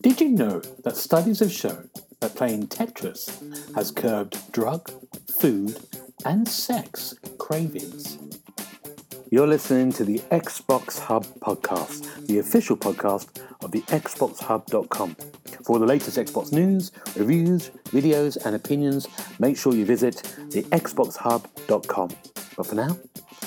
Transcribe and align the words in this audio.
Did 0.00 0.20
you 0.20 0.30
know 0.30 0.60
that 0.82 0.96
studies 0.96 1.40
have 1.40 1.52
shown 1.52 1.90
that 2.20 2.34
playing 2.34 2.68
Tetris 2.68 3.74
has 3.74 3.90
curbed 3.90 4.50
drug, 4.52 4.90
food, 5.28 5.78
and 6.24 6.48
sex 6.48 7.14
cravings? 7.36 8.18
You're 9.30 9.46
listening 9.46 9.92
to 9.92 10.04
the 10.04 10.20
Xbox 10.30 10.98
Hub 10.98 11.26
podcast, 11.40 12.26
the 12.26 12.38
official 12.38 12.78
podcast 12.78 13.42
of 13.62 13.72
the 13.72 13.82
XboxHub.com. 13.82 15.16
For 15.66 15.78
the 15.78 15.86
latest 15.86 16.16
Xbox 16.16 16.50
news, 16.50 16.92
reviews, 17.14 17.70
videos, 17.86 18.42
and 18.46 18.56
opinions, 18.56 19.06
make 19.38 19.58
sure 19.58 19.74
you 19.74 19.84
visit 19.84 20.22
the 20.50 20.62
XboxHub.com. 20.70 22.35
But 22.56 22.66
for 22.68 22.74
now, 22.74 22.96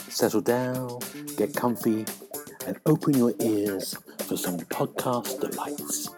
settle 0.08 0.42
down, 0.42 1.00
get 1.36 1.56
comfy, 1.56 2.06
and 2.68 2.80
open 2.86 3.16
your 3.18 3.34
ears 3.40 3.96
for 4.20 4.38
some 4.38 4.60
podcast 4.60 5.40
delights. 5.40 6.10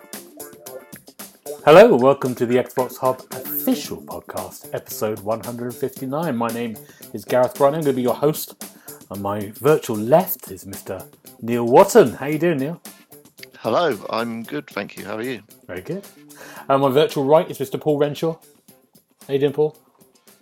Hello, 1.64 1.96
welcome 1.96 2.36
to 2.36 2.46
the 2.46 2.58
Xbox 2.58 2.98
Hub 2.98 3.22
official 3.32 4.02
podcast, 4.02 4.74
episode 4.74 5.22
159. 5.22 6.36
My 6.36 6.48
name 6.50 6.76
is 7.14 7.24
Gareth 7.24 7.56
Bryan. 7.56 7.76
I'm 7.76 7.82
going 7.82 7.94
to 7.94 7.96
be 7.96 8.02
your 8.02 8.14
host. 8.14 8.62
On 9.10 9.22
my 9.22 9.52
virtual 9.56 9.96
left 9.96 10.52
is 10.52 10.66
Mr. 10.66 11.08
Neil 11.42 11.66
Watson. 11.66 12.12
How 12.16 12.26
you 12.26 12.40
doing, 12.40 12.58
Neil? 12.58 12.82
Hello, 13.60 13.98
I'm 14.10 14.44
good, 14.44 14.68
thank 14.68 14.98
you. 14.98 15.06
How 15.06 15.16
are 15.16 15.22
you? 15.22 15.44
Very 15.66 15.82
good. 15.82 16.06
And 16.68 16.82
my 16.82 16.90
virtual 16.90 17.24
right 17.24 17.50
is 17.50 17.58
Mr. 17.58 17.80
Paul 17.80 18.00
Renshaw. 18.00 18.38
How 19.28 19.34
you 19.34 19.40
doing, 19.40 19.54
Paul? 19.54 19.78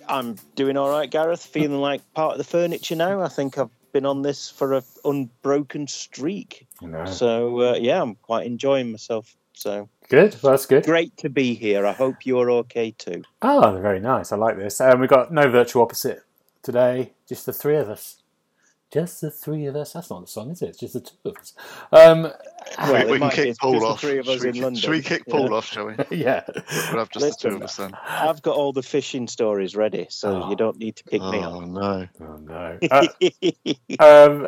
I'm 0.09 0.35
doing 0.55 0.75
all 0.75 0.89
right, 0.89 1.09
Gareth. 1.09 1.45
Feeling 1.45 1.79
like 1.79 2.01
part 2.13 2.33
of 2.33 2.37
the 2.39 2.43
furniture 2.43 2.95
now. 2.95 3.21
I 3.21 3.27
think 3.29 3.57
I've 3.57 3.69
been 3.93 4.05
on 4.05 4.21
this 4.21 4.49
for 4.49 4.73
an 4.73 4.83
unbroken 5.05 5.87
streak. 5.87 6.67
No. 6.81 7.05
So 7.05 7.61
uh, 7.61 7.75
yeah, 7.75 8.01
I'm 8.01 8.15
quite 8.15 8.45
enjoying 8.45 8.91
myself. 8.91 9.35
So 9.53 9.89
Good. 10.09 10.35
Well, 10.41 10.53
that's 10.53 10.65
good. 10.65 10.85
great 10.85 11.15
to 11.17 11.29
be 11.29 11.53
here. 11.53 11.85
I 11.85 11.91
hope 11.91 12.25
you're 12.25 12.49
okay 12.51 12.91
too. 12.91 13.23
Oh, 13.41 13.77
very 13.81 13.99
nice. 13.99 14.31
I 14.31 14.37
like 14.37 14.57
this. 14.57 14.81
And 14.81 14.99
we've 14.99 15.09
got 15.09 15.31
no 15.31 15.49
virtual 15.49 15.83
opposite 15.83 16.23
today, 16.63 17.11
just 17.27 17.45
the 17.45 17.53
three 17.53 17.77
of 17.77 17.89
us. 17.89 18.18
Just 18.91 19.21
the 19.21 19.29
three 19.29 19.67
of 19.67 19.75
us. 19.75 19.93
That's 19.93 20.09
not 20.09 20.21
the 20.21 20.27
song, 20.27 20.49
is 20.49 20.63
it? 20.63 20.69
It's 20.69 20.79
just 20.79 20.93
the 20.95 21.01
two 21.01 21.15
of 21.25 21.37
us. 21.37 21.53
Um, 21.91 22.31
Well, 22.79 23.07
we, 23.11 23.19
can 23.19 23.29
kick 23.29 23.57
Paul 23.59 23.85
off. 23.85 24.01
three 24.01 24.17
of 24.17 24.27
us 24.27 24.41
should, 24.41 24.43
we, 24.43 24.47
in 24.49 24.53
kick- 24.55 24.63
London. 24.63 24.81
should 24.81 24.89
we 24.91 25.01
kick 25.03 25.23
Yeah. 25.27 25.31
Paul 25.31 25.53
off, 25.53 25.65
shall 25.67 25.85
we? 25.85 25.95
yeah. 26.17 26.43
We'll 26.47 26.97
have 26.99 27.09
just 27.11 27.39
the 27.41 27.49
two 27.49 27.55
of 27.55 27.61
us 27.61 27.75
then. 27.75 27.93
I've 28.07 28.41
got 28.41 28.55
all 28.55 28.73
the 28.73 28.81
fishing 28.81 29.27
stories 29.27 29.75
ready, 29.75 30.07
so 30.09 30.41
Oh. 30.43 30.49
you 30.49 30.55
don't 30.55 30.77
need 30.79 30.95
to 30.95 31.03
pick 31.03 31.21
me 31.21 31.37
Oh, 31.43 31.61
up. 31.61 31.67
no. 31.69 32.07
Oh, 32.19 32.37
no. 32.37 32.79
Uh, 32.89 33.07
um, 34.03 34.47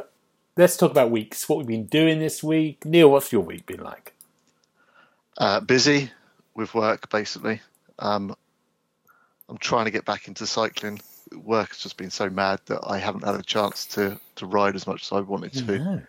let's 0.58 0.75
talk 0.75 0.89
about 0.89 1.12
weeks. 1.12 1.47
What 1.47 1.59
we've 1.59 1.67
been 1.67 1.86
doing 1.86 2.17
this 2.17 2.42
week. 2.44 2.84
Neil, 2.84 3.12
what's 3.12 3.31
your 3.31 3.42
week 3.44 3.67
been 3.67 3.84
like? 3.84 4.14
Uh, 5.38 5.59
busy 5.59 6.09
with 6.56 6.73
work, 6.73 7.09
basically. 7.12 7.62
Um, 8.00 8.36
I'm 9.50 9.58
trying 9.59 9.86
to 9.86 9.92
get 9.92 10.06
back 10.06 10.28
into 10.28 10.47
cycling. 10.47 11.00
Work 11.35 11.69
has 11.69 11.77
just 11.79 11.97
been 11.97 12.09
so 12.09 12.29
mad 12.29 12.59
that 12.65 12.81
I 12.85 12.97
haven't 12.97 13.23
had 13.23 13.35
a 13.35 13.43
chance 13.43 13.85
to, 13.87 14.19
to 14.35 14.45
ride 14.45 14.75
as 14.75 14.87
much 14.87 15.03
as 15.03 15.11
I 15.11 15.21
wanted 15.21 15.53
to. 15.53 15.79
No. 15.79 16.01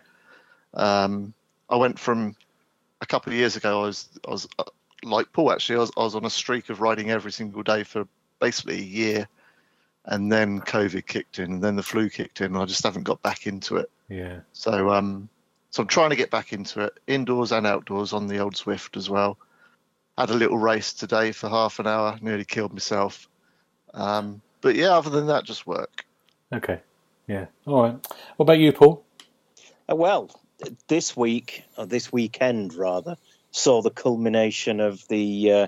Um, 0.73 1.33
I 1.69 1.75
went 1.75 1.99
from 1.99 2.35
a 3.01 3.05
couple 3.05 3.31
of 3.31 3.37
years 3.37 3.55
ago. 3.55 3.81
I 3.81 3.85
was 3.85 4.09
I 4.27 4.31
was 4.31 4.47
uh, 4.59 4.63
like 5.03 5.31
Paul. 5.33 5.51
Actually, 5.51 5.77
I 5.77 5.79
was, 5.79 5.91
I 5.97 5.99
was 6.01 6.15
on 6.15 6.25
a 6.25 6.29
streak 6.29 6.69
of 6.69 6.81
riding 6.81 7.11
every 7.11 7.31
single 7.31 7.63
day 7.63 7.83
for 7.83 8.07
basically 8.39 8.79
a 8.79 8.83
year, 8.83 9.27
and 10.05 10.31
then 10.31 10.61
COVID 10.61 11.05
kicked 11.05 11.39
in, 11.39 11.53
and 11.53 11.63
then 11.63 11.75
the 11.75 11.83
flu 11.83 12.09
kicked 12.09 12.41
in. 12.41 12.53
And 12.53 12.57
I 12.57 12.65
just 12.65 12.83
haven't 12.83 13.03
got 13.03 13.21
back 13.21 13.47
into 13.47 13.77
it. 13.77 13.89
Yeah. 14.09 14.39
So 14.53 14.91
um, 14.91 15.29
so 15.69 15.81
I'm 15.81 15.87
trying 15.87 16.11
to 16.11 16.15
get 16.15 16.31
back 16.31 16.53
into 16.53 16.81
it, 16.81 16.99
indoors 17.07 17.51
and 17.51 17.65
outdoors 17.65 18.13
on 18.13 18.27
the 18.27 18.39
old 18.39 18.55
Zwift 18.55 18.97
as 18.97 19.09
well. 19.09 19.37
Had 20.17 20.29
a 20.29 20.35
little 20.35 20.57
race 20.57 20.93
today 20.93 21.31
for 21.31 21.49
half 21.49 21.79
an 21.79 21.87
hour. 21.87 22.17
Nearly 22.21 22.45
killed 22.45 22.73
myself. 22.73 23.27
Um, 23.93 24.41
but 24.63 24.75
yeah, 24.75 24.97
other 24.97 25.11
than 25.11 25.27
that, 25.27 25.43
just 25.43 25.67
work. 25.67 26.05
Okay. 26.51 26.79
Yeah. 27.27 27.45
All 27.67 27.83
right. 27.83 28.07
What 28.37 28.45
about 28.45 28.59
you, 28.59 28.71
Paul? 28.71 29.05
Uh, 29.89 29.95
Well, 29.95 30.31
this 30.87 31.15
week, 31.15 31.65
or 31.77 31.85
this 31.85 32.11
weekend 32.11 32.73
rather, 32.73 33.17
saw 33.51 33.81
the 33.81 33.91
culmination 33.91 34.79
of 34.79 35.07
the 35.09 35.51
uh, 35.51 35.67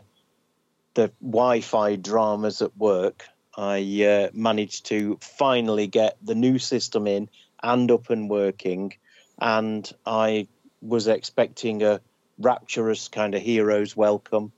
the 0.95 1.11
Wi-Fi 1.21 1.97
dramas 1.97 2.61
at 2.61 2.75
work. 2.77 3.25
I 3.57 4.03
uh, 4.03 4.29
managed 4.33 4.87
to 4.87 5.17
finally 5.21 5.87
get 5.87 6.17
the 6.23 6.35
new 6.35 6.57
system 6.57 7.05
in 7.07 7.29
and 7.61 7.91
up 7.91 8.09
and 8.09 8.29
working, 8.29 8.93
and 9.39 9.89
I 10.05 10.47
was 10.81 11.07
expecting 11.07 11.83
a 11.83 11.99
rapturous 12.39 13.09
kind 13.09 13.35
of 13.35 13.41
hero's 13.41 13.95
welcome. 13.95 14.51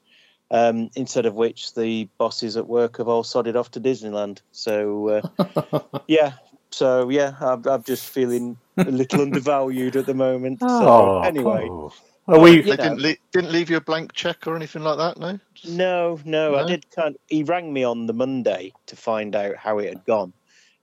Um, 0.49 0.89
instead 0.95 1.25
of 1.25 1.33
which, 1.35 1.73
the 1.73 2.07
bosses 2.17 2.55
at 2.55 2.67
work 2.67 2.97
have 2.97 3.07
all 3.07 3.23
sodded 3.23 3.55
off 3.57 3.71
to 3.71 3.81
Disneyland. 3.81 4.39
So, 4.53 5.21
uh, 5.39 5.79
yeah, 6.07 6.33
so 6.71 7.09
yeah, 7.09 7.33
I'm, 7.41 7.67
I'm 7.67 7.83
just 7.83 8.09
feeling 8.09 8.57
a 8.77 8.85
little 8.85 9.21
undervalued 9.23 9.95
at 9.97 10.05
the 10.05 10.13
moment. 10.13 10.61
So 10.61 10.67
Oh, 10.67 11.21
anyway, 11.21 11.67
Paul. 11.67 11.93
Well, 12.27 12.41
we, 12.41 12.57
You 12.57 12.63
They 12.63 12.69
know. 12.71 12.75
didn't 12.77 12.99
le- 13.01 13.15
didn't 13.33 13.51
leave 13.51 13.69
you 13.69 13.77
a 13.77 13.81
blank 13.81 14.13
check 14.13 14.47
or 14.47 14.55
anything 14.55 14.83
like 14.83 14.97
that, 14.97 15.17
no? 15.19 15.39
Just- 15.53 15.73
no, 15.73 16.19
no, 16.25 16.55
I 16.55 16.65
did 16.65 16.89
kind. 16.91 17.17
he 17.27 17.43
rang 17.43 17.71
me 17.73 17.83
on 17.83 18.05
the 18.05 18.13
Monday 18.13 18.71
to 18.87 18.95
find 18.95 19.35
out 19.35 19.55
how 19.57 19.79
it 19.79 19.89
had 19.89 20.05
gone, 20.05 20.31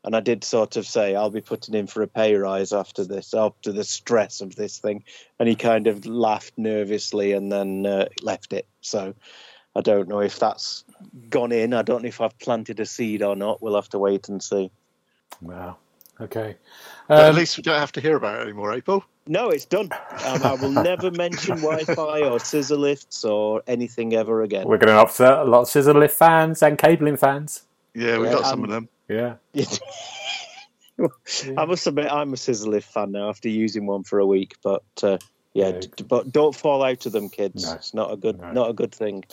and 0.04 0.14
I 0.16 0.20
did 0.20 0.42
sort 0.44 0.76
of 0.76 0.86
say 0.86 1.14
I'll 1.14 1.30
be 1.30 1.40
putting 1.42 1.74
in 1.74 1.86
for 1.86 2.02
a 2.02 2.06
pay 2.08 2.34
rise 2.34 2.72
after 2.72 3.04
this, 3.04 3.32
after 3.34 3.72
the 3.72 3.84
stress 3.84 4.40
of 4.40 4.56
this 4.56 4.78
thing, 4.78 5.04
and 5.38 5.48
he 5.48 5.54
kind 5.54 5.86
of 5.86 6.04
laughed 6.06 6.54
nervously 6.58 7.32
and 7.32 7.50
then 7.52 7.84
uh, 7.86 8.08
left 8.22 8.52
it. 8.54 8.66
So 8.80 9.14
I 9.76 9.80
don't 9.80 10.08
know 10.08 10.20
if 10.20 10.38
that's 10.38 10.84
gone 11.30 11.52
in. 11.52 11.74
I 11.74 11.82
don't 11.82 12.02
know 12.02 12.08
if 12.08 12.20
I've 12.20 12.38
planted 12.38 12.80
a 12.80 12.86
seed 12.86 13.22
or 13.22 13.34
not. 13.36 13.60
We'll 13.62 13.74
have 13.74 13.88
to 13.90 13.98
wait 13.98 14.28
and 14.28 14.42
see. 14.42 14.70
wow. 15.40 15.76
Okay. 16.20 16.54
But 17.08 17.18
at 17.24 17.30
Um, 17.30 17.36
least 17.36 17.56
we 17.56 17.64
don't 17.64 17.78
have 17.80 17.90
to 17.92 18.00
hear 18.00 18.16
about 18.16 18.38
it 18.38 18.42
anymore, 18.42 18.72
April. 18.72 19.04
No, 19.26 19.48
it's 19.48 19.64
done. 19.64 19.90
Um, 20.26 20.42
I 20.44 20.54
will 20.54 20.70
never 20.90 21.10
mention 21.10 21.56
Wi-Fi 21.56 22.20
or 22.22 22.38
scissor 22.38 22.76
lifts 22.76 23.24
or 23.24 23.62
anything 23.66 24.14
ever 24.14 24.42
again. 24.42 24.68
we're 24.68 24.78
going 24.78 24.94
to 24.94 25.00
upset 25.00 25.38
a 25.38 25.44
lot 25.44 25.62
of 25.62 25.68
Scissor 25.68 25.92
Lift 25.94 26.16
fans 26.16 26.62
and 26.62 26.78
cabling 26.78 27.16
fans. 27.16 27.64
Yeah, 27.94 28.18
we 28.18 28.26
Yeah, 28.26 28.32
got 28.34 28.44
some 28.46 28.60
um, 28.60 28.64
of 28.64 28.70
them. 28.70 28.88
Yeah. 29.08 29.34
I 31.58 31.64
must 31.64 31.86
admit, 31.88 32.10
I'm 32.12 32.32
a 32.32 32.36
scissor 32.36 32.68
lift 32.70 32.92
fan 32.92 33.10
now 33.12 33.28
after 33.28 33.48
using 33.48 33.86
one 33.86 34.04
for 34.04 34.20
a 34.20 34.26
week. 34.26 34.54
But 34.62 34.84
uh, 35.02 35.18
yeah, 35.54 35.68
Yeah. 35.68 35.80
d- 35.96 36.04
but 36.06 36.30
don't 36.32 36.54
fall 36.54 36.82
out 36.82 37.06
of 37.06 37.12
them, 37.12 37.30
kids. 37.30 37.64
No. 37.64 37.72
It's 37.72 37.94
not 37.94 38.12
a 38.12 38.16
good, 38.16 38.38
No. 38.40 38.52
not 38.52 38.70
a 38.70 38.74
good 38.74 38.92
thing. 38.94 39.24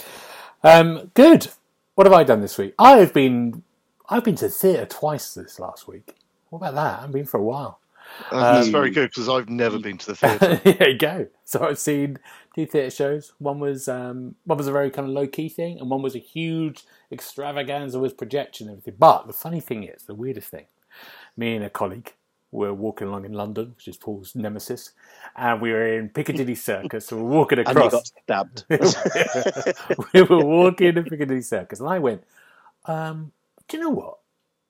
Um, 0.63 1.11
good. 1.15 1.47
What 1.95 2.07
have 2.07 2.13
I 2.13 2.23
done 2.23 2.39
this 2.41 2.57
week? 2.57 2.73
I 2.79 2.97
have 2.97 3.13
been, 3.13 3.63
I've 4.09 4.23
been 4.23 4.35
to 4.35 4.47
theatre 4.49 4.85
twice 4.85 5.33
this 5.33 5.59
last 5.59 5.87
week. 5.87 6.15
What 6.49 6.59
about 6.59 6.75
that? 6.75 7.03
I've 7.03 7.11
been 7.11 7.25
for 7.25 7.39
a 7.39 7.43
while. 7.43 7.79
Uh, 8.29 8.55
that's 8.55 8.67
um, 8.67 8.71
very 8.73 8.89
good 8.91 9.09
because 9.09 9.29
I've 9.29 9.49
never 9.49 9.79
been 9.79 9.97
to 9.99 10.07
the 10.07 10.15
theatre. 10.15 10.55
there 10.63 10.89
you 10.89 10.97
go. 10.97 11.27
So 11.45 11.63
I've 11.65 11.79
seen 11.79 12.17
two 12.55 12.65
theatre 12.65 12.89
shows. 12.91 13.33
One 13.39 13.59
was 13.59 13.87
um, 13.87 14.35
one 14.45 14.57
was 14.57 14.67
a 14.67 14.71
very 14.71 14.89
kind 14.91 15.07
of 15.07 15.13
low 15.13 15.27
key 15.27 15.47
thing, 15.49 15.79
and 15.79 15.89
one 15.89 16.01
was 16.01 16.13
a 16.15 16.19
huge 16.19 16.83
extravaganza 17.11 17.99
with 17.99 18.17
projection 18.17 18.67
and 18.67 18.77
everything. 18.77 18.95
But 18.99 19.27
the 19.27 19.33
funny 19.33 19.61
thing 19.61 19.83
is, 19.83 20.03
the 20.03 20.15
weirdest 20.15 20.49
thing, 20.49 20.65
me 21.37 21.55
and 21.55 21.63
a 21.63 21.69
colleague 21.69 22.13
were 22.51 22.73
walking 22.73 23.07
along 23.07 23.25
in 23.25 23.33
London, 23.33 23.73
which 23.75 23.87
is 23.87 23.97
Paul's 23.97 24.35
nemesis, 24.35 24.91
and 25.35 25.61
we 25.61 25.71
were 25.71 25.97
in 25.97 26.09
Piccadilly 26.09 26.55
Circus. 26.69 27.07
So 27.07 27.17
we're 27.17 27.23
walking 27.23 27.59
across. 27.59 27.75
And 27.75 27.83
you 27.83 27.87
across. 27.87 28.11
got 28.11 28.95
stabbed. 29.65 30.03
we 30.13 30.21
were 30.23 30.45
walking 30.45 30.97
in 30.97 31.03
Piccadilly 31.03 31.41
Circus, 31.41 31.79
and 31.79 31.89
I 31.89 31.99
went, 31.99 32.23
um, 32.85 33.31
"Do 33.67 33.77
you 33.77 33.83
know 33.83 33.89
what? 33.89 34.17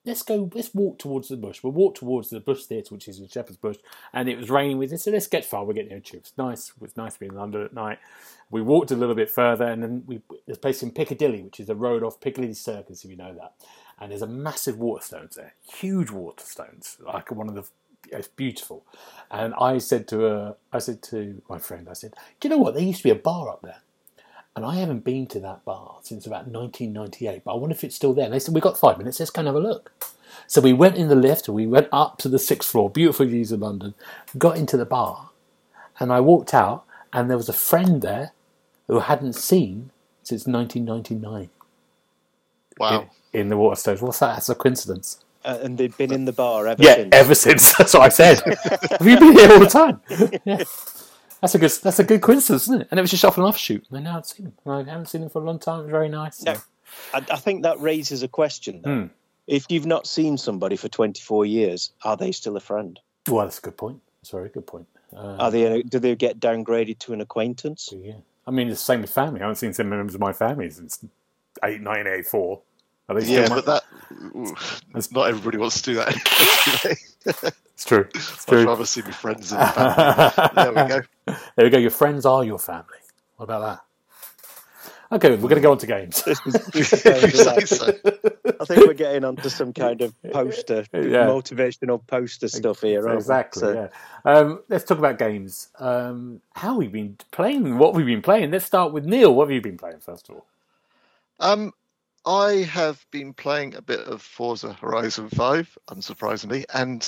Let's 0.04 0.22
go. 0.22 0.50
Let's 0.52 0.74
walk 0.74 0.98
towards 0.98 1.28
the 1.28 1.36
bush. 1.36 1.62
We'll 1.62 1.72
walk 1.72 1.94
towards 1.94 2.30
the 2.30 2.40
Bush 2.40 2.64
Theatre, 2.64 2.94
which 2.94 3.06
is 3.06 3.20
in 3.20 3.28
Shepherd's 3.28 3.56
Bush, 3.56 3.76
and 4.12 4.28
it 4.28 4.36
was 4.36 4.50
raining 4.50 4.78
with 4.78 4.92
it. 4.92 4.98
So 4.98 5.12
let's 5.12 5.28
get 5.28 5.44
far. 5.44 5.64
We're 5.64 5.74
getting 5.74 5.92
no 5.92 6.00
tube. 6.00 6.22
It's 6.22 6.36
nice. 6.36 6.70
It 6.70 6.80
was 6.82 6.96
nice 6.96 7.14
to 7.14 7.20
be 7.20 7.26
in 7.26 7.36
London 7.36 7.62
at 7.62 7.72
night. 7.72 7.98
We 8.50 8.62
walked 8.62 8.90
a 8.90 8.96
little 8.96 9.14
bit 9.14 9.30
further, 9.30 9.64
and 9.64 9.82
then 9.82 10.02
we 10.06 10.20
there's 10.46 10.58
a 10.58 10.60
place 10.60 10.82
in 10.82 10.90
Piccadilly, 10.90 11.42
which 11.42 11.60
is 11.60 11.68
a 11.68 11.76
road 11.76 12.02
off 12.02 12.20
Piccadilly 12.20 12.54
Circus, 12.54 13.04
if 13.04 13.10
you 13.10 13.16
know 13.16 13.34
that. 13.34 13.54
And 13.98 14.10
there's 14.10 14.22
a 14.22 14.26
massive 14.26 14.76
waterstones 14.76 15.34
there, 15.34 15.54
huge 15.62 16.08
waterstones, 16.08 17.00
like 17.04 17.30
one 17.30 17.48
of 17.48 17.54
the. 17.54 17.64
It's 18.10 18.28
beautiful, 18.28 18.84
and 19.30 19.54
I 19.54 19.78
said 19.78 20.08
to 20.08 20.20
her, 20.20 20.56
I 20.72 20.80
said 20.80 21.02
to 21.04 21.40
my 21.48 21.58
friend, 21.58 21.88
I 21.88 21.92
said, 21.92 22.14
"Do 22.40 22.48
you 22.48 22.50
know 22.50 22.60
what? 22.60 22.74
There 22.74 22.82
used 22.82 22.98
to 22.98 23.04
be 23.04 23.10
a 23.10 23.14
bar 23.14 23.48
up 23.48 23.62
there." 23.62 23.80
And 24.54 24.66
I 24.66 24.76
haven't 24.76 25.04
been 25.04 25.26
to 25.28 25.40
that 25.40 25.64
bar 25.64 25.96
since 26.02 26.26
about 26.26 26.46
1998, 26.46 27.42
but 27.44 27.52
I 27.52 27.56
wonder 27.56 27.74
if 27.74 27.84
it's 27.84 27.96
still 27.96 28.12
there. 28.12 28.26
And 28.26 28.34
they 28.34 28.38
said, 28.38 28.52
We've 28.52 28.62
got 28.62 28.78
five 28.78 28.98
minutes, 28.98 29.18
let's 29.18 29.30
go 29.30 29.40
and 29.40 29.46
have 29.46 29.54
a 29.54 29.60
look. 29.60 29.92
So 30.46 30.60
we 30.60 30.72
went 30.72 30.96
in 30.96 31.08
the 31.08 31.14
lift, 31.14 31.48
we 31.48 31.66
went 31.66 31.88
up 31.90 32.18
to 32.18 32.28
the 32.28 32.38
sixth 32.38 32.70
floor, 32.70 32.90
beautiful 32.90 33.26
views 33.26 33.52
of 33.52 33.60
London, 33.60 33.94
got 34.36 34.58
into 34.58 34.76
the 34.76 34.84
bar, 34.84 35.30
and 35.98 36.12
I 36.12 36.20
walked 36.20 36.52
out, 36.52 36.84
and 37.12 37.30
there 37.30 37.36
was 37.36 37.48
a 37.48 37.54
friend 37.54 38.02
there 38.02 38.32
who 38.88 39.00
hadn't 39.00 39.34
seen 39.34 39.90
since 40.22 40.46
1999 40.46 41.50
Wow. 42.78 43.08
in, 43.32 43.40
in 43.40 43.48
the 43.48 43.56
Waterstones. 43.56 44.00
What's 44.02 44.18
that? 44.20 44.34
That's 44.34 44.48
a 44.48 44.54
coincidence. 44.54 45.18
Uh, 45.44 45.58
and 45.62 45.76
they've 45.76 45.96
been 45.96 46.12
in 46.12 46.24
the 46.24 46.32
bar 46.32 46.66
ever 46.68 46.82
Yeah, 46.82 46.94
since. 46.94 47.14
ever 47.14 47.34
since. 47.34 47.72
That's 47.78 47.94
what 47.94 48.02
I 48.02 48.08
said. 48.10 48.40
Have 48.98 49.06
you 49.06 49.18
been 49.18 49.32
here 49.32 49.50
all 49.52 49.58
the 49.60 49.66
time? 49.66 50.00
Yeah. 50.44 50.62
That's 51.40 51.56
a 51.56 51.58
good. 51.58 51.72
That's 51.82 51.98
a 51.98 52.04
good 52.04 52.20
coincidence, 52.22 52.62
isn't 52.64 52.82
it? 52.82 52.88
And 52.92 52.98
it 52.98 53.02
was 53.02 53.10
just 53.10 53.24
off 53.24 53.36
and 53.36 53.44
offshoot. 53.44 53.84
And 53.90 54.04
now 54.04 54.18
I've 54.18 54.26
seen 54.26 54.44
them. 54.46 54.54
I 54.64 54.78
haven't 54.88 55.06
seen 55.06 55.22
them 55.22 55.30
for 55.30 55.42
a 55.42 55.44
long 55.44 55.58
time. 55.58 55.80
It 55.80 55.82
was 55.82 55.90
very 55.90 56.08
nice. 56.08 56.40
No. 56.44 56.54
I, 57.12 57.18
I 57.32 57.36
think 57.36 57.64
that 57.64 57.80
raises 57.80 58.22
a 58.22 58.28
question. 58.28 58.80
Though. 58.84 58.94
Hmm. 59.00 59.06
If 59.48 59.66
you've 59.68 59.86
not 59.86 60.06
seen 60.06 60.38
somebody 60.38 60.76
for 60.76 60.88
24 60.88 61.44
years, 61.46 61.90
are 62.04 62.16
they 62.16 62.30
still 62.30 62.56
a 62.56 62.60
friend? 62.60 63.00
Well, 63.28 63.44
that's 63.44 63.58
a 63.58 63.62
good 63.62 63.76
point. 63.76 64.00
That's 64.20 64.32
a 64.32 64.36
very 64.36 64.50
good 64.50 64.68
point. 64.68 64.86
Uh, 65.16 65.36
Are 65.40 65.50
they? 65.50 65.82
Do 65.82 65.98
they 65.98 66.14
get 66.14 66.38
downgraded 66.38 67.00
to 67.00 67.12
an 67.12 67.20
acquaintance? 67.20 67.92
yeah. 67.92 68.14
I 68.46 68.52
mean, 68.52 68.68
it's 68.68 68.80
the 68.80 68.84
same 68.84 69.00
with 69.00 69.10
family. 69.10 69.40
I 69.40 69.42
haven't 69.44 69.56
seen 69.56 69.72
some 69.72 69.88
members 69.88 70.14
of 70.14 70.20
my 70.20 70.32
family 70.32 70.70
since 70.70 71.04
eight, 71.64 71.82
1984. 71.82 72.60
Are 73.08 73.14
they 73.16 73.20
still 73.24 73.42
Yeah, 73.42 73.48
my- 73.48 73.54
but 73.60 73.66
that 73.66 73.82
ooh, 74.36 74.54
not 75.12 75.28
everybody 75.28 75.58
wants 75.58 75.80
to 75.82 75.90
do 75.90 75.94
that. 75.96 76.98
It's 77.74 77.84
true. 77.86 78.06
It's 78.14 78.48
I'd 78.52 78.66
rather 78.66 78.84
see 78.84 79.00
my 79.02 79.10
friends 79.12 79.50
in 79.52 79.58
the 79.58 79.66
family. 79.66 80.50
there 80.54 80.70
we 80.70 80.88
go. 80.88 81.00
There 81.56 81.64
we 81.66 81.70
go. 81.70 81.78
Your 81.78 81.90
friends 81.90 82.26
are 82.26 82.44
your 82.44 82.58
family. 82.58 82.98
What 83.36 83.44
about 83.44 83.60
that? 85.10 85.16
Okay, 85.16 85.30
we're 85.30 85.48
going 85.48 85.56
to 85.56 85.60
go 85.60 85.72
on 85.72 85.78
to 85.78 85.86
games. 85.86 86.22
This 86.22 86.40
is- 86.46 86.52
this 86.72 86.92
If 86.92 87.22
you 87.22 87.28
sounds 87.30 87.70
say 87.70 87.86
like- 87.86 87.96
so. 88.00 88.54
I 88.60 88.64
think 88.64 88.86
we're 88.86 88.94
getting 88.94 89.24
onto 89.24 89.48
some 89.48 89.72
kind 89.72 90.00
of 90.02 90.14
poster, 90.32 90.84
Yeah. 90.92 91.26
motivational 91.26 92.04
poster 92.06 92.48
stuff 92.48 92.80
here. 92.82 93.06
aren't 93.06 93.20
exactly. 93.20 93.60
So- 93.60 93.72
yeah. 93.72 94.30
Um, 94.30 94.62
let's 94.68 94.84
talk 94.84 94.98
about 94.98 95.18
games. 95.18 95.68
Um, 95.78 96.40
how 96.54 96.80
have 96.80 96.92
been 96.92 97.16
playing? 97.30 97.78
What 97.78 97.94
we've 97.94 98.06
been 98.06 98.22
playing? 98.22 98.50
Let's 98.52 98.64
start 98.64 98.92
with 98.92 99.04
Neil. 99.06 99.34
What 99.34 99.44
have 99.48 99.52
you 99.54 99.60
been 99.60 99.78
playing 99.78 100.00
first 100.00 100.28
of 100.28 100.36
all? 100.36 100.46
Um, 101.42 101.72
I 102.24 102.68
have 102.70 103.04
been 103.10 103.34
playing 103.34 103.74
a 103.74 103.82
bit 103.82 103.98
of 103.98 104.22
Forza 104.22 104.72
Horizon 104.72 105.28
5, 105.28 105.76
unsurprisingly, 105.90 106.64
and 106.72 107.02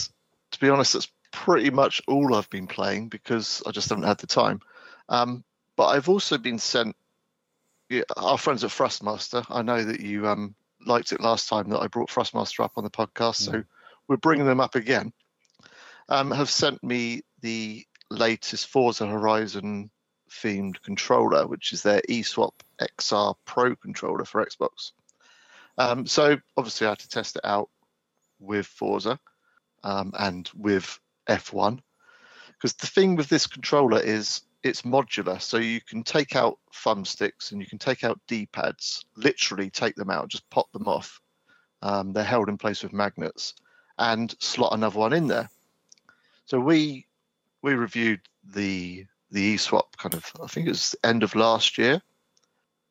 to 0.51 0.61
be 0.61 0.69
honest, 0.69 0.95
that's 0.95 1.09
pretty 1.31 1.71
much 1.71 2.03
all 2.09 2.35
I've 2.35 2.51
been 2.51 2.67
playing 2.67 3.11
because 3.11 3.63
I 3.65 3.71
just 3.71 3.89
haven't 3.89 4.09
had 4.09 4.19
the 4.19 4.27
time. 4.27 4.61
Um, 5.09 5.45
but 5.77 5.87
I've 5.87 6.09
also 6.09 6.37
been 6.37 6.59
sent. 6.59 6.97
Yeah, 7.89 8.03
our 8.17 8.37
friends 8.37 8.65
at 8.65 8.71
Thrustmaster. 8.71 9.47
I 9.51 9.63
know 9.63 9.85
that 9.85 10.01
you 10.01 10.27
um, 10.27 10.57
liked 10.85 11.13
it 11.13 11.21
last 11.21 11.49
time 11.49 11.69
that 11.69 11.81
I 11.81 11.87
brought 11.87 12.11
Thrustmaster 12.11 12.65
up 12.65 12.73
on 12.77 12.83
the 12.83 12.91
podcast, 12.91 13.37
so 13.37 13.63
we're 14.09 14.17
bringing 14.17 14.47
them 14.47 14.61
up 14.61 14.75
again. 14.75 15.13
Um, 16.09 16.33
have 16.33 16.51
sent 16.51 16.83
me 16.83 17.23
the 17.41 17.87
latest 18.11 18.67
Forza 18.67 19.07
Horizon 19.07 19.91
themed 20.29 20.83
controller, 20.83 21.47
which 21.47 21.73
is 21.73 21.85
their 21.85 22.01
eSwap 22.09 22.53
XR 22.81 23.35
Pro 23.45 23.77
controller 23.77 24.25
for 24.25 24.45
Xbox. 24.45 24.93
Um, 25.77 26.07
so 26.07 26.39
obviously, 26.57 26.87
I 26.87 26.91
had 26.91 27.01
to 27.01 27.09
test 27.09 27.37
it 27.37 27.45
out 27.45 27.69
with 28.39 28.67
Forza 28.67 29.19
um, 29.83 30.13
and 30.19 30.49
with 30.55 30.99
F1 31.29 31.81
because 32.65 32.75
the 32.75 32.87
thing 32.87 33.17
with 33.17 33.29
this 33.29 33.47
controller 33.47 34.01
is 34.01 34.43
it's 34.63 34.83
modular, 34.83 35.41
so 35.41 35.59
you 35.59 35.81
can 35.81 36.03
take 36.03 36.35
out 36.35 36.59
thumbsticks 36.73 37.53
and 37.53 37.61
you 37.61 37.67
can 37.67 37.79
take 37.79 38.03
out 38.03 38.19
D-pads, 38.27 39.05
literally 39.17 39.69
take 39.69 39.95
them 39.95 40.09
out, 40.09 40.29
just 40.29 40.49
pop 40.49 40.73
them 40.73 40.89
off. 40.89 41.21
Um, 41.83 42.15
they're 42.15 42.25
held 42.25 42.49
in 42.49 42.57
place 42.57 42.83
with 42.83 42.95
magnets 42.95 43.55
and 43.99 44.35
slot 44.41 44.73
another 44.73 44.99
one 44.99 45.13
in 45.13 45.27
there. 45.27 45.51
So 46.47 46.59
we 46.59 47.07
we 47.61 47.75
reviewed 47.75 48.21
the 48.43 49.07
the 49.31 49.57
eSwap 49.57 49.97
kind 49.99 50.15
of 50.15 50.33
I 50.43 50.47
think 50.47 50.67
it 50.67 50.71
was 50.71 50.97
end 51.05 51.23
of 51.23 51.35
last 51.35 51.77
year. 51.77 52.01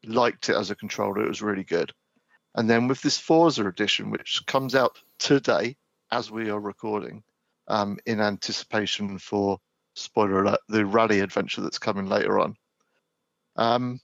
Liked 0.05 0.49
it 0.49 0.55
as 0.55 0.69
a 0.69 0.75
controller, 0.75 1.23
it 1.23 1.29
was 1.29 1.41
really 1.41 1.63
good. 1.63 1.91
And 2.55 2.69
then 2.69 2.87
with 2.87 3.01
this 3.01 3.17
Forza 3.17 3.65
edition, 3.67 4.11
which 4.11 4.43
comes 4.45 4.75
out 4.75 4.99
today 5.17 5.75
as 6.11 6.29
we 6.29 6.49
are 6.49 6.59
recording, 6.59 7.23
um, 7.67 7.97
in 8.05 8.19
anticipation 8.19 9.17
for 9.17 9.59
spoiler 9.95 10.43
alert, 10.43 10.59
the 10.67 10.85
rally 10.85 11.21
adventure 11.21 11.61
that's 11.61 11.79
coming 11.79 12.07
later 12.07 12.39
on. 12.39 12.55
Um, 13.55 13.99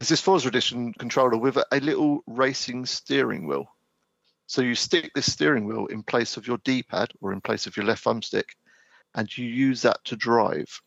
is 0.00 0.08
this 0.08 0.20
Forza 0.20 0.48
edition 0.48 0.92
controller 0.92 1.38
with 1.38 1.56
a, 1.56 1.64
a 1.72 1.80
little 1.80 2.22
racing 2.26 2.84
steering 2.84 3.46
wheel. 3.46 3.66
So 4.46 4.60
you 4.60 4.74
stick 4.74 5.10
this 5.14 5.32
steering 5.32 5.66
wheel 5.66 5.86
in 5.86 6.02
place 6.02 6.36
of 6.36 6.46
your 6.46 6.58
D-pad 6.64 7.12
or 7.20 7.32
in 7.32 7.40
place 7.40 7.66
of 7.66 7.76
your 7.76 7.86
left 7.86 8.04
thumbstick, 8.04 8.44
and 9.14 9.38
you 9.38 9.46
use 9.46 9.82
that 9.82 10.04
to 10.04 10.16
drive. 10.16 10.80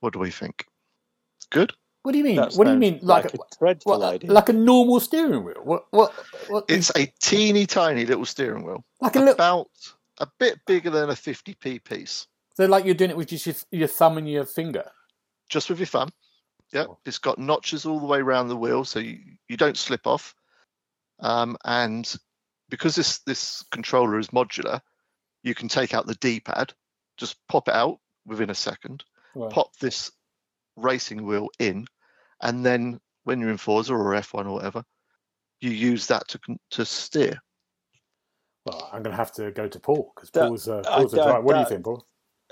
What 0.00 0.12
do 0.12 0.18
we 0.18 0.30
think? 0.30 0.64
Good. 1.50 1.72
What 2.04 2.12
do 2.12 2.18
you 2.18 2.24
mean? 2.24 2.36
That 2.36 2.52
What 2.54 2.64
do 2.66 2.70
you 2.72 2.78
mean? 2.78 3.00
Like, 3.02 3.24
like 3.24 3.34
a 3.34 3.38
dreadful 3.58 3.98
what, 3.98 4.14
idea. 4.14 4.30
like 4.30 4.50
a 4.50 4.52
normal 4.52 5.00
steering 5.00 5.42
wheel? 5.42 5.60
What? 5.64 5.86
What? 5.90 6.12
what 6.48 6.64
It's 6.68 6.92
a 6.94 7.06
teeny 7.20 7.64
tiny 7.66 8.04
little 8.04 8.26
steering 8.26 8.62
wheel, 8.62 8.84
like 9.00 9.16
a 9.16 9.20
little. 9.20 9.32
about 9.34 9.68
a 10.18 10.28
bit 10.38 10.60
bigger 10.66 10.90
than 10.90 11.08
a 11.08 11.14
50p 11.14 11.82
piece, 11.82 12.26
So 12.56 12.66
like 12.66 12.84
you're 12.84 12.94
doing 12.94 13.10
it 13.10 13.16
with 13.16 13.28
just 13.28 13.46
your, 13.46 13.54
your 13.72 13.88
thumb 13.88 14.18
and 14.18 14.28
your 14.30 14.44
finger. 14.44 14.84
just 15.48 15.70
with 15.70 15.78
your 15.78 15.86
thumb. 15.86 16.10
Yep, 16.72 16.86
Cool. 16.86 17.00
it's 17.06 17.18
got 17.18 17.38
notches 17.38 17.86
all 17.86 17.98
the 18.00 18.06
way 18.06 18.18
around 18.18 18.48
the 18.48 18.56
wheel, 18.56 18.84
so 18.84 18.98
you, 18.98 19.18
you 19.48 19.56
don't 19.56 19.76
slip 19.76 20.06
off. 20.06 20.34
Um, 21.20 21.56
and 21.64 22.12
because 22.68 22.94
this 22.96 23.20
this 23.20 23.64
controller 23.70 24.18
is 24.18 24.28
modular, 24.28 24.80
you 25.42 25.54
can 25.54 25.68
take 25.68 25.94
out 25.94 26.06
the 26.06 26.16
D-pad, 26.16 26.74
just 27.16 27.36
pop 27.48 27.68
it 27.68 27.74
out 27.74 27.98
within 28.26 28.50
a 28.50 28.54
second, 28.54 29.04
Right. 29.34 29.50
pop 29.50 29.74
this 29.78 30.10
racing 30.76 31.24
wheel 31.24 31.48
in, 31.58 31.86
and 32.44 32.64
then 32.64 33.00
when 33.24 33.40
you're 33.40 33.50
in 33.50 33.56
Forza 33.56 33.94
or 33.94 34.12
F1 34.12 34.46
or 34.46 34.52
whatever, 34.52 34.84
you 35.60 35.70
use 35.70 36.06
that 36.08 36.28
to 36.28 36.38
to 36.72 36.84
steer. 36.84 37.40
Well, 38.66 38.88
I'm 38.92 39.02
going 39.02 39.12
to 39.12 39.16
have 39.16 39.32
to 39.32 39.50
go 39.50 39.68
to 39.68 39.80
Paul 39.80 40.12
because 40.14 40.30
Paul's, 40.30 40.68
uh, 40.68 40.82
Paul's 40.86 41.12
a 41.12 41.16
driver. 41.16 41.40
What 41.42 41.54
do 41.54 41.60
you 41.60 41.66
think, 41.66 41.84
Paul? 41.84 42.06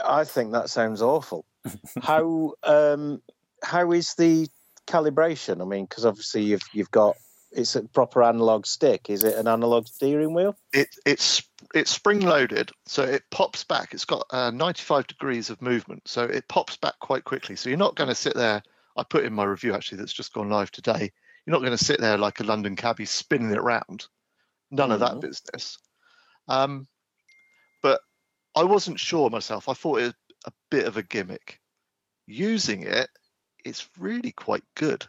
I 0.04 0.24
think 0.24 0.52
that 0.52 0.68
sounds 0.68 1.00
awful. 1.00 1.46
how 2.02 2.54
um, 2.62 3.22
how 3.62 3.92
is 3.92 4.14
the 4.14 4.48
calibration? 4.86 5.62
I 5.62 5.64
mean, 5.64 5.84
because 5.84 6.04
obviously 6.04 6.42
you've 6.42 6.62
you've 6.72 6.90
got 6.90 7.16
it's 7.52 7.76
a 7.76 7.82
proper 7.82 8.22
analog 8.22 8.66
stick. 8.66 9.10
Is 9.10 9.24
it 9.24 9.36
an 9.36 9.46
analog 9.46 9.86
steering 9.86 10.34
wheel? 10.34 10.56
It 10.72 10.88
it's 11.04 11.42
it's 11.74 11.90
spring 11.90 12.20
loaded, 12.20 12.70
so 12.86 13.02
it 13.02 13.22
pops 13.30 13.64
back. 13.64 13.94
It's 13.94 14.04
got 14.04 14.26
uh, 14.30 14.50
95 14.50 15.06
degrees 15.06 15.50
of 15.50 15.62
movement, 15.62 16.02
so 16.06 16.24
it 16.24 16.48
pops 16.48 16.76
back 16.76 16.98
quite 16.98 17.24
quickly. 17.24 17.56
So 17.56 17.68
you're 17.68 17.78
not 17.78 17.96
going 17.96 18.08
to 18.08 18.14
sit 18.14 18.34
there. 18.34 18.62
I 18.96 19.02
put 19.04 19.24
in 19.24 19.32
my 19.32 19.44
review 19.44 19.74
actually 19.74 19.98
that's 19.98 20.12
just 20.12 20.32
gone 20.32 20.50
live 20.50 20.70
today. 20.70 21.10
You're 21.44 21.52
not 21.52 21.60
going 21.60 21.76
to 21.76 21.84
sit 21.84 22.00
there 22.00 22.18
like 22.18 22.40
a 22.40 22.44
London 22.44 22.76
cabbie 22.76 23.04
spinning 23.04 23.50
it 23.50 23.58
around. 23.58 24.06
None 24.70 24.92
of 24.92 25.00
that 25.00 25.20
business. 25.20 25.78
Um, 26.48 26.86
but 27.82 28.00
I 28.54 28.62
wasn't 28.64 29.00
sure 29.00 29.28
myself. 29.28 29.68
I 29.68 29.74
thought 29.74 30.00
it 30.00 30.04
was 30.04 30.14
a 30.46 30.52
bit 30.70 30.86
of 30.86 30.96
a 30.96 31.02
gimmick. 31.02 31.60
Using 32.26 32.84
it, 32.84 33.08
it's 33.64 33.88
really 33.98 34.32
quite 34.32 34.64
good. 34.76 35.04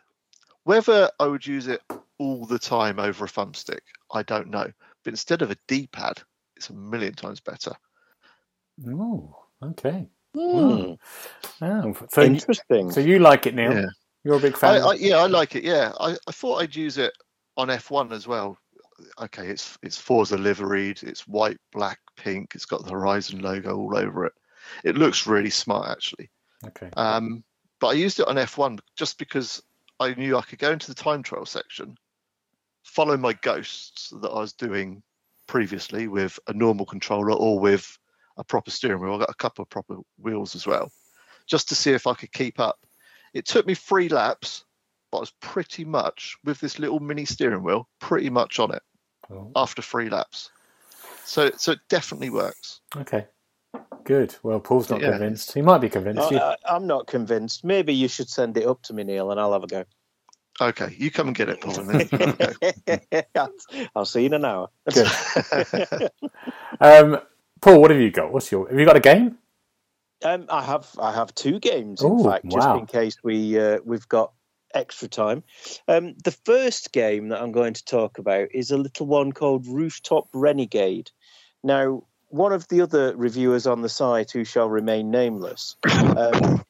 Whether 0.63 1.12
I 1.19 1.27
would 1.27 1.46
use 1.46 1.67
it 1.67 1.81
all 2.19 2.46
the 2.46 2.60
time 2.60 3.00
over 3.00 3.25
a 3.25 3.27
thumbstick, 3.27 3.81
I 4.12 4.24
don't 4.24 4.50
know. 4.50 4.72
But 5.03 5.13
instead 5.13 5.41
of 5.41 5.51
a 5.51 5.58
D-pad, 5.67 6.22
it's 6.55 6.69
a 6.69 6.74
million 6.74 7.13
times 7.13 7.39
better. 7.39 7.74
Oh, 8.88 9.36
okay. 9.62 10.08
Hmm. 10.34 10.94
Oh, 11.62 11.96
so, 12.10 12.24
Interesting. 12.24 12.92
so 12.92 13.00
you 13.00 13.20
like 13.20 13.46
it, 13.46 13.56
Neil? 13.56 13.74
Yeah. 13.74 13.86
You're 14.24 14.38
a 14.38 14.40
big 14.40 14.56
I, 14.56 14.58
fan. 14.58 14.82
I, 14.82 14.94
yeah, 14.94 15.18
I 15.18 15.28
like 15.28 15.56
it. 15.56 15.63
Yeah, 15.63 15.92
I, 16.00 16.16
I 16.28 16.32
thought 16.32 16.62
I'd 16.62 16.75
use 16.75 16.98
it 16.98 17.13
on 17.58 17.68
F1 17.68 18.12
as 18.12 18.28
well. 18.28 18.58
Okay, 19.20 19.48
it's 19.48 19.78
it's 19.82 19.98
Forza 19.98 20.38
liveried. 20.38 21.04
It's 21.04 21.28
white, 21.28 21.58
black, 21.72 22.00
pink. 22.16 22.54
It's 22.56 22.66
got 22.66 22.86
the 22.86 22.92
Horizon 22.92 23.42
logo 23.42 23.75
all 23.75 23.98
over 23.98 24.25
it. 24.25 24.34
It 24.84 24.96
looks 24.96 25.28
really 25.28 25.50
smart, 25.50 25.90
actually. 25.90 26.30
okay. 26.68 26.90
Um, 26.96 27.44
but 27.80 27.88
I 27.88 27.94
used 27.94 28.20
it 28.20 28.28
on 28.28 28.36
F1 28.36 28.80
just 28.96 29.18
because 29.20 29.62
I 30.00 30.13
knew 30.13 30.38
I 30.38 30.42
could 30.42 30.60
go 30.60 30.72
into 30.72 30.88
the 30.88 30.96
time 30.96 31.22
trial 31.22 31.46
section, 31.46 31.98
follow 32.84 33.18
my 33.18 33.34
ghosts 33.34 34.13
that 34.22 34.30
I 34.30 34.40
was 34.40 34.54
doing 34.54 35.04
previously 35.48 36.08
with 36.08 36.40
a 36.48 36.54
normal 36.54 36.86
controller 36.86 37.34
or 37.34 37.60
with 37.60 37.98
a 38.38 38.44
proper 38.44 38.72
steering 38.72 39.02
wheel. 39.02 39.13
I 39.16 39.20
got 39.20 39.30
a 39.30 39.36
couple 39.36 39.63
of 39.63 39.70
proper 39.70 39.98
wheels 40.18 40.56
as 40.56 40.66
well, 40.66 40.92
just 41.48 41.70
to 41.70 41.75
see 41.75 41.92
if 41.92 42.08
I 42.08 42.13
could 42.13 42.32
keep 42.32 42.60
up. 42.60 42.80
It 43.34 43.46
took 43.46 43.66
me 43.66 43.74
three 43.75 44.10
laps, 44.10 44.66
but 45.12 45.18
I 45.18 45.22
was 45.22 45.34
pretty 45.42 45.86
much 45.86 46.36
with 46.44 46.60
this 46.60 46.80
little 46.80 47.00
mini 47.00 47.25
steering 47.25 47.63
wheel, 47.63 47.88
pretty 48.00 48.30
much 48.30 48.60
on 48.60 48.74
it 48.74 48.82
Oh, 49.32 49.52
after 49.56 49.82
three 49.82 50.10
laps. 50.10 50.52
So, 51.25 51.52
so 51.58 51.74
it 51.74 51.80
definitely 51.90 52.30
works. 52.30 52.82
okay. 52.98 53.28
Good. 54.04 54.36
Well, 54.44 54.60
Paul's 54.60 54.90
not 54.90 55.02
Yeah. 55.02 55.12
convinced. 55.12 55.54
He 55.54 55.62
might 55.62 55.78
be 55.80 55.90
convinced. 55.90 56.30
You- 56.32 56.38
I, 56.38 56.56
I, 56.68 56.75
I'm 56.75 56.88
not 56.88 57.08
convinced. 57.08 57.63
Maybe 57.63 57.94
you 57.94 58.08
should 58.08 58.30
send 58.30 58.58
it 58.58 58.68
up 58.68 58.82
to 58.84 58.94
me, 58.94 59.04
Neil, 59.04 59.32
and 59.32 59.40
I'll 59.40 59.54
have 59.54 59.63
a 59.63 59.68
go. 59.68 59.86
Okay, 60.62 60.96
you 61.00 61.10
come 61.10 61.28
and 61.28 61.36
get 61.36 61.50
it, 61.50 61.62
Paul. 61.62 61.80
And 61.80 61.90
then 61.90 62.10
you 62.12 62.18
can 62.20 62.36
go. 63.36 63.52
I'll 63.96 64.06
see 64.06 64.22
you 64.22 64.25
in 64.28 64.34
an 64.34 64.46
hour. 64.46 64.70
Good. 64.94 65.10
um, 66.82 67.20
Paul, 67.63 67.79
what 67.79 67.91
have 67.91 68.01
you 68.01 68.12
got? 68.12 68.34
What's 68.34 68.51
your? 68.51 68.67
Have 68.67 68.77
you 68.77 68.86
got 68.86 68.98
a 68.98 69.00
game? 69.00 69.38
Um, 70.22 70.48
I 70.50 70.62
have 70.63 70.89
I 71.00 71.13
have 71.13 71.34
two 71.34 71.62
games 71.62 72.01
in 72.01 72.12
Ooh, 72.12 72.24
fact, 72.25 72.43
just 72.43 72.67
wow. 72.67 72.77
in 72.77 72.86
case 72.88 73.15
we 73.24 73.58
uh, 73.58 73.77
we've 73.86 74.08
got 74.10 74.34
extra 74.74 75.08
time. 75.08 75.43
Um, 75.88 76.13
the 76.25 76.36
first 76.43 76.91
game 76.91 77.29
that 77.29 77.41
I'm 77.41 77.53
going 77.53 77.74
to 77.74 77.86
talk 77.86 78.17
about 78.17 78.50
is 78.53 78.72
a 78.72 78.77
little 78.77 79.05
one 79.05 79.32
called 79.32 79.65
Rooftop 79.65 80.27
Renegade. 80.34 81.10
Now, 81.63 82.03
one 82.27 82.51
of 82.51 82.67
the 82.67 82.82
other 82.82 83.15
reviewers 83.15 83.65
on 83.65 83.82
the 83.82 83.88
site, 83.88 84.32
who 84.32 84.43
shall 84.43 84.67
remain 84.67 85.10
nameless, 85.10 85.77
um, 86.17 86.65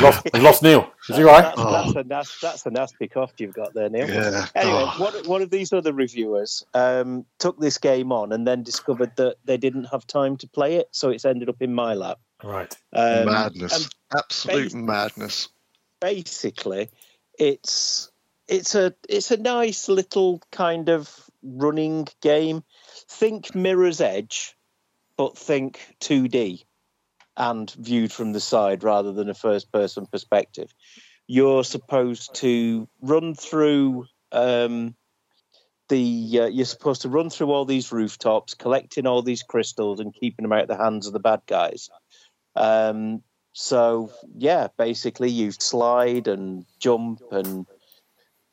lost, 0.00 0.28
I've 0.32 0.42
lost 0.42 0.62
Neil. 0.62 0.90
Is 1.08 1.16
he 1.16 1.22
right? 1.22 1.42
That's, 1.56 1.56
that's, 1.62 1.94
a, 1.96 2.04
nasty, 2.04 2.36
that's 2.42 2.66
a 2.66 2.70
nasty 2.70 3.08
cough 3.08 3.32
you've 3.38 3.54
got 3.54 3.74
there, 3.74 3.88
Neil. 3.90 4.08
Yeah. 4.08 4.46
Anyway, 4.54 4.84
Oh. 4.86 4.94
one, 4.98 5.14
one 5.26 5.42
of 5.42 5.50
these 5.50 5.72
other 5.72 5.92
reviewers 5.92 6.64
um, 6.74 7.24
took 7.38 7.58
this 7.58 7.78
game 7.78 8.12
on 8.12 8.32
and 8.32 8.46
then 8.46 8.62
discovered 8.62 9.16
that 9.16 9.36
they 9.44 9.56
didn't 9.56 9.84
have 9.84 10.06
time 10.06 10.36
to 10.38 10.48
play 10.48 10.76
it, 10.76 10.88
so 10.92 11.10
it's 11.10 11.24
ended 11.24 11.48
up 11.48 11.60
in 11.60 11.74
my 11.74 11.94
lap. 11.94 12.18
Right. 12.42 12.72
Um, 12.92 13.26
madness. 13.26 13.88
Absolute 14.16 14.72
basi- 14.72 14.74
madness. 14.74 15.48
basically, 16.00 16.90
it's 17.38 18.10
it's 18.48 18.74
a 18.74 18.94
it's 19.08 19.30
a 19.30 19.36
nice 19.36 19.88
little 19.88 20.40
kind 20.50 20.88
of 20.88 21.08
running 21.42 22.08
game. 22.20 22.62
Think 23.08 23.54
Mirror's 23.54 24.00
Edge, 24.00 24.56
but 25.16 25.36
think 25.36 25.80
2D 26.00 26.64
and 27.40 27.70
viewed 27.78 28.12
from 28.12 28.34
the 28.34 28.40
side 28.40 28.84
rather 28.84 29.12
than 29.12 29.30
a 29.30 29.34
first 29.34 29.72
person 29.72 30.06
perspective. 30.06 30.74
You're 31.26 31.64
supposed 31.64 32.34
to 32.36 32.86
run 33.00 33.34
through 33.34 34.06
um, 34.30 34.94
the 35.88 36.40
uh, 36.42 36.46
you're 36.46 36.66
supposed 36.66 37.02
to 37.02 37.08
run 37.08 37.30
through 37.30 37.50
all 37.50 37.64
these 37.64 37.92
rooftops, 37.92 38.52
collecting 38.52 39.06
all 39.06 39.22
these 39.22 39.42
crystals 39.42 40.00
and 40.00 40.14
keeping 40.14 40.42
them 40.42 40.52
out 40.52 40.62
of 40.62 40.68
the 40.68 40.76
hands 40.76 41.06
of 41.06 41.14
the 41.14 41.18
bad 41.18 41.40
guys. 41.46 41.88
Um, 42.56 43.22
so 43.54 44.12
yeah, 44.36 44.68
basically 44.76 45.30
you 45.30 45.50
slide 45.50 46.28
and 46.28 46.66
jump 46.78 47.22
and 47.32 47.66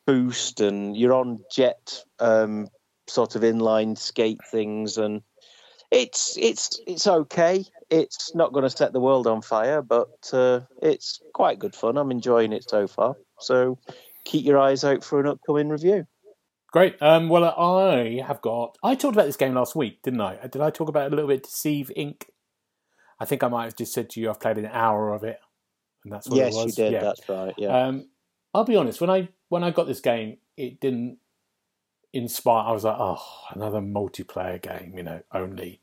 boost, 0.06 0.62
and 0.62 0.96
you're 0.96 1.14
on 1.14 1.42
jet 1.52 2.04
um, 2.20 2.70
sort 3.08 3.36
of 3.36 3.42
inline 3.42 3.98
skate 3.98 4.40
things, 4.50 4.98
and 4.98 5.24
it's 5.92 6.38
it's 6.38 6.80
it's 6.88 7.06
okay. 7.06 7.66
It's 7.90 8.36
not 8.36 8.52
going 8.52 8.64
to 8.64 8.70
set 8.70 8.92
the 8.94 9.00
world 9.00 9.28
on 9.28 9.42
fire, 9.42 9.82
but 9.82 10.30
uh, 10.34 10.62
it's 10.82 11.22
quite 11.34 11.60
good 11.60 11.76
fun. 11.76 11.98
I'm 11.98 12.12
enjoying 12.12 12.52
it 12.52 12.70
so 12.70 12.88
far. 12.88 13.16
So 13.40 13.80
keep 14.26 14.46
your 14.46 14.60
eyes 14.60 14.84
out 14.84 15.04
for 15.04 15.20
an 15.20 15.28
upcoming 15.28 15.70
review. 15.70 16.06
Great. 16.72 17.02
Um, 17.02 17.30
well, 17.30 17.46
I 17.46 18.22
have 18.28 18.42
got. 18.42 18.78
I 18.84 18.96
talked 18.96 19.16
about 19.16 19.26
this 19.26 19.38
game 19.38 19.54
last 19.54 19.76
week, 19.76 20.02
didn't 20.02 20.22
I? 20.22 20.36
Did 20.48 20.62
I 20.62 20.70
talk 20.70 20.90
about 20.90 21.06
it 21.06 21.14
a 21.14 21.16
little 21.16 21.30
bit? 21.30 21.44
Deceive 21.44 21.92
Inc. 21.98 22.24
I 23.20 23.26
think 23.26 23.42
I 23.42 23.48
might 23.48 23.66
have 23.66 23.76
just 23.76 23.94
said 23.94 24.10
to 24.12 24.20
you 24.20 24.30
I've 24.30 24.40
played 24.40 24.58
an 24.58 24.68
hour 24.68 25.14
of 25.14 25.24
it, 25.24 25.40
and 26.04 26.12
that's 26.12 26.28
what 26.28 26.38
yes, 26.38 26.56
it 26.56 26.66
you 26.66 26.72
did. 26.74 26.94
Yeah. 26.94 27.00
That's 27.00 27.30
right. 27.30 27.54
Yeah. 27.58 27.86
Um, 27.86 28.10
I'll 28.54 28.66
be 28.66 28.76
honest. 28.76 29.00
When 29.00 29.10
I 29.10 29.30
when 29.50 29.64
I 29.64 29.72
got 29.72 29.88
this 29.88 30.02
game, 30.02 30.38
it 30.58 30.82
didn't 30.82 31.20
inspire. 32.14 32.68
I 32.68 32.72
was 32.74 32.84
like, 32.84 32.98
oh, 33.00 33.24
another 33.52 33.80
multiplayer 33.80 34.62
game, 34.62 34.94
you 34.98 35.04
know, 35.04 35.22
only. 35.34 35.80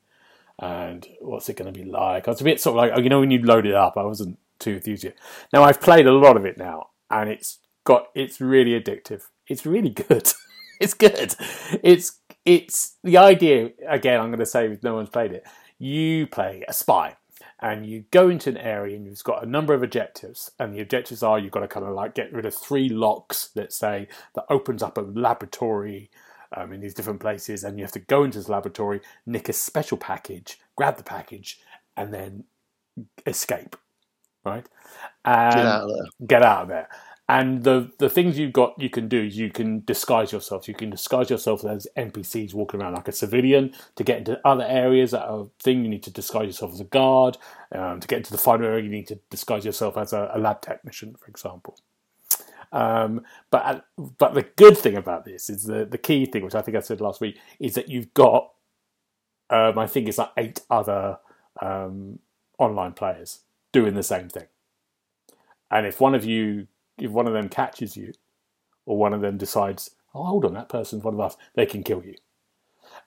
And 0.58 1.06
what's 1.20 1.48
it 1.48 1.56
going 1.56 1.72
to 1.72 1.78
be 1.78 1.84
like? 1.84 2.28
I 2.28 2.30
was 2.30 2.40
a 2.40 2.44
bit 2.44 2.60
sort 2.60 2.76
of 2.76 2.76
like, 2.76 2.92
oh, 2.94 3.00
you 3.00 3.08
know, 3.08 3.20
when 3.20 3.30
you 3.30 3.42
load 3.42 3.66
it 3.66 3.74
up, 3.74 3.96
I 3.96 4.04
wasn't 4.04 4.38
too 4.58 4.74
enthusiastic. 4.74 5.20
Now 5.52 5.64
I've 5.64 5.80
played 5.80 6.06
a 6.06 6.12
lot 6.12 6.36
of 6.36 6.44
it 6.44 6.58
now, 6.58 6.90
and 7.10 7.28
it's 7.28 7.58
got 7.84 8.08
it's 8.14 8.40
really 8.40 8.80
addictive. 8.80 9.22
It's 9.48 9.66
really 9.66 9.90
good. 9.90 10.32
it's 10.80 10.94
good. 10.94 11.34
It's 11.82 12.20
it's 12.44 12.96
the 13.02 13.18
idea 13.18 13.70
again. 13.88 14.20
I'm 14.20 14.28
going 14.28 14.38
to 14.38 14.46
say 14.46 14.66
if 14.66 14.82
no 14.82 14.94
one's 14.94 15.10
played 15.10 15.32
it, 15.32 15.44
you 15.78 16.26
play 16.26 16.62
a 16.68 16.72
spy 16.72 17.16
and 17.60 17.86
you 17.86 18.04
go 18.10 18.28
into 18.28 18.50
an 18.50 18.56
area 18.56 18.96
and 18.96 19.06
you've 19.06 19.24
got 19.24 19.42
a 19.42 19.48
number 19.48 19.74
of 19.74 19.82
objectives 19.82 20.50
and 20.58 20.74
the 20.74 20.80
objectives 20.80 21.22
are 21.22 21.38
you've 21.38 21.52
got 21.52 21.60
to 21.60 21.68
kind 21.68 21.86
of 21.86 21.94
like 21.94 22.14
get 22.14 22.32
rid 22.32 22.44
of 22.44 22.54
three 22.54 22.88
locks 22.88 23.50
let's 23.54 23.76
say 23.76 24.08
that 24.34 24.44
opens 24.50 24.82
up 24.82 24.98
a 24.98 25.00
laboratory 25.00 26.10
um, 26.56 26.72
in 26.72 26.80
these 26.80 26.94
different 26.94 27.20
places 27.20 27.64
and 27.64 27.78
you 27.78 27.84
have 27.84 27.92
to 27.92 28.00
go 28.00 28.24
into 28.24 28.38
this 28.38 28.48
laboratory 28.48 29.00
nick 29.26 29.48
a 29.48 29.52
special 29.52 29.98
package 29.98 30.58
grab 30.76 30.96
the 30.96 31.02
package 31.04 31.60
and 31.96 32.12
then 32.14 32.44
escape 33.26 33.76
right 34.44 34.66
and 35.24 35.54
Get 35.54 35.66
out 35.66 35.84
of 35.84 35.90
there. 35.90 36.06
get 36.26 36.42
out 36.42 36.62
of 36.64 36.68
there. 36.68 36.88
And 37.28 37.64
the 37.64 37.90
the 37.98 38.10
things 38.10 38.38
you've 38.38 38.52
got 38.52 38.74
you 38.80 38.90
can 38.90 39.08
do 39.08 39.18
you 39.22 39.50
can 39.50 39.84
disguise 39.86 40.32
yourself. 40.32 40.68
You 40.68 40.74
can 40.74 40.90
disguise 40.90 41.30
yourself 41.30 41.64
as 41.64 41.88
NPCs 41.96 42.54
walking 42.54 42.82
around 42.82 42.94
like 42.94 43.08
a 43.08 43.12
civilian. 43.12 43.72
To 43.96 44.04
get 44.04 44.18
into 44.18 44.40
other 44.46 44.64
areas 44.64 45.12
that 45.12 45.24
are 45.26 45.48
thing, 45.62 45.84
you 45.84 45.90
need 45.90 46.02
to 46.04 46.12
disguise 46.12 46.46
yourself 46.48 46.74
as 46.74 46.80
a 46.80 46.84
guard. 46.84 47.38
Um, 47.72 48.00
to 48.00 48.08
get 48.08 48.18
into 48.18 48.32
the 48.32 48.38
final 48.38 48.66
area, 48.66 48.84
you 48.84 48.90
need 48.90 49.08
to 49.08 49.20
disguise 49.30 49.64
yourself 49.64 49.96
as 49.96 50.12
a, 50.12 50.30
a 50.34 50.38
lab 50.40 50.60
technician, 50.62 51.16
for 51.16 51.28
example. 51.28 51.78
Um, 52.74 53.22
but 53.50 53.86
but 54.18 54.34
the 54.34 54.42
good 54.56 54.76
thing 54.76 54.96
about 54.96 55.24
this 55.24 55.48
is 55.48 55.64
the 55.64 55.86
the 55.86 55.98
key 55.98 56.26
thing, 56.26 56.44
which 56.44 56.56
I 56.56 56.60
think 56.62 56.76
I 56.76 56.80
said 56.80 57.00
last 57.00 57.20
week, 57.20 57.38
is 57.60 57.74
that 57.74 57.88
you've 57.88 58.12
got 58.14 58.50
um, 59.50 59.78
I 59.78 59.86
think 59.86 60.08
it's 60.08 60.18
like 60.18 60.32
eight 60.36 60.60
other 60.70 61.18
um, 61.62 62.18
online 62.58 62.92
players 62.92 63.40
doing 63.72 63.94
the 63.94 64.02
same 64.02 64.28
thing. 64.28 64.46
And 65.70 65.86
if 65.86 66.00
one 66.00 66.14
of 66.14 66.24
you, 66.24 66.66
if 66.98 67.10
one 67.10 67.26
of 67.26 67.32
them 67.32 67.48
catches 67.48 67.96
you, 67.96 68.12
or 68.86 68.96
one 68.96 69.14
of 69.14 69.20
them 69.20 69.36
decides, 69.36 69.90
oh, 70.14 70.24
hold 70.24 70.44
on, 70.44 70.54
that 70.54 70.68
person's 70.68 71.04
one 71.04 71.14
of 71.14 71.20
us, 71.20 71.36
they 71.54 71.66
can 71.66 71.82
kill 71.82 72.04
you. 72.04 72.14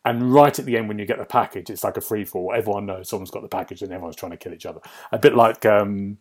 And 0.05 0.33
right 0.33 0.57
at 0.57 0.65
the 0.65 0.77
end, 0.77 0.87
when 0.87 0.99
you 0.99 1.05
get 1.05 1.17
the 1.17 1.25
package, 1.25 1.69
it's 1.69 1.83
like 1.83 1.97
a 1.97 2.01
free 2.01 2.25
for 2.25 2.53
all. 2.53 2.57
Everyone 2.57 2.85
knows 2.85 3.09
someone's 3.09 3.31
got 3.31 3.41
the 3.41 3.47
package 3.47 3.81
and 3.81 3.91
everyone's 3.91 4.15
trying 4.15 4.31
to 4.31 4.37
kill 4.37 4.53
each 4.53 4.65
other. 4.65 4.79
A 5.11 5.19
bit 5.19 5.35
like 5.35 5.65
um, 5.65 6.17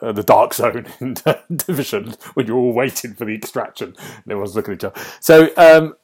uh, 0.00 0.12
the 0.12 0.22
Dark 0.22 0.54
Zone 0.54 0.86
in 1.00 1.16
Division, 1.54 2.14
when 2.34 2.46
you're 2.46 2.56
all 2.56 2.72
waiting 2.72 3.14
for 3.14 3.24
the 3.24 3.34
extraction 3.34 3.94
and 3.98 4.30
everyone's 4.30 4.56
looking 4.56 4.72
at 4.72 4.78
each 4.78 4.84
other. 4.84 5.00
So 5.20 5.50
um, 5.56 5.94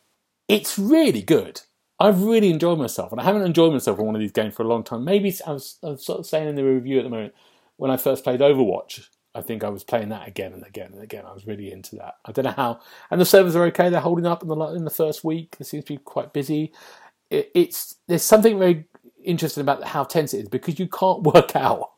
it's 0.49 0.79
really 0.79 1.23
good. 1.23 1.61
I've 1.99 2.23
really 2.23 2.51
enjoyed 2.51 2.79
myself, 2.79 3.13
and 3.13 3.21
I 3.21 3.25
haven't 3.25 3.43
enjoyed 3.43 3.73
myself 3.73 3.99
on 3.99 4.07
one 4.07 4.15
of 4.15 4.21
these 4.21 4.33
games 4.33 4.55
for 4.55 4.63
a 4.63 4.69
long 4.69 4.83
time. 4.83 5.05
Maybe 5.05 5.35
I 5.47 5.53
was, 5.53 5.79
I 5.85 5.89
was 5.89 6.05
sort 6.05 6.19
of 6.19 6.27
saying 6.27 6.49
in 6.49 6.55
the 6.55 6.65
review 6.65 6.99
at 6.99 7.05
the 7.05 7.11
moment 7.11 7.35
when 7.77 7.91
I 7.91 7.99
first 7.99 8.25
played 8.25 8.41
Overwatch, 8.41 9.07
I 9.35 9.43
think 9.43 9.63
I 9.63 9.69
was 9.69 9.85
playing 9.85 10.09
that 10.09 10.27
again 10.27 10.53
and 10.53 10.67
again 10.67 10.93
and 10.93 11.03
again. 11.03 11.25
I 11.27 11.33
was 11.33 11.47
really 11.47 11.71
into 11.71 11.97
that. 11.97 12.15
I 12.25 12.33
don't 12.33 12.47
know 12.47 12.55
how, 12.57 12.81
and 13.11 13.21
the 13.21 13.25
servers 13.25 13.55
are 13.55 13.65
okay. 13.67 13.91
They're 13.91 14.01
holding 14.01 14.27
up 14.27 14.43
in 14.43 14.49
the 14.49 14.57
in 14.75 14.85
the 14.85 14.91
first 14.91 15.23
week. 15.23 15.57
They 15.57 15.65
seem 15.65 15.83
to 15.83 15.93
be 15.93 15.99
quite 15.99 16.33
busy. 16.33 16.73
It, 17.31 17.51
it's 17.55 17.97
there's 18.09 18.23
something 18.23 18.59
very 18.59 18.87
interesting 19.23 19.61
about 19.61 19.85
how 19.85 20.05
tense 20.05 20.35
it 20.35 20.41
is 20.41 20.49
because 20.49 20.79
you 20.79 20.89
can't 20.89 21.23
work 21.35 21.55
out 21.55 21.91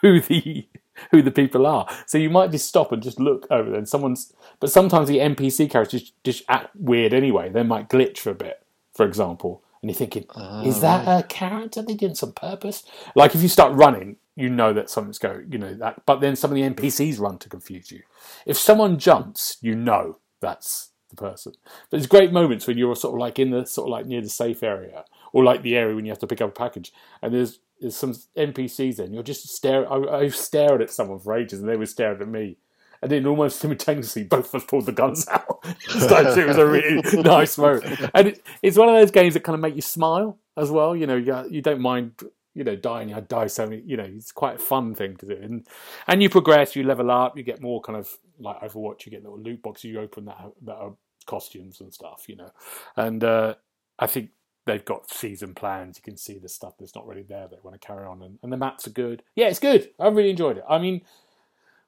who 0.00 0.20
the 0.20 0.66
who 1.10 1.22
the 1.22 1.30
people 1.30 1.66
are. 1.66 1.86
So 2.06 2.18
you 2.18 2.30
might 2.30 2.50
just 2.50 2.68
stop 2.68 2.92
and 2.92 3.02
just 3.02 3.20
look 3.20 3.46
over 3.50 3.70
there, 3.70 3.78
and 3.78 3.88
someone's. 3.88 4.32
But 4.58 4.70
sometimes 4.70 5.08
the 5.08 5.18
NPC 5.18 5.70
characters 5.70 6.02
just, 6.02 6.24
just 6.24 6.44
act 6.48 6.74
weird 6.74 7.12
anyway. 7.12 7.48
They 7.48 7.62
might 7.62 7.88
glitch 7.88 8.18
for 8.18 8.30
a 8.30 8.34
bit, 8.34 8.64
for 8.92 9.06
example, 9.06 9.62
and 9.82 9.90
you're 9.90 9.96
thinking, 9.96 10.26
ah, 10.34 10.62
is 10.62 10.80
that 10.80 11.06
a 11.06 11.26
character 11.26 11.82
they 11.82 11.94
did 11.94 12.22
on 12.22 12.32
purpose? 12.32 12.84
Like 13.14 13.34
if 13.34 13.42
you 13.42 13.48
start 13.48 13.74
running, 13.74 14.16
you 14.36 14.48
know 14.48 14.72
that 14.72 14.90
something's 14.90 15.18
going, 15.18 15.50
you 15.50 15.58
know 15.58 15.74
that. 15.74 16.02
But 16.06 16.20
then 16.20 16.36
some 16.36 16.50
of 16.50 16.54
the 16.54 16.62
NPCs 16.62 17.18
run 17.20 17.38
to 17.38 17.48
confuse 17.48 17.90
you. 17.90 18.02
If 18.46 18.58
someone 18.58 18.98
jumps, 18.98 19.56
you 19.60 19.74
know 19.74 20.18
that's 20.40 20.90
the 21.08 21.16
person. 21.16 21.52
But 21.90 21.98
there's 21.98 22.06
great 22.06 22.32
moments 22.32 22.66
when 22.66 22.78
you're 22.78 22.96
sort 22.96 23.14
of 23.14 23.20
like 23.20 23.38
in 23.38 23.50
the 23.50 23.66
sort 23.66 23.88
of 23.88 23.92
like 23.92 24.06
near 24.06 24.20
the 24.20 24.28
safe 24.28 24.62
area, 24.62 25.04
or 25.32 25.44
like 25.44 25.62
the 25.62 25.76
area 25.76 25.94
when 25.94 26.04
you 26.04 26.10
have 26.12 26.18
to 26.20 26.26
pick 26.26 26.40
up 26.40 26.50
a 26.50 26.52
package, 26.52 26.92
and 27.22 27.34
there's 27.34 27.60
there's 27.80 27.96
some 27.96 28.12
NPCs 28.36 28.98
and 28.98 29.14
you're 29.14 29.22
just 29.22 29.48
staring. 29.48 29.86
I, 29.88 30.18
I 30.18 30.28
stared 30.28 30.82
at 30.82 30.90
someone 30.90 31.18
for 31.18 31.36
ages, 31.36 31.60
and 31.60 31.68
they 31.68 31.76
were 31.76 31.86
staring 31.86 32.20
at 32.20 32.28
me. 32.28 32.56
And 33.02 33.10
then 33.10 33.26
almost 33.26 33.58
simultaneously, 33.60 34.24
both 34.24 34.52
of 34.52 34.62
us 34.62 34.68
pulled 34.68 34.84
the 34.84 34.92
guns 34.92 35.26
out. 35.28 35.64
so 35.88 36.20
it 36.38 36.46
was 36.46 36.58
a 36.58 36.66
really 36.66 37.00
nice 37.22 37.56
moment. 37.56 38.10
And 38.12 38.28
it, 38.28 38.44
it's 38.62 38.76
one 38.76 38.90
of 38.90 38.94
those 38.94 39.10
games 39.10 39.34
that 39.34 39.40
kind 39.40 39.54
of 39.54 39.60
make 39.60 39.74
you 39.74 39.80
smile 39.80 40.38
as 40.56 40.70
well. 40.70 40.94
You 40.94 41.06
know, 41.06 41.16
you, 41.16 41.44
you 41.48 41.62
don't 41.62 41.80
mind, 41.80 42.12
you 42.54 42.62
know, 42.62 42.76
dying. 42.76 43.14
I 43.14 43.20
die 43.20 43.46
so 43.46 43.66
many, 43.66 43.82
you 43.86 43.96
know, 43.96 44.04
it's 44.04 44.32
quite 44.32 44.56
a 44.56 44.58
fun 44.58 44.94
thing 44.94 45.16
to 45.16 45.26
do. 45.26 45.38
And 45.40 45.66
and 46.08 46.22
you 46.22 46.28
progress, 46.28 46.76
you 46.76 46.82
level 46.82 47.10
up, 47.10 47.38
you 47.38 47.42
get 47.42 47.62
more 47.62 47.80
kind 47.80 47.98
of 47.98 48.10
like 48.38 48.60
Overwatch, 48.60 49.06
you 49.06 49.12
get 49.12 49.22
little 49.22 49.40
loot 49.40 49.62
boxes, 49.62 49.84
you 49.84 50.00
open 50.00 50.26
that, 50.26 50.52
that 50.62 50.74
are 50.74 50.92
costumes 51.24 51.80
and 51.80 51.94
stuff, 51.94 52.24
you 52.28 52.36
know. 52.36 52.50
And 52.96 53.24
uh, 53.24 53.54
I 53.98 54.08
think 54.08 54.30
they've 54.70 54.84
got 54.84 55.10
season 55.10 55.54
plans. 55.54 55.98
You 55.98 56.02
can 56.02 56.16
see 56.16 56.38
the 56.38 56.48
stuff 56.48 56.74
that's 56.78 56.94
not 56.94 57.06
really 57.06 57.22
there. 57.22 57.48
They 57.48 57.56
want 57.62 57.80
to 57.80 57.84
carry 57.84 58.06
on, 58.06 58.22
and, 58.22 58.38
and 58.42 58.52
the 58.52 58.56
maps 58.56 58.86
are 58.86 58.90
good. 58.90 59.22
Yeah, 59.34 59.48
it's 59.48 59.58
good. 59.58 59.90
I 59.98 60.08
really 60.08 60.30
enjoyed 60.30 60.58
it. 60.58 60.64
I 60.68 60.78
mean, 60.78 61.02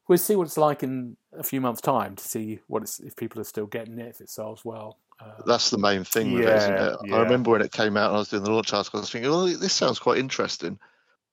we'll 0.09 0.19
see 0.19 0.37
what 0.37 0.47
it's 0.47 0.59
like 0.59 0.83
in 0.83 1.17
a 1.39 1.45
few 1.45 1.61
months' 1.61 1.81
time 1.81 2.17
to 2.17 2.25
see 2.25 2.59
what 2.67 2.83
it's 2.83 2.99
if 3.01 3.15
people 3.17 3.41
are 3.41 3.45
still 3.45 3.67
getting 3.67 3.99
it, 3.99 4.09
if 4.09 4.21
it 4.21 4.31
sells 4.31 4.65
well. 4.65 4.99
Uh, 5.21 5.43
That's 5.47 5.71
the 5.71 5.79
main 5.79 6.03
thing 6.03 6.33
with 6.33 6.43
it, 6.43 6.57
isn't 6.57 6.75
it? 6.75 6.97
yeah. 7.05 7.17
I 7.17 7.23
remember 7.23 7.53
when 7.53 7.63
it 7.63 7.71
came 7.71 7.97
out 7.97 8.09
and 8.09 8.17
I 8.17 8.19
was 8.19 8.29
doing 8.29 8.43
the 8.43 8.51
launch 8.51 8.73
article, 8.73 8.99
I 8.99 9.03
was 9.03 9.11
thinking, 9.11 9.31
well, 9.31 9.47
this 9.47 9.73
sounds 9.73 10.01
quite 10.01 10.19
interesting, 10.19 10.79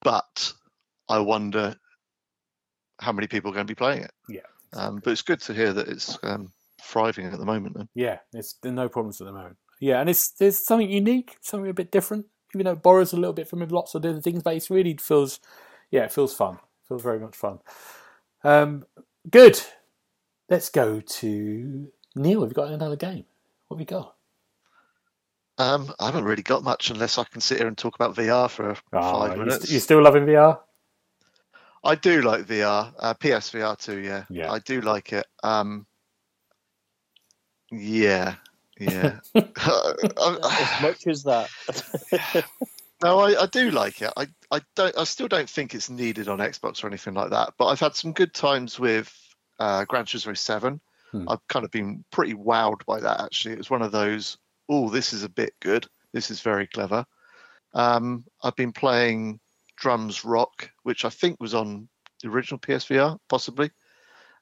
but 0.03 0.53
I 1.07 1.19
wonder 1.19 1.75
how 2.99 3.11
many 3.11 3.25
people 3.27 3.49
are 3.49 3.55
going 3.55 3.65
to 3.65 3.71
be 3.71 3.75
playing 3.75 4.03
it. 4.03 4.11
Yeah. 4.27 4.41
Um, 4.73 5.01
but 5.03 5.11
it's 5.11 5.23
good 5.23 5.41
to 5.41 5.53
hear 5.55 5.73
that 5.73 5.87
it's 5.87 6.19
um, 6.21 6.51
thriving 6.79 7.25
at 7.25 7.39
the 7.39 7.45
moment. 7.45 7.75
Then. 7.75 7.89
yeah, 7.95 8.19
it's 8.33 8.53
there's 8.61 8.75
no 8.75 8.87
problems 8.87 9.19
at 9.19 9.25
the 9.25 9.33
moment. 9.33 9.57
Yeah, 9.79 9.99
and 10.01 10.09
it's 10.09 10.29
there's 10.29 10.57
something 10.57 10.89
unique, 10.89 11.37
something 11.41 11.69
a 11.69 11.73
bit 11.73 11.91
different. 11.91 12.25
Even 12.53 12.65
though 12.65 12.71
it 12.71 12.81
borrows 12.83 13.13
a 13.13 13.17
little 13.17 13.33
bit 13.33 13.47
from 13.47 13.59
lots 13.67 13.93
of 13.95 14.01
different 14.01 14.23
things, 14.23 14.41
but 14.43 14.55
it 14.55 14.69
really 14.71 14.97
feels, 14.97 15.39
yeah, 15.91 16.03
it 16.05 16.11
feels 16.11 16.33
fun. 16.33 16.55
It 16.55 16.87
feels 16.87 17.03
very 17.03 17.19
much 17.19 17.35
fun. 17.35 17.59
Um, 18.43 18.85
Good. 19.29 19.61
Let's 20.49 20.69
go 20.69 20.99
to 20.99 21.91
Neil. 22.15 22.41
Have 22.41 22.49
you 22.49 22.55
got 22.55 22.71
another 22.71 22.95
game? 22.95 23.25
What 23.67 23.75
have 23.77 23.81
you 23.81 23.85
got? 23.85 24.15
Um, 25.59 25.93
I 25.99 26.07
haven't 26.07 26.23
really 26.23 26.41
got 26.41 26.63
much 26.63 26.89
unless 26.89 27.17
I 27.19 27.23
can 27.25 27.41
sit 27.41 27.59
here 27.59 27.67
and 27.67 27.77
talk 27.77 27.93
about 27.95 28.15
VR 28.15 28.49
for 28.49 28.75
Oh, 28.93 29.11
five 29.11 29.33
you, 29.33 29.43
minutes. 29.43 29.57
st- 29.65 29.73
you 29.73 29.79
still 29.79 30.01
loving 30.01 30.25
VR? 30.25 30.59
I 31.83 31.95
do 31.95 32.21
like 32.21 32.45
VR, 32.45 32.93
uh, 32.97 33.13
PSVR 33.13 33.77
too. 33.77 33.99
Yeah, 33.99 34.23
Yeah. 34.29 34.51
I 34.51 34.59
do 34.59 34.81
like 34.81 35.13
it. 35.13 35.27
Um, 35.43 35.85
yeah, 37.71 38.35
yeah. 38.79 39.19
As 39.35 40.81
much 40.81 41.07
as 41.07 41.23
that. 41.23 41.49
no, 43.03 43.19
I, 43.19 43.43
I 43.43 43.45
do 43.47 43.71
like 43.71 44.01
it. 44.01 44.11
I, 44.15 44.27
I 44.51 44.61
don't. 44.75 44.97
I 44.97 45.03
still 45.03 45.27
don't 45.27 45.49
think 45.49 45.75
it's 45.75 45.89
needed 45.89 46.27
on 46.27 46.39
Xbox 46.39 46.83
or 46.83 46.87
anything 46.87 47.13
like 47.13 47.31
that. 47.31 47.53
But 47.57 47.67
I've 47.67 47.79
had 47.79 47.95
some 47.95 48.13
good 48.13 48.33
times 48.33 48.79
with 48.79 49.13
uh, 49.59 49.85
Gran 49.85 50.05
Turismo 50.05 50.37
Seven. 50.37 50.81
Hmm. 51.11 51.27
I've 51.27 51.45
kind 51.47 51.65
of 51.65 51.71
been 51.71 52.03
pretty 52.11 52.33
wowed 52.33 52.85
by 52.85 52.99
that. 53.01 53.21
Actually, 53.21 53.53
it 53.53 53.57
was 53.59 53.69
one 53.69 53.81
of 53.81 53.91
those. 53.91 54.37
Oh, 54.69 54.89
this 54.89 55.13
is 55.13 55.23
a 55.23 55.29
bit 55.29 55.53
good. 55.59 55.87
This 56.13 56.31
is 56.31 56.41
very 56.41 56.67
clever. 56.67 57.05
Um, 57.73 58.25
I've 58.43 58.55
been 58.55 58.73
playing 58.73 59.39
Drums 59.77 60.25
Rock, 60.25 60.69
which 60.83 61.05
I 61.05 61.09
think 61.09 61.39
was 61.39 61.53
on 61.53 61.87
the 62.21 62.29
original 62.29 62.59
PSVR, 62.59 63.17
possibly. 63.27 63.71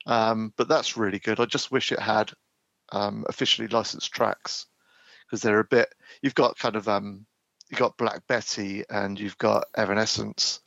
Um, 0.05 0.53
but 0.57 0.67
that's 0.67 0.97
really 0.97 1.19
good. 1.19 1.39
I 1.39 1.45
just 1.45 1.71
wish 1.71 1.91
it 1.91 1.99
had 1.99 2.31
um, 2.91 3.25
officially 3.27 3.67
licensed 3.67 4.11
tracks 4.11 4.67
because 5.25 5.41
they're 5.41 5.59
a 5.59 5.65
bit. 5.65 5.93
You've 6.21 6.35
got 6.35 6.57
kind 6.57 6.75
of 6.75 6.87
um, 6.87 7.25
you've 7.69 7.79
got 7.79 7.97
Black 7.97 8.25
Betty 8.27 8.83
and 8.89 9.19
you've 9.19 9.37
got 9.37 9.65
Evanescence, 9.75 10.61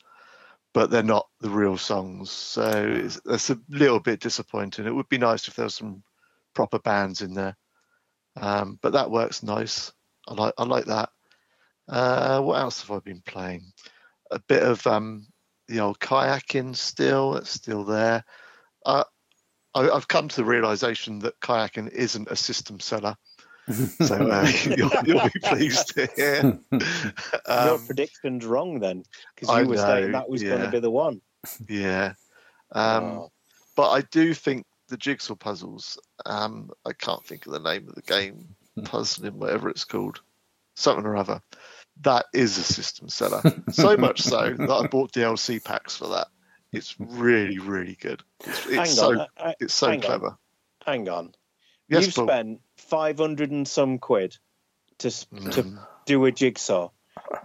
but 0.72 0.90
they're 0.90 1.02
not 1.02 1.28
the 1.40 1.50
real 1.50 1.76
songs. 1.76 2.30
So 2.30 2.70
it's, 2.70 3.20
it's 3.26 3.50
a 3.50 3.58
little 3.68 4.00
bit 4.00 4.20
disappointing. 4.20 4.86
It 4.86 4.94
would 4.94 5.08
be 5.08 5.18
nice 5.18 5.48
if 5.48 5.56
there 5.56 5.64
was 5.64 5.74
some 5.74 6.02
proper 6.54 6.78
bands 6.78 7.22
in 7.22 7.34
there. 7.34 7.56
Um, 8.36 8.78
but 8.82 8.92
that 8.92 9.10
works 9.10 9.42
nice. 9.42 9.92
I 10.28 10.34
like 10.34 10.54
I 10.58 10.64
like 10.64 10.84
that. 10.86 11.10
Uh, 11.88 12.40
what 12.40 12.60
else 12.60 12.82
have 12.82 12.96
I 12.96 13.00
been 13.00 13.22
playing? 13.22 13.72
A 14.30 14.38
bit 14.38 14.62
of 14.62 14.86
um, 14.86 15.26
the 15.66 15.80
old 15.80 15.98
kayaking 15.98 16.76
still. 16.76 17.36
It's 17.36 17.50
still 17.50 17.84
there. 17.84 18.24
Uh, 18.86 19.04
I, 19.74 19.88
I've 19.90 20.08
come 20.08 20.28
to 20.28 20.36
the 20.36 20.44
realization 20.44 21.18
that 21.20 21.38
kayaking 21.40 21.90
isn't 21.90 22.28
a 22.30 22.36
system 22.36 22.80
seller. 22.80 23.16
So 24.00 24.16
uh, 24.16 24.50
you'll, 24.76 24.90
you'll 25.04 25.28
be 25.32 25.38
pleased 25.44 25.94
to 25.94 26.08
hear. 26.16 26.58
Your 26.72 27.74
Um, 27.74 27.86
prediction's 27.86 28.44
wrong 28.44 28.80
then, 28.80 29.04
because 29.34 29.48
I 29.48 29.60
you 29.60 29.68
were 29.68 29.76
saying 29.76 30.10
that 30.12 30.28
was 30.28 30.42
going 30.42 30.62
to 30.62 30.70
be 30.70 30.80
the 30.80 30.90
one. 30.90 31.20
yeah. 31.68 32.14
Um, 32.72 33.04
Oh. 33.04 33.32
but 33.76 33.90
I 33.90 34.00
do 34.10 34.34
think 34.34 34.66
the 34.88 34.96
jigsaw 34.96 35.36
puzzles. 35.36 36.00
Um, 36.26 36.70
I 36.84 36.92
can't 36.94 37.24
think 37.24 37.46
of 37.46 37.52
the 37.52 37.60
name 37.60 37.86
of 37.88 37.94
the 37.94 38.02
game, 38.02 38.56
puzzling 38.84 39.38
whatever 39.38 39.68
it's 39.68 39.84
called, 39.84 40.20
something 40.74 41.06
or 41.06 41.16
other. 41.16 41.40
That 42.00 42.26
is 42.34 42.58
a 42.58 42.62
system 42.64 43.08
seller. 43.08 43.40
so 43.70 43.96
much 43.96 44.20
so 44.22 44.52
that 44.58 44.70
I 44.70 44.86
bought 44.88 45.12
DLC 45.12 45.62
packs 45.62 45.94
for 45.96 46.08
that. 46.08 46.26
It's 46.72 46.94
really, 46.98 47.58
really 47.58 47.96
good. 48.00 48.22
It's, 48.44 48.66
it's 48.66 48.74
hang 48.74 48.86
so 48.86 49.10
on, 49.20 49.26
uh, 49.36 49.52
it's 49.60 49.74
so 49.74 49.88
hang 49.88 49.96
on. 50.00 50.02
clever. 50.06 50.38
hang 50.86 51.08
on. 51.08 51.34
Yes, 51.88 52.06
You've 52.06 52.14
Paul. 52.14 52.26
spent 52.28 52.60
five 52.76 53.18
hundred 53.18 53.50
and 53.50 53.66
some 53.66 53.98
quid 53.98 54.36
to 54.98 55.08
s 55.08 55.24
to 55.24 55.62
Mm. 55.64 55.86
do 56.06 56.24
a 56.26 56.30
jigsaw. 56.32 56.90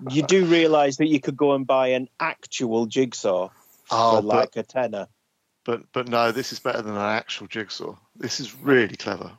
You 0.09 0.21
do 0.23 0.45
realise 0.45 0.97
that 0.97 1.07
you 1.07 1.19
could 1.19 1.35
go 1.35 1.53
and 1.53 1.65
buy 1.65 1.89
an 1.89 2.07
actual 2.19 2.85
jigsaw 2.85 3.49
Oh, 3.91 4.15
for 4.17 4.21
but- 4.21 4.25
like 4.37 4.55
a 4.57 4.63
tenner. 4.63 5.07
But 5.63 5.91
but 5.91 6.07
no, 6.07 6.31
this 6.31 6.53
is 6.53 6.59
better 6.59 6.83
than 6.83 6.93
an 6.93 7.01
actual 7.01 7.47
jigsaw. 7.47 7.95
This 8.15 8.39
is 8.39 8.53
really 8.53 8.95
clever. 8.95 9.31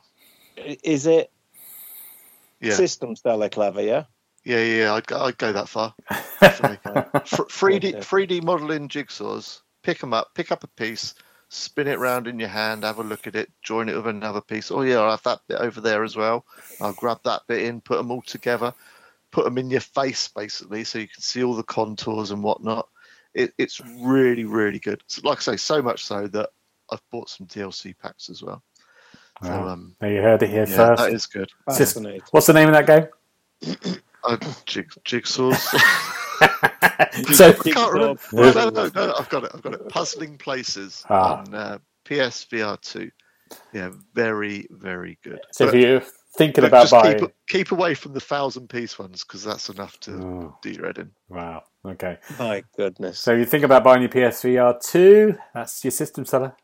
Is 0.57 1.05
it 1.07 1.31
Yeah, 2.59 2.73
system 2.73 3.15
seller 3.15 3.47
clever? 3.47 3.81
Yeah. 3.81 4.03
yeah, 4.43 4.61
yeah. 4.63 4.93
I'd 4.93 5.07
go, 5.07 5.19
I'd 5.21 5.37
go 5.37 5.53
that 5.53 5.69
far. 5.69 5.93
Three 7.49 7.79
D 7.79 7.93
three 8.01 8.25
D 8.25 8.41
modeling 8.41 8.89
jigsaws. 8.89 9.61
Pick 9.87 9.99
them 9.99 10.13
up. 10.13 10.35
Pick 10.35 10.51
up 10.51 10.65
a 10.65 10.67
piece. 10.67 11.13
Spin 11.47 11.87
it 11.87 11.97
round 11.97 12.27
in 12.27 12.37
your 12.37 12.49
hand. 12.49 12.83
Have 12.83 12.99
a 12.99 13.03
look 13.03 13.25
at 13.25 13.37
it. 13.37 13.49
Join 13.61 13.87
it 13.87 13.95
with 13.95 14.07
another 14.07 14.41
piece. 14.41 14.69
Oh 14.69 14.81
yeah, 14.81 14.97
I'll 14.97 15.11
have 15.11 15.23
that 15.23 15.39
bit 15.47 15.61
over 15.61 15.79
there 15.79 16.03
as 16.03 16.17
well. 16.17 16.43
I'll 16.81 16.91
grab 16.91 17.19
that 17.23 17.43
bit 17.47 17.61
in. 17.63 17.79
Put 17.79 17.95
them 17.95 18.11
all 18.11 18.21
together. 18.21 18.73
Put 19.31 19.45
them 19.45 19.57
in 19.57 19.69
your 19.69 19.79
face 19.79 20.27
basically, 20.27 20.83
so 20.83 20.99
you 20.99 21.07
can 21.07 21.21
see 21.21 21.41
all 21.41 21.55
the 21.55 21.63
contours 21.63 22.31
and 22.31 22.43
whatnot. 22.43 22.89
It, 23.33 23.53
it's 23.57 23.79
really 24.01 24.43
really 24.43 24.79
good. 24.79 25.01
So, 25.07 25.21
like 25.23 25.37
I 25.37 25.41
say, 25.41 25.55
so 25.55 25.81
much 25.81 26.03
so 26.03 26.27
that 26.27 26.49
I've 26.91 27.01
bought 27.09 27.29
some 27.29 27.47
DLC 27.47 27.97
packs 27.97 28.29
as 28.29 28.43
well. 28.43 28.61
So 29.41 29.47
Wow. 29.49 29.69
um, 29.69 29.95
There 30.01 30.11
you 30.11 30.21
heard 30.21 30.43
it 30.43 30.49
here 30.49 30.65
yeah, 30.67 30.75
first. 30.75 31.01
that 31.01 31.13
is 31.13 31.25
good. 31.27 31.49
Sys- 31.69 32.21
What's 32.31 32.47
the 32.47 32.51
name 32.53 32.67
of 32.67 32.73
that 32.73 33.09
game? 33.63 33.95
Uh, 34.23 34.35
jig, 34.65 34.89
jigsaws. 35.05 35.55
so 37.33 37.49
I 37.49 37.53
can't 37.53 37.93
remember. 37.93 38.19
No, 38.33 38.51
no, 38.51 38.69
no, 38.69 38.89
no, 38.93 39.13
I've 39.17 39.29
got 39.29 39.43
it. 39.45 39.51
I've 39.53 39.61
got 39.61 39.73
it. 39.73 39.89
Puzzling 39.89 40.37
Places 40.37 41.03
Ah. 41.09 41.39
on 41.41 41.53
uh, 41.53 41.77
PSVR 42.05 42.79
2. 42.81 43.09
Yeah, 43.73 43.91
very, 44.13 44.67
very 44.71 45.17
good. 45.23 45.39
So 45.51 45.67
if 45.69 45.73
you're 45.75 46.01
thinking 46.37 46.65
about 46.65 46.89
just 46.89 46.91
buying, 46.91 47.19
keep, 47.19 47.29
keep 47.47 47.71
away 47.71 47.93
from 47.93 48.13
the 48.13 48.19
thousand 48.19 48.67
piece 48.69 48.99
ones 48.99 49.23
because 49.23 49.43
that's 49.43 49.69
enough 49.69 49.97
to 50.01 50.11
Oh, 50.13 50.57
do 50.61 50.71
your 50.71 50.85
head 50.87 50.97
in. 50.97 51.11
wow. 51.29 51.63
Okay. 51.85 52.17
My 52.37 52.63
goodness. 52.75 53.19
So 53.19 53.33
you 53.33 53.45
think 53.45 53.63
about 53.63 53.83
buying 53.85 54.01
your 54.01 54.09
PSVR 54.09 54.81
two? 54.83 55.37
That's 55.53 55.81
your 55.85 55.91
system 55.91 56.25
seller. 56.25 56.55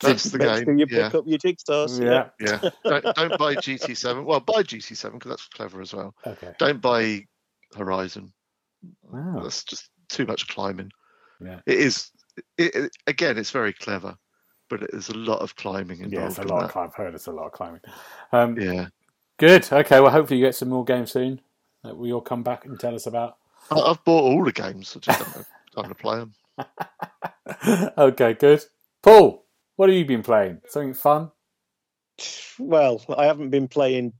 That's 0.00 0.24
the 0.24 0.38
Make 0.38 0.48
sure 0.48 0.64
game. 0.64 0.78
you 0.78 0.86
Yeah, 0.90 1.06
pick 1.10 1.14
up 1.20 1.24
your 1.28 1.38
jigsaws. 1.38 2.02
Yeah. 2.04 2.30
yeah. 2.40 2.70
don't, 2.82 3.14
don't 3.14 3.38
buy 3.38 3.54
GT7. 3.54 4.24
Well, 4.24 4.40
buy 4.40 4.64
GT7 4.64 5.12
because 5.12 5.30
that's 5.30 5.46
clever 5.48 5.80
as 5.80 5.94
well. 5.94 6.16
Okay. 6.26 6.52
Don't 6.58 6.80
buy 6.80 7.24
Horizon. 7.76 8.32
Wow. 9.02 9.40
That's 9.42 9.64
just 9.64 9.90
too 10.08 10.26
much 10.26 10.48
climbing. 10.48 10.90
Yeah. 11.40 11.60
It 11.66 11.78
is. 11.78 12.10
It, 12.56 12.74
it, 12.74 12.96
again, 13.06 13.36
it's 13.38 13.50
very 13.50 13.72
clever, 13.72 14.16
but 14.70 14.88
there's 14.90 15.08
a 15.08 15.16
lot 15.16 15.40
of 15.40 15.56
climbing 15.56 15.98
involved. 16.00 16.12
Yeah, 16.14 16.26
it's 16.26 16.38
a 16.38 16.42
lot 16.42 16.62
of 16.62 16.68
that. 16.68 16.72
climbing. 16.72 16.90
I've 16.90 16.94
heard 16.96 17.14
it's 17.14 17.26
a 17.26 17.32
lot 17.32 17.46
of 17.46 17.52
climbing. 17.52 17.80
Um, 18.32 18.58
Yeah. 18.58 18.86
Good. 19.38 19.72
Okay. 19.72 20.00
Well, 20.00 20.10
hopefully 20.10 20.38
you 20.40 20.46
get 20.46 20.54
some 20.54 20.68
more 20.68 20.84
games 20.84 21.12
soon 21.12 21.40
that 21.84 21.96
we 21.96 22.12
all 22.12 22.20
come 22.20 22.42
back 22.42 22.64
and 22.64 22.78
tell 22.78 22.94
us 22.94 23.06
about. 23.06 23.36
I- 23.70 23.78
I've 23.80 24.04
bought 24.04 24.24
all 24.24 24.44
the 24.44 24.52
games. 24.52 24.96
I 24.96 25.00
just 25.00 25.18
haven't 25.18 25.46
had 25.74 25.82
time 25.82 25.88
to 25.88 25.94
play 25.94 26.16
them. 26.18 27.92
okay. 27.98 28.34
Good. 28.34 28.64
Paul, 29.02 29.44
what 29.76 29.88
have 29.88 29.96
you 29.98 30.04
been 30.04 30.22
playing? 30.22 30.60
Something 30.68 30.94
fun? 30.94 31.30
Well, 32.58 33.00
I 33.16 33.26
haven't 33.26 33.50
been 33.50 33.68
playing 33.68 34.12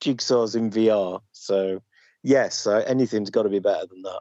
jigsaws 0.00 0.56
in 0.56 0.70
VR, 0.70 1.20
so 1.32 1.82
yes, 2.24 2.66
uh, 2.66 2.82
anything's 2.86 3.30
got 3.30 3.44
to 3.44 3.48
be 3.48 3.60
better 3.60 3.86
than 3.86 4.02
that. 4.02 4.20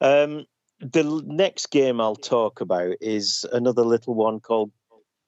Um, 0.00 0.46
the 0.78 1.22
next 1.26 1.70
game 1.70 2.00
I'll 2.00 2.14
talk 2.14 2.60
about 2.60 2.96
is 3.00 3.44
another 3.50 3.82
little 3.82 4.14
one 4.14 4.38
called 4.38 4.70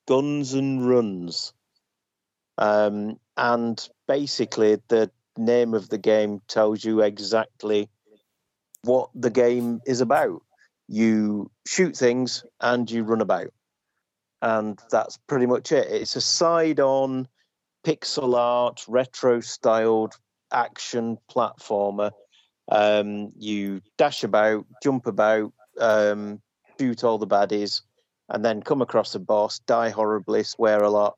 Guns 0.06 0.54
and 0.54 0.88
Runs. 0.88 1.52
Um, 2.58 3.18
and 3.36 3.88
basically, 4.06 4.78
the 4.88 5.10
name 5.36 5.74
of 5.74 5.88
the 5.88 5.98
game 5.98 6.40
tells 6.46 6.84
you 6.84 7.00
exactly 7.00 7.88
what 8.82 9.10
the 9.14 9.30
game 9.30 9.80
is 9.86 10.00
about. 10.00 10.42
You 10.88 11.50
shoot 11.66 11.96
things 11.96 12.44
and 12.60 12.90
you 12.90 13.04
run 13.04 13.20
about. 13.20 13.52
And 14.42 14.78
that's 14.90 15.18
pretty 15.28 15.46
much 15.46 15.72
it. 15.72 15.88
It's 15.88 16.16
a 16.16 16.20
side 16.20 16.80
on 16.80 17.28
pixel 17.86 18.36
art, 18.36 18.84
retro 18.88 19.40
styled 19.40 20.14
action 20.52 21.18
platformer. 21.30 22.12
Um, 22.68 23.32
you 23.36 23.82
dash 23.98 24.24
about, 24.24 24.66
jump 24.82 25.06
about, 25.06 25.52
um, 25.80 26.40
shoot 26.78 27.04
all 27.04 27.18
the 27.18 27.26
baddies, 27.26 27.82
and 28.28 28.44
then 28.44 28.62
come 28.62 28.82
across 28.82 29.14
a 29.14 29.18
boss, 29.18 29.58
die 29.60 29.90
horribly, 29.90 30.42
swear 30.42 30.82
a 30.82 30.90
lot, 30.90 31.16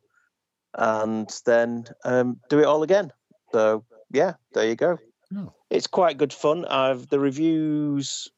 and 0.75 1.31
then 1.47 1.85
um, 2.05 2.41
do 2.49 2.61
it 2.61 2.65
all 2.65 2.83
again. 2.83 3.13
So 3.53 3.85
yeah, 4.11 4.35
there 4.53 4.67
you 4.67 4.77
go. 4.77 4.99
Oh. 5.37 5.53
It's 5.71 5.87
quite 5.87 6.19
good 6.19 6.33
fun. 6.33 6.65
I've 6.65 7.09
the 7.09 7.21
reviews. 7.21 8.29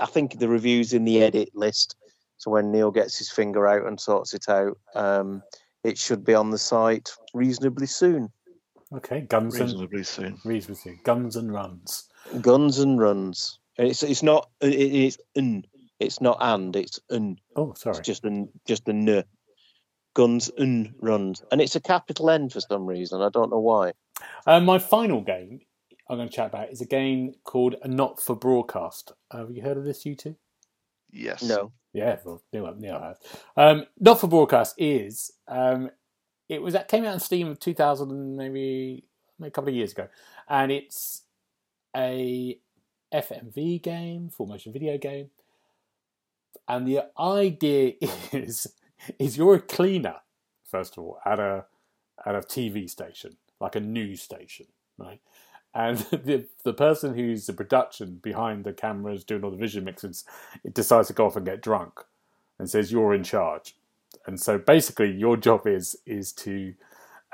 I 0.00 0.06
think 0.06 0.38
the 0.38 0.48
reviews 0.48 0.92
in 0.92 1.04
the 1.04 1.22
edit 1.22 1.50
list. 1.54 1.96
So 2.36 2.50
when 2.50 2.72
Neil 2.72 2.90
gets 2.90 3.16
his 3.16 3.30
finger 3.30 3.66
out 3.66 3.86
and 3.86 3.98
sorts 3.98 4.34
it 4.34 4.48
out, 4.48 4.76
um, 4.94 5.42
it 5.82 5.98
should 5.98 6.24
be 6.24 6.34
on 6.34 6.50
the 6.50 6.58
site 6.58 7.12
reasonably 7.32 7.86
soon. 7.86 8.30
Okay. 8.92 9.22
Guns 9.22 9.54
and 9.56 9.70
Reasonably 9.70 10.02
soon. 10.04 10.38
reasonably 10.44 10.76
soon. 10.76 11.00
Guns 11.04 11.36
and 11.36 11.52
runs. 11.52 12.08
Guns 12.40 12.78
and 12.78 12.98
runs. 13.00 13.58
It's 13.76 14.02
it's 14.02 14.22
not 14.22 14.48
it 14.60 14.74
is 14.74 15.18
un. 15.36 15.64
It's 16.00 16.20
not 16.20 16.38
and. 16.40 16.74
It's 16.76 17.00
un. 17.10 17.36
Oh, 17.56 17.74
sorry. 17.76 17.98
It's 17.98 18.06
just 18.06 18.24
an 18.24 18.48
just 18.66 18.86
a 18.88 18.92
n. 18.92 19.24
Guns 20.14 20.48
and 20.56 20.94
runs, 21.00 21.42
and 21.50 21.60
it's 21.60 21.74
a 21.74 21.80
capital 21.80 22.30
N 22.30 22.48
for 22.48 22.60
some 22.60 22.86
reason. 22.86 23.20
I 23.20 23.30
don't 23.30 23.50
know 23.50 23.58
why. 23.58 23.94
Uh, 24.46 24.60
my 24.60 24.78
final 24.78 25.20
game 25.22 25.58
I'm 26.08 26.18
going 26.18 26.28
to 26.28 26.34
chat 26.34 26.46
about 26.46 26.70
is 26.70 26.80
a 26.80 26.86
game 26.86 27.32
called 27.42 27.74
A 27.82 27.88
Not 27.88 28.20
for 28.20 28.36
Broadcast. 28.36 29.10
have 29.32 29.50
you 29.50 29.62
heard 29.62 29.76
of 29.76 29.82
this, 29.84 30.06
you 30.06 30.14
two? 30.14 30.36
Yes. 31.10 31.42
No. 31.42 31.72
Yeah, 31.92 32.18
well, 32.24 32.42
Neil, 32.52 32.74
Neil 32.78 33.00
has. 33.00 33.16
Um, 33.56 33.86
not 33.98 34.20
for 34.20 34.26
broadcast 34.28 34.74
is 34.78 35.32
um, 35.48 35.90
it 36.48 36.62
was 36.62 36.74
that 36.74 36.88
came 36.88 37.04
out 37.04 37.14
on 37.14 37.20
Steam 37.20 37.48
in 37.48 37.56
2000 37.56 38.36
maybe 38.36 39.04
a 39.42 39.50
couple 39.50 39.68
of 39.68 39.74
years 39.74 39.92
ago, 39.92 40.08
and 40.48 40.70
it's 40.70 41.22
a 41.96 42.58
FMV 43.12 43.82
game, 43.82 44.30
full 44.30 44.46
motion 44.46 44.72
video 44.72 44.98
game, 44.98 45.30
and 46.68 46.86
the 46.86 47.02
idea 47.18 47.94
is 48.32 48.66
is 49.18 49.36
you're 49.36 49.56
a 49.56 49.60
cleaner 49.60 50.16
first 50.74 50.96
of 50.96 51.04
all 51.04 51.18
at 51.24 51.38
a 51.38 51.64
at 52.26 52.34
a 52.34 52.40
TV 52.40 52.88
station, 52.88 53.36
like 53.60 53.76
a 53.76 53.80
news 53.80 54.22
station, 54.22 54.66
right? 54.98 55.20
And 55.72 55.98
the 56.10 56.46
the 56.64 56.74
person 56.74 57.14
who's 57.14 57.46
the 57.46 57.52
production 57.52 58.20
behind 58.22 58.64
the 58.64 58.72
cameras 58.72 59.24
doing 59.24 59.44
all 59.44 59.50
the 59.50 59.56
vision 59.56 59.84
mixes, 59.84 60.24
decides 60.72 61.08
to 61.08 61.14
go 61.14 61.26
off 61.26 61.36
and 61.36 61.46
get 61.46 61.62
drunk, 61.62 62.00
and 62.58 62.68
says 62.68 62.90
you're 62.90 63.14
in 63.14 63.24
charge. 63.24 63.76
And 64.26 64.40
so 64.40 64.58
basically, 64.58 65.12
your 65.12 65.36
job 65.36 65.66
is 65.66 65.96
is 66.06 66.32
to 66.34 66.74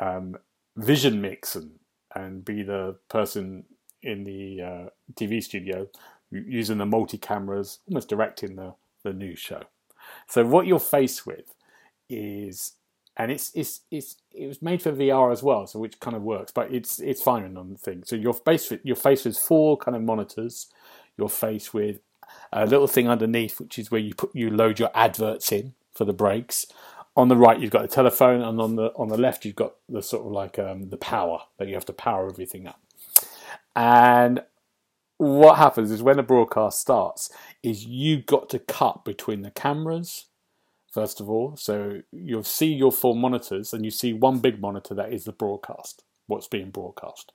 um, 0.01 0.37
vision 0.77 1.21
mix 1.21 1.57
and 1.57 1.73
and 2.15 2.45
be 2.45 2.63
the 2.63 2.97
person 3.09 3.65
in 4.03 4.25
the 4.25 4.63
uh, 4.63 4.89
TV 5.15 5.43
studio 5.43 5.87
using 6.31 6.79
the 6.79 6.87
multi 6.87 7.19
cameras, 7.19 7.79
almost 7.89 8.09
directing 8.09 8.57
the 8.57 8.75
the 9.03 9.13
news 9.13 9.39
show. 9.39 9.63
So 10.29 10.45
what 10.45 10.67
you're 10.67 10.79
faced 10.79 11.27
with 11.27 11.55
is 12.09 12.73
and 13.17 13.31
it's 13.31 13.53
it's 13.55 13.81
it's 13.91 14.17
it 14.33 14.47
was 14.47 14.63
made 14.63 14.83
for 14.83 14.93
VR 14.93 15.33
as 15.33 15.43
well, 15.43 15.67
so 15.67 15.79
which 15.79 16.01
kind 16.01 16.17
of 16.17 16.23
works, 16.23 16.53
but 16.53 16.73
it's 16.73 16.99
it's 17.01 17.23
fine 17.23 17.57
on 17.57 17.71
the 17.71 17.79
thing. 17.79 18.03
So 18.05 18.17
you're 18.17 18.33
faced 18.33 18.71
with 18.71 18.81
you're 18.83 18.97
faced 18.97 19.27
with 19.27 19.37
four 19.37 19.77
kind 19.77 19.97
of 19.97 20.03
monitors. 20.03 20.69
You're 21.19 21.29
faced 21.29 21.75
with 21.75 22.01
a 22.53 22.65
little 22.65 22.87
thing 22.87 23.09
underneath, 23.09 23.61
which 23.61 23.79
is 23.79 23.91
where 23.91 24.01
you 24.01 24.15
put 24.15 24.35
you 24.35 24.51
load 24.51 24.79
your 24.79 24.91
adverts 24.95 25.53
in 25.53 25.75
for 26.01 26.07
the 26.07 26.15
brakes. 26.15 26.65
On 27.15 27.29
the 27.29 27.37
right, 27.37 27.61
you've 27.61 27.71
got 27.71 27.83
the 27.83 27.89
telephone, 27.89 28.41
and 28.41 28.59
on 28.59 28.77
the 28.77 28.87
on 28.97 29.09
the 29.09 29.19
left, 29.19 29.45
you've 29.45 29.55
got 29.55 29.75
the 29.87 30.03
sort 30.03 30.25
of 30.25 30.33
like 30.33 30.59
um, 30.59 30.89
the 30.89 30.97
power 30.97 31.41
that 31.59 31.69
you 31.69 31.75
have 31.75 31.85
to 31.85 31.93
power 31.93 32.27
everything 32.27 32.67
up. 32.67 32.81
And 33.77 34.41
what 35.19 35.59
happens 35.59 35.91
is 35.91 36.03
when 36.03 36.17
the 36.17 36.23
broadcast 36.23 36.81
starts, 36.81 37.29
is 37.63 37.85
you 37.85 38.23
got 38.23 38.49
to 38.49 38.59
cut 38.59 39.05
between 39.05 39.43
the 39.43 39.51
cameras 39.51 40.25
first 40.91 41.21
of 41.21 41.29
all. 41.29 41.55
So 41.57 42.01
you'll 42.11 42.45
see 42.45 42.73
your 42.73 42.93
four 42.93 43.15
monitors, 43.15 43.75
and 43.75 43.85
you 43.85 43.91
see 43.91 44.15
one 44.15 44.39
big 44.39 44.59
monitor 44.59 44.95
that 44.95 45.13
is 45.13 45.25
the 45.25 45.33
broadcast, 45.33 46.03
what's 46.29 46.49
being 46.49 46.71
broadcast. 46.71 47.33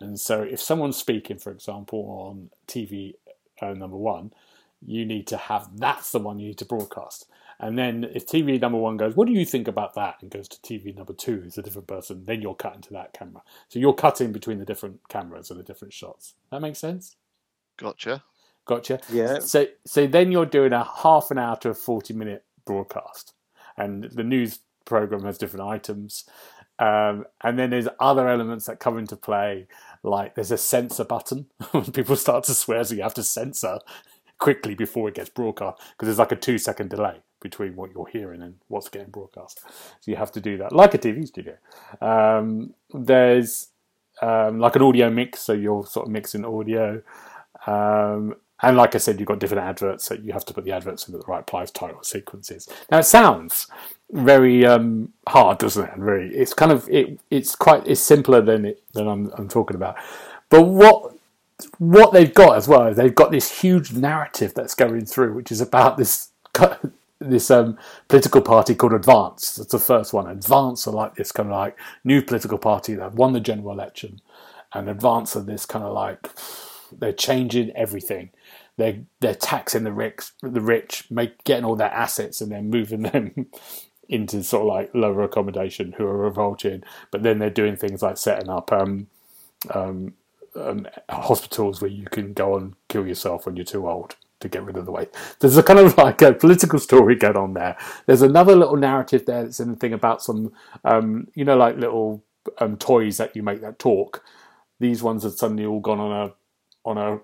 And 0.00 0.18
so 0.18 0.40
if 0.40 0.62
someone's 0.62 0.96
speaking, 0.96 1.36
for 1.36 1.52
example, 1.52 2.00
on 2.30 2.48
TV 2.66 3.16
uh, 3.60 3.74
number 3.74 3.98
one, 3.98 4.32
you 4.80 5.04
need 5.04 5.26
to 5.26 5.36
have 5.36 5.68
that's 5.76 6.12
the 6.12 6.18
one 6.18 6.38
you 6.38 6.48
need 6.48 6.58
to 6.58 6.64
broadcast. 6.64 7.26
And 7.58 7.78
then 7.78 8.04
if 8.14 8.26
TV 8.26 8.60
number 8.60 8.78
one 8.78 8.96
goes, 8.96 9.16
what 9.16 9.26
do 9.26 9.32
you 9.32 9.44
think 9.44 9.66
about 9.68 9.94
that? 9.94 10.16
And 10.20 10.30
goes 10.30 10.48
to 10.48 10.58
TV 10.58 10.94
number 10.94 11.12
two, 11.12 11.40
who's 11.40 11.56
a 11.56 11.62
different 11.62 11.88
person, 11.88 12.24
then 12.26 12.42
you're 12.42 12.54
cut 12.54 12.74
into 12.74 12.92
that 12.92 13.12
camera. 13.12 13.42
So 13.68 13.78
you're 13.78 13.94
cutting 13.94 14.32
between 14.32 14.58
the 14.58 14.64
different 14.64 15.00
cameras 15.08 15.50
and 15.50 15.58
the 15.58 15.64
different 15.64 15.94
shots. 15.94 16.34
That 16.50 16.60
makes 16.60 16.78
sense? 16.78 17.16
Gotcha. 17.78 18.22
Gotcha. 18.66 19.00
Yeah. 19.10 19.38
So 19.38 19.66
so 19.84 20.06
then 20.06 20.32
you're 20.32 20.44
doing 20.44 20.72
a 20.72 20.84
half 20.84 21.30
an 21.30 21.38
hour 21.38 21.56
to 21.58 21.70
a 21.70 21.74
forty 21.74 22.12
minute 22.12 22.44
broadcast, 22.64 23.32
and 23.76 24.04
the 24.04 24.24
news 24.24 24.58
program 24.84 25.22
has 25.22 25.38
different 25.38 25.66
items, 25.66 26.24
um, 26.80 27.26
and 27.42 27.58
then 27.58 27.70
there's 27.70 27.88
other 28.00 28.28
elements 28.28 28.66
that 28.66 28.80
come 28.80 28.98
into 28.98 29.16
play, 29.16 29.68
like 30.02 30.34
there's 30.34 30.50
a 30.50 30.58
censor 30.58 31.04
button 31.04 31.46
when 31.70 31.92
people 31.92 32.16
start 32.16 32.44
to 32.44 32.54
swear, 32.54 32.82
so 32.82 32.94
you 32.94 33.02
have 33.02 33.14
to 33.14 33.22
censor 33.22 33.78
quickly 34.38 34.74
before 34.74 35.08
it 35.08 35.14
gets 35.14 35.30
broadcast 35.30 35.78
because 35.78 36.06
there's 36.06 36.18
like 36.18 36.32
a 36.32 36.36
two 36.36 36.58
second 36.58 36.90
delay 36.90 37.20
between 37.48 37.76
what 37.76 37.92
you're 37.92 38.08
hearing 38.08 38.42
and 38.42 38.56
what's 38.66 38.88
getting 38.88 39.10
broadcast. 39.10 39.60
So 40.00 40.10
you 40.10 40.16
have 40.16 40.32
to 40.32 40.40
do 40.40 40.58
that 40.58 40.72
like 40.72 40.94
a 40.94 40.98
TV 40.98 41.28
studio. 41.28 41.54
Um, 42.00 42.74
there's 42.92 43.68
um, 44.20 44.58
like 44.58 44.74
an 44.74 44.82
audio 44.82 45.10
mix, 45.10 45.42
so 45.42 45.52
you're 45.52 45.86
sort 45.86 46.06
of 46.06 46.12
mixing 46.12 46.44
audio. 46.44 47.02
Um, 47.68 48.34
and 48.62 48.76
like 48.76 48.96
I 48.96 48.98
said, 48.98 49.20
you've 49.20 49.28
got 49.28 49.38
different 49.38 49.62
adverts, 49.62 50.06
so 50.06 50.14
you 50.14 50.32
have 50.32 50.44
to 50.46 50.54
put 50.54 50.64
the 50.64 50.72
adverts 50.72 51.06
into 51.06 51.18
the 51.18 51.26
right 51.28 51.46
place 51.46 51.70
title 51.70 52.02
sequences. 52.02 52.68
Now 52.90 52.98
it 52.98 53.04
sounds 53.04 53.68
very 54.10 54.66
um, 54.66 55.12
hard, 55.28 55.58
doesn't 55.58 55.84
it? 55.84 55.94
Very, 55.96 56.34
it's 56.34 56.52
kind 56.52 56.72
of 56.72 56.88
it, 56.88 57.20
it's 57.30 57.54
quite 57.54 57.86
it's 57.86 58.00
simpler 58.00 58.40
than 58.40 58.64
it 58.64 58.82
than 58.92 59.06
I'm, 59.06 59.30
I'm 59.38 59.48
talking 59.48 59.76
about. 59.76 59.94
But 60.48 60.62
what 60.62 61.14
what 61.78 62.12
they've 62.12 62.34
got 62.34 62.56
as 62.56 62.66
well 62.66 62.86
is 62.86 62.96
they've 62.96 63.14
got 63.14 63.30
this 63.30 63.60
huge 63.60 63.92
narrative 63.92 64.52
that's 64.54 64.74
going 64.74 65.06
through, 65.06 65.34
which 65.34 65.52
is 65.52 65.60
about 65.60 65.96
this 65.96 66.30
this 67.20 67.50
um, 67.50 67.78
political 68.08 68.42
party 68.42 68.74
called 68.74 68.92
Advance. 68.92 69.56
That's 69.56 69.72
the 69.72 69.78
first 69.78 70.12
one. 70.12 70.28
Advance 70.28 70.86
are 70.86 70.92
like 70.92 71.14
this 71.16 71.32
kind 71.32 71.48
of 71.48 71.54
like 71.56 71.78
new 72.04 72.22
political 72.22 72.58
party 72.58 72.94
that 72.94 73.14
won 73.14 73.32
the 73.32 73.40
general 73.40 73.72
election, 73.72 74.20
and 74.74 74.88
Advance 74.88 75.36
are 75.36 75.42
this 75.42 75.66
kind 75.66 75.84
of 75.84 75.92
like 75.92 76.28
they're 76.92 77.12
changing 77.12 77.70
everything. 77.76 78.30
They're 78.76 79.00
they're 79.20 79.34
taxing 79.34 79.84
the 79.84 79.92
rich, 79.92 80.30
the 80.42 80.60
rich, 80.60 81.10
make 81.10 81.42
getting 81.44 81.64
all 81.64 81.76
their 81.76 81.92
assets 81.92 82.40
and 82.40 82.52
then 82.52 82.70
moving 82.70 83.02
them 83.04 83.46
into 84.08 84.42
sort 84.42 84.62
of 84.62 84.68
like 84.68 84.90
lower 84.94 85.22
accommodation 85.24 85.94
who 85.96 86.06
are 86.06 86.16
revolting. 86.16 86.82
But 87.10 87.22
then 87.22 87.38
they're 87.38 87.50
doing 87.50 87.76
things 87.76 88.02
like 88.02 88.18
setting 88.18 88.50
up 88.50 88.70
um, 88.72 89.08
um, 89.74 90.14
um, 90.54 90.86
hospitals 91.10 91.80
where 91.80 91.90
you 91.90 92.06
can 92.06 92.32
go 92.32 92.56
and 92.56 92.74
kill 92.88 93.06
yourself 93.06 93.46
when 93.46 93.56
you're 93.56 93.64
too 93.64 93.88
old 93.88 94.16
to 94.48 94.58
get 94.58 94.64
rid 94.64 94.76
of 94.76 94.86
the 94.86 94.92
weight. 94.92 95.10
There's 95.40 95.56
a 95.56 95.62
kind 95.62 95.78
of 95.78 95.96
like 95.98 96.22
a 96.22 96.32
political 96.32 96.78
story 96.78 97.14
going 97.14 97.36
on 97.36 97.54
there. 97.54 97.76
There's 98.06 98.22
another 98.22 98.56
little 98.56 98.76
narrative 98.76 99.26
there 99.26 99.44
that's 99.44 99.60
in 99.60 99.70
the 99.70 99.76
thing 99.76 99.92
about 99.92 100.22
some, 100.22 100.52
um, 100.84 101.28
you 101.34 101.44
know, 101.44 101.56
like 101.56 101.76
little 101.76 102.24
um, 102.58 102.76
toys 102.76 103.16
that 103.18 103.34
you 103.34 103.42
make 103.42 103.60
that 103.60 103.78
talk. 103.78 104.24
These 104.78 105.02
ones 105.02 105.22
have 105.22 105.32
suddenly 105.32 105.64
all 105.64 105.80
gone 105.80 106.00
on 106.00 106.28
a 106.28 106.32
on 106.84 106.98
a 106.98 107.20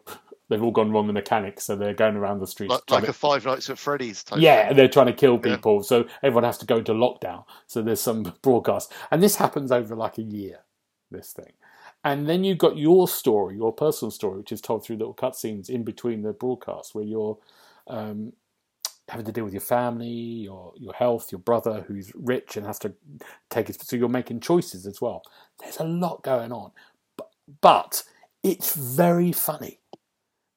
they've 0.52 0.62
all 0.62 0.70
gone 0.70 0.92
wrong 0.92 1.06
the 1.06 1.12
mechanics, 1.12 1.64
so 1.64 1.76
they're 1.76 1.94
going 1.94 2.16
around 2.16 2.40
the 2.40 2.46
streets. 2.46 2.70
Like, 2.70 2.90
like 2.90 3.04
to, 3.04 3.10
a 3.10 3.12
Five 3.12 3.44
Nights 3.46 3.70
at 3.70 3.78
Freddy's 3.78 4.22
type. 4.22 4.40
Yeah, 4.40 4.68
thing. 4.68 4.76
they're 4.76 4.88
trying 4.88 5.06
to 5.06 5.12
kill 5.12 5.38
people, 5.38 5.76
yeah. 5.76 5.82
so 5.82 6.06
everyone 6.22 6.44
has 6.44 6.58
to 6.58 6.66
go 6.66 6.78
into 6.78 6.92
lockdown. 6.92 7.44
So 7.66 7.82
there's 7.82 8.00
some 8.00 8.34
broadcast, 8.42 8.92
and 9.10 9.22
this 9.22 9.36
happens 9.36 9.72
over 9.72 9.94
like 9.96 10.18
a 10.18 10.22
year. 10.22 10.60
This 11.10 11.32
thing, 11.32 11.52
and 12.04 12.28
then 12.28 12.44
you've 12.44 12.58
got 12.58 12.76
your 12.76 13.06
story, 13.08 13.56
your 13.56 13.72
personal 13.72 14.10
story, 14.10 14.38
which 14.38 14.52
is 14.52 14.60
told 14.60 14.84
through 14.84 14.96
little 14.96 15.14
cutscenes 15.14 15.68
in 15.70 15.84
between 15.84 16.22
the 16.22 16.32
broadcasts, 16.32 16.94
where 16.94 17.04
you're 17.04 17.38
um, 17.86 18.32
having 19.08 19.26
to 19.26 19.32
deal 19.32 19.44
with 19.44 19.52
your 19.52 19.60
family, 19.60 20.08
your 20.08 20.72
your 20.76 20.94
health, 20.94 21.30
your 21.30 21.40
brother 21.40 21.84
who's 21.86 22.12
rich 22.14 22.56
and 22.56 22.66
has 22.66 22.78
to 22.80 22.94
take 23.50 23.68
his. 23.68 23.78
So 23.82 23.96
you're 23.96 24.08
making 24.08 24.40
choices 24.40 24.86
as 24.86 25.00
well. 25.00 25.22
There's 25.60 25.78
a 25.78 25.84
lot 25.84 26.22
going 26.22 26.52
on, 26.52 26.72
but, 27.16 27.30
but 27.60 28.04
it's 28.42 28.74
very 28.74 29.32
funny. 29.32 29.78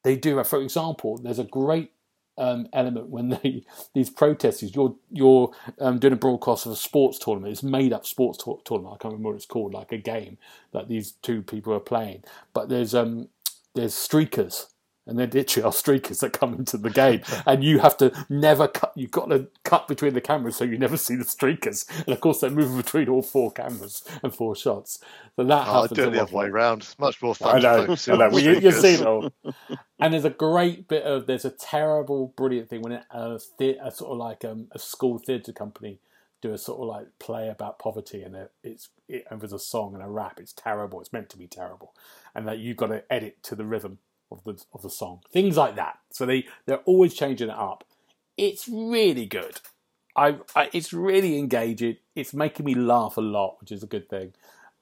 They 0.03 0.15
do, 0.15 0.43
for 0.43 0.62
example, 0.62 1.17
there's 1.17 1.39
a 1.39 1.43
great 1.43 1.91
um, 2.38 2.67
element 2.74 3.10
when 3.10 3.30
they 3.30 3.63
these 3.93 4.10
protesters 4.10 4.76
you're 4.76 4.95
you're 5.12 5.52
um, 5.80 6.00
doing 6.00 6.13
a 6.13 6.17
broadcast 6.17 6.65
of 6.65 6.71
a 6.71 6.76
sports 6.76 7.17
tournament. 7.17 7.52
It's 7.52 7.63
made 7.63 7.93
up 7.93 8.06
sports 8.06 8.43
tournament. 8.65 8.95
I 8.95 8.98
can't 9.02 9.13
remember 9.13 9.30
what 9.30 9.36
it's 9.36 9.45
called 9.45 9.74
like 9.74 9.91
a 9.91 9.98
game 9.98 10.38
that 10.74 10.88
these 10.88 11.13
two 11.21 11.41
people 11.41 11.74
are 11.74 11.80
playing. 11.80 12.24
But 12.54 12.69
there's 12.69 12.93
um 12.93 13.30
there's 13.74 13.93
streakers 13.93 14.67
and 15.07 15.19
they're 15.19 15.27
literally 15.27 15.65
are 15.65 15.71
streakers 15.71 16.19
that 16.19 16.33
come 16.33 16.53
into 16.53 16.77
the 16.77 16.89
game, 16.89 17.21
and 17.45 17.63
you 17.63 17.79
have 17.79 17.97
to 17.97 18.11
never 18.29 18.67
cut. 18.67 18.91
You've 18.95 19.11
got 19.11 19.29
to 19.29 19.47
cut 19.63 19.87
between 19.87 20.13
the 20.13 20.21
cameras 20.21 20.55
so 20.55 20.63
you 20.63 20.77
never 20.77 20.97
see 20.97 21.15
the 21.15 21.23
streakers. 21.23 21.87
And 22.05 22.09
of 22.09 22.21
course, 22.21 22.39
they're 22.39 22.49
moving 22.49 22.77
between 22.77 23.09
all 23.09 23.21
four 23.21 23.51
cameras 23.51 24.03
and 24.23 24.33
four 24.33 24.55
shots. 24.55 24.99
So 25.35 25.43
that 25.43 25.67
oh, 25.67 25.81
happens. 25.81 25.91
I 25.91 25.95
do 25.95 26.07
it 26.09 26.11
the 26.11 26.21
other 26.21 26.35
way 26.35 26.45
around. 26.47 26.95
Much 26.99 27.21
more 27.21 27.35
fun. 27.35 27.57
I 27.57 27.59
know. 27.59 27.95
I 28.07 28.15
know. 28.15 28.29
Well, 28.29 28.39
you, 28.39 28.59
you've 28.59 28.73
seen 28.75 29.01
it 29.01 29.05
all. 29.05 29.31
And 29.99 30.13
there's 30.13 30.25
a 30.25 30.29
great 30.29 30.87
bit 30.87 31.03
of 31.03 31.27
there's 31.27 31.45
a 31.45 31.51
terrible, 31.51 32.33
brilliant 32.35 32.69
thing 32.69 32.81
when 32.81 32.93
it, 32.93 33.03
a, 33.11 33.39
a 33.59 33.91
sort 33.91 34.11
of 34.11 34.17
like 34.17 34.43
um, 34.43 34.67
a 34.71 34.79
school 34.79 35.17
theatre 35.17 35.53
company 35.53 35.99
do 36.41 36.53
a 36.53 36.57
sort 36.57 36.79
of 36.79 36.87
like 36.87 37.07
play 37.19 37.49
about 37.49 37.79
poverty, 37.79 38.21
and 38.21 38.35
it's 38.63 38.89
it, 39.07 39.25
and 39.29 39.41
there's 39.41 39.53
a 39.53 39.59
song 39.59 39.93
and 39.93 40.03
a 40.03 40.07
rap. 40.07 40.39
It's 40.39 40.53
terrible. 40.53 40.99
It's 41.01 41.13
meant 41.13 41.29
to 41.29 41.37
be 41.37 41.47
terrible, 41.47 41.93
and 42.33 42.47
that 42.47 42.59
you've 42.59 42.77
got 42.77 42.87
to 42.87 43.03
edit 43.11 43.41
to 43.43 43.55
the 43.55 43.65
rhythm 43.65 43.99
of 44.36 44.43
the 44.43 44.63
of 44.74 44.82
the 44.82 44.89
song. 44.89 45.21
Things 45.32 45.58
like 45.58 45.76
that. 45.76 46.00
So 46.12 46.26
they 46.26 46.45
they're 46.65 46.78
always 46.80 47.13
changing 47.13 47.50
it 47.50 47.56
up. 47.56 47.84
It's 48.38 48.67
really 48.67 49.26
good. 49.26 49.62
I, 50.15 50.38
I 50.56 50.69
it's 50.74 50.93
really 50.93 51.38
engaging. 51.38 51.98
It's 52.15 52.34
making 52.34 52.65
me 52.65 52.76
laugh 52.76 53.17
a 53.17 53.21
lot, 53.21 53.58
which 53.60 53.71
is 53.71 53.84
a 53.84 53.88
good 53.88 54.10
thing. 54.10 54.34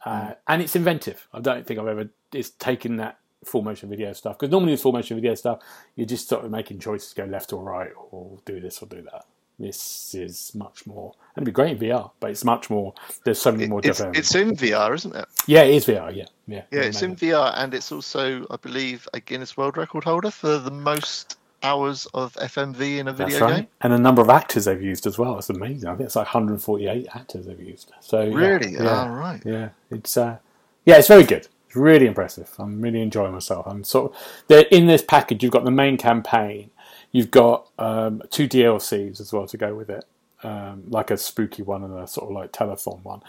Uh, 0.05 0.21
mm. 0.21 0.35
and 0.47 0.61
it's 0.61 0.75
inventive. 0.75 1.27
I 1.33 1.39
don't 1.39 1.65
think 1.65 1.79
I've 1.79 1.87
ever 1.87 2.09
it's 2.33 2.49
taken 2.49 2.97
that 2.97 3.19
full 3.45 3.61
motion 3.61 3.89
video 3.89 4.13
stuff 4.13 4.37
because 4.37 4.51
normally 4.51 4.71
with 4.71 4.81
full 4.81 4.93
motion 4.93 5.17
video 5.17 5.35
stuff 5.35 5.59
you're 5.95 6.07
just 6.07 6.29
sort 6.29 6.45
of 6.45 6.51
making 6.51 6.79
choices 6.79 7.13
go 7.13 7.25
left 7.25 7.51
or 7.51 7.63
right 7.63 7.91
or 8.11 8.37
do 8.45 8.59
this 8.59 8.81
or 8.81 8.85
do 8.85 9.01
that 9.01 9.25
this 9.63 10.13
is 10.13 10.53
much 10.55 10.85
more. 10.85 11.13
It'd 11.35 11.45
be 11.45 11.51
great 11.51 11.71
in 11.71 11.77
VR, 11.79 12.11
but 12.19 12.29
it's 12.29 12.43
much 12.45 12.69
more. 12.69 12.93
There's 13.25 13.41
so 13.41 13.51
many 13.51 13.67
more. 13.67 13.81
It's, 13.83 13.99
it's 13.99 14.35
in 14.35 14.55
VR, 14.55 14.93
isn't 14.93 15.15
it? 15.15 15.25
Yeah, 15.47 15.63
it 15.63 15.75
is 15.75 15.85
VR. 15.85 16.15
Yeah, 16.15 16.25
yeah. 16.47 16.61
Yeah, 16.71 16.81
it's 16.81 17.01
in 17.01 17.15
VR, 17.15 17.51
and 17.55 17.73
it's 17.73 17.91
also, 17.91 18.45
I 18.51 18.57
believe, 18.57 19.07
a 19.13 19.19
Guinness 19.19 19.57
World 19.57 19.77
Record 19.77 20.03
holder 20.03 20.29
for 20.31 20.59
the 20.59 20.71
most 20.71 21.37
hours 21.63 22.05
of 22.13 22.33
FMV 22.33 22.99
in 22.99 23.07
a 23.07 23.13
That's 23.13 23.33
video 23.33 23.47
right. 23.47 23.55
game. 23.57 23.67
And 23.81 23.93
the 23.93 23.97
number 23.97 24.21
of 24.21 24.29
actors 24.29 24.65
they've 24.65 24.81
used 24.81 25.07
as 25.07 25.17
well. 25.17 25.37
It's 25.39 25.49
amazing. 25.49 25.89
I 25.89 25.95
think 25.95 26.07
it's 26.07 26.15
like 26.15 26.25
148 26.27 27.07
actors 27.15 27.45
they've 27.45 27.59
used. 27.59 27.91
So 28.01 28.29
Really? 28.29 28.73
yeah, 28.73 29.05
Oh, 29.05 29.09
right. 29.09 29.41
yeah. 29.45 29.69
It's 29.89 30.17
uh, 30.17 30.37
yeah, 30.85 30.97
it's 30.97 31.07
very 31.07 31.23
good. 31.23 31.47
It's 31.67 31.75
really 31.75 32.05
impressive. 32.05 32.51
I'm 32.59 32.81
really 32.81 33.01
enjoying 33.01 33.31
myself. 33.33 33.65
I'm 33.65 33.83
sort 33.85 34.13
of 34.49 34.65
in 34.71 34.87
this 34.87 35.01
package. 35.01 35.41
You've 35.41 35.53
got 35.53 35.63
the 35.63 35.71
main 35.71 35.97
campaign. 35.97 36.69
You've 37.13 37.31
got 37.31 37.69
um, 37.79 38.21
two 38.29 38.49
DLCs 38.49 39.21
as 39.21 39.31
well 39.31 39.47
to 39.47 39.55
go 39.55 39.73
with 39.73 39.89
it. 39.89 40.03
Um, 40.43 40.83
like 40.89 41.09
a 41.09 41.15
spooky 41.15 41.61
one 41.63 41.85
and 41.85 41.97
a 41.97 42.05
sort 42.05 42.29
of 42.29 42.35
like 42.35 42.51
telethon 42.51 43.01
one, 43.03 43.21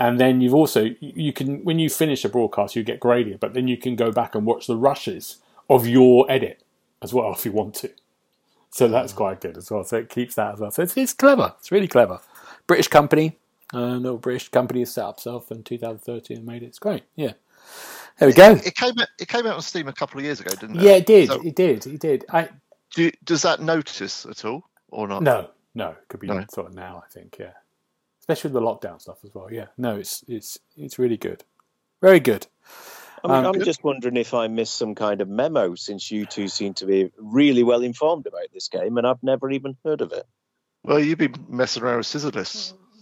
and 0.00 0.18
then 0.18 0.40
you've 0.40 0.54
also 0.54 0.88
you- 1.00 1.30
can 1.34 1.62
when 1.64 1.78
you 1.78 1.90
finish 1.90 2.24
a 2.24 2.30
broadcast 2.30 2.74
you 2.74 2.82
get 2.82 2.98
graded, 2.98 3.40
but 3.40 3.52
then 3.52 3.68
you 3.68 3.76
can 3.76 3.94
go 3.94 4.10
back 4.10 4.34
and 4.34 4.46
watch 4.46 4.66
the 4.68 4.76
rushes 4.76 5.36
of 5.68 5.86
your 5.86 6.24
edit 6.30 6.62
as 7.02 7.12
well 7.12 7.30
if 7.36 7.44
you 7.44 7.52
want 7.52 7.74
to. 7.74 7.90
So 8.70 8.88
that's 8.88 9.12
quite 9.12 9.42
good 9.42 9.58
as 9.58 9.70
well. 9.70 9.84
So 9.84 9.98
it 9.98 10.08
keeps 10.08 10.34
that 10.36 10.54
as 10.54 10.60
well. 10.60 10.70
So 10.70 10.82
it's, 10.84 10.96
it's 10.96 11.12
clever. 11.12 11.52
It's 11.58 11.70
really 11.70 11.88
clever. 11.88 12.20
British 12.66 12.88
company, 12.88 13.36
uh, 13.74 13.96
little 13.96 14.16
British 14.16 14.48
company 14.48 14.80
has 14.80 14.94
set 14.94 15.04
up 15.04 15.16
itself 15.18 15.50
in 15.52 15.62
2013 15.64 16.38
and 16.38 16.46
made 16.46 16.62
it. 16.62 16.66
It's 16.68 16.78
great. 16.78 17.02
Yeah. 17.16 17.32
There 18.18 18.28
we 18.28 18.32
go. 18.32 18.52
It 18.52 18.74
came 18.76 18.98
out, 18.98 19.08
it 19.20 19.28
came 19.28 19.46
out 19.46 19.56
on 19.56 19.60
Steam 19.62 19.88
a 19.88 19.92
couple 19.92 20.18
of 20.20 20.24
years 20.24 20.40
ago, 20.40 20.52
didn't 20.58 20.76
it? 20.78 20.82
Yeah, 20.84 20.92
it 20.92 21.04
did. 21.04 21.28
So- 21.28 21.42
It 21.42 21.54
did. 21.54 21.86
It 21.86 22.00
did. 22.00 22.24
I 22.32 22.48
Do, 22.94 23.10
does 23.24 23.42
that 23.42 23.60
notice 23.60 24.26
at 24.26 24.44
all 24.44 24.64
or 24.88 25.08
not? 25.08 25.22
no, 25.22 25.50
no. 25.74 25.90
It 25.90 26.08
could 26.08 26.20
be 26.20 26.26
No. 26.26 26.44
sort 26.52 26.66
of 26.68 26.74
now. 26.74 27.02
I 27.04 27.08
think. 27.12 27.36
Yeah. 27.38 27.52
Especially 28.20 28.52
with 28.52 28.62
the 28.62 28.66
lockdown 28.68 29.00
stuff 29.00 29.18
as 29.24 29.34
well. 29.34 29.52
Yeah. 29.52 29.66
No, 29.76 29.96
it's 29.96 30.24
it's 30.28 30.58
it's 30.76 30.98
really 30.98 31.16
good. 31.16 31.44
Very 32.00 32.20
good. 32.20 32.46
I'm, 33.24 33.30
Um, 33.30 33.46
I'm 33.46 33.52
good. 33.52 33.64
just 33.64 33.84
wondering 33.84 34.16
if 34.16 34.34
I 34.34 34.48
missed 34.48 34.74
some 34.74 34.94
kind 34.94 35.20
of 35.20 35.28
memo 35.28 35.74
since 35.76 36.10
you 36.10 36.26
two 36.26 36.48
seem 36.48 36.74
to 36.74 36.86
be 36.86 37.12
really 37.16 37.62
well 37.62 37.82
informed 37.82 38.26
about 38.26 38.46
this 38.52 38.68
game, 38.68 38.98
and 38.98 39.06
I've 39.06 39.22
never 39.22 39.50
even 39.50 39.76
heard 39.84 40.00
of 40.00 40.12
it. 40.12 40.26
Well, 40.84 40.98
you've 40.98 41.18
been 41.18 41.34
messing 41.48 41.82
around 41.84 41.98
with 41.98 42.06
Scissor 42.06 42.32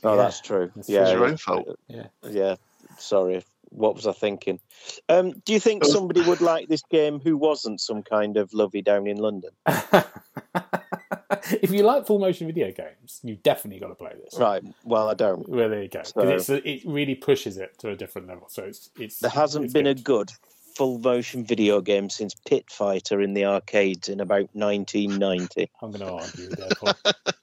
Oh, 0.02 0.14
Yeah, 0.16 0.22
that's 0.22 0.40
true. 0.40 0.70
that's 0.76 0.88
yeah, 0.88 1.02
It's 1.02 1.10
your 1.12 1.20
yeah. 1.24 1.26
own 1.30 1.36
fault. 1.38 1.78
Yeah. 1.88 2.06
Yeah, 2.28 2.56
sorry. 2.98 3.42
What 3.70 3.94
was 3.94 4.06
I 4.06 4.12
thinking? 4.12 4.60
Um, 5.08 5.32
do 5.44 5.52
you 5.52 5.60
think 5.60 5.84
Oh. 5.84 5.88
somebody 5.88 6.20
would 6.22 6.40
like 6.40 6.68
this 6.68 6.82
game 6.90 7.20
who 7.20 7.36
wasn't 7.36 7.80
some 7.80 8.02
kind 8.02 8.36
of 8.36 8.52
lovey 8.52 8.82
down 8.82 9.06
in 9.06 9.16
London? 9.16 9.50
if 11.62 11.70
you 11.70 11.82
like 11.82 12.06
full 12.06 12.18
motion 12.18 12.46
video 12.46 12.72
games, 12.72 13.20
you've 13.22 13.42
definitely 13.42 13.80
got 13.80 13.88
to 13.88 13.94
play 13.94 14.12
this. 14.22 14.38
Right. 14.38 14.62
Well, 14.84 15.08
I 15.08 15.14
don't. 15.14 15.48
Well, 15.48 15.68
there 15.68 15.82
you 15.82 15.88
go. 15.88 16.02
So- 16.02 16.60
it 16.64 16.82
really 16.84 17.14
pushes 17.14 17.56
it 17.58 17.78
to 17.78 17.90
a 17.90 17.96
different 17.96 18.28
level. 18.28 18.46
So 18.48 18.64
it's 18.64 18.90
it's 18.98 19.18
There 19.20 19.30
hasn't 19.30 19.66
it's 19.66 19.74
been 19.74 19.86
a 19.86 19.94
good. 19.94 20.28
good 20.28 20.30
full 20.76 20.98
motion 20.98 21.44
video 21.44 21.80
game 21.80 22.08
since 22.08 22.34
Pit 22.48 22.64
Fighter 22.70 23.20
in 23.20 23.34
the 23.34 23.44
arcades 23.44 24.08
in 24.08 24.20
about 24.20 24.48
1990. 24.54 25.70
I'm 25.82 25.90
going 25.90 26.00
to 26.06 26.12
argue 26.12 26.48
with 26.48 26.58
that. 26.58 27.34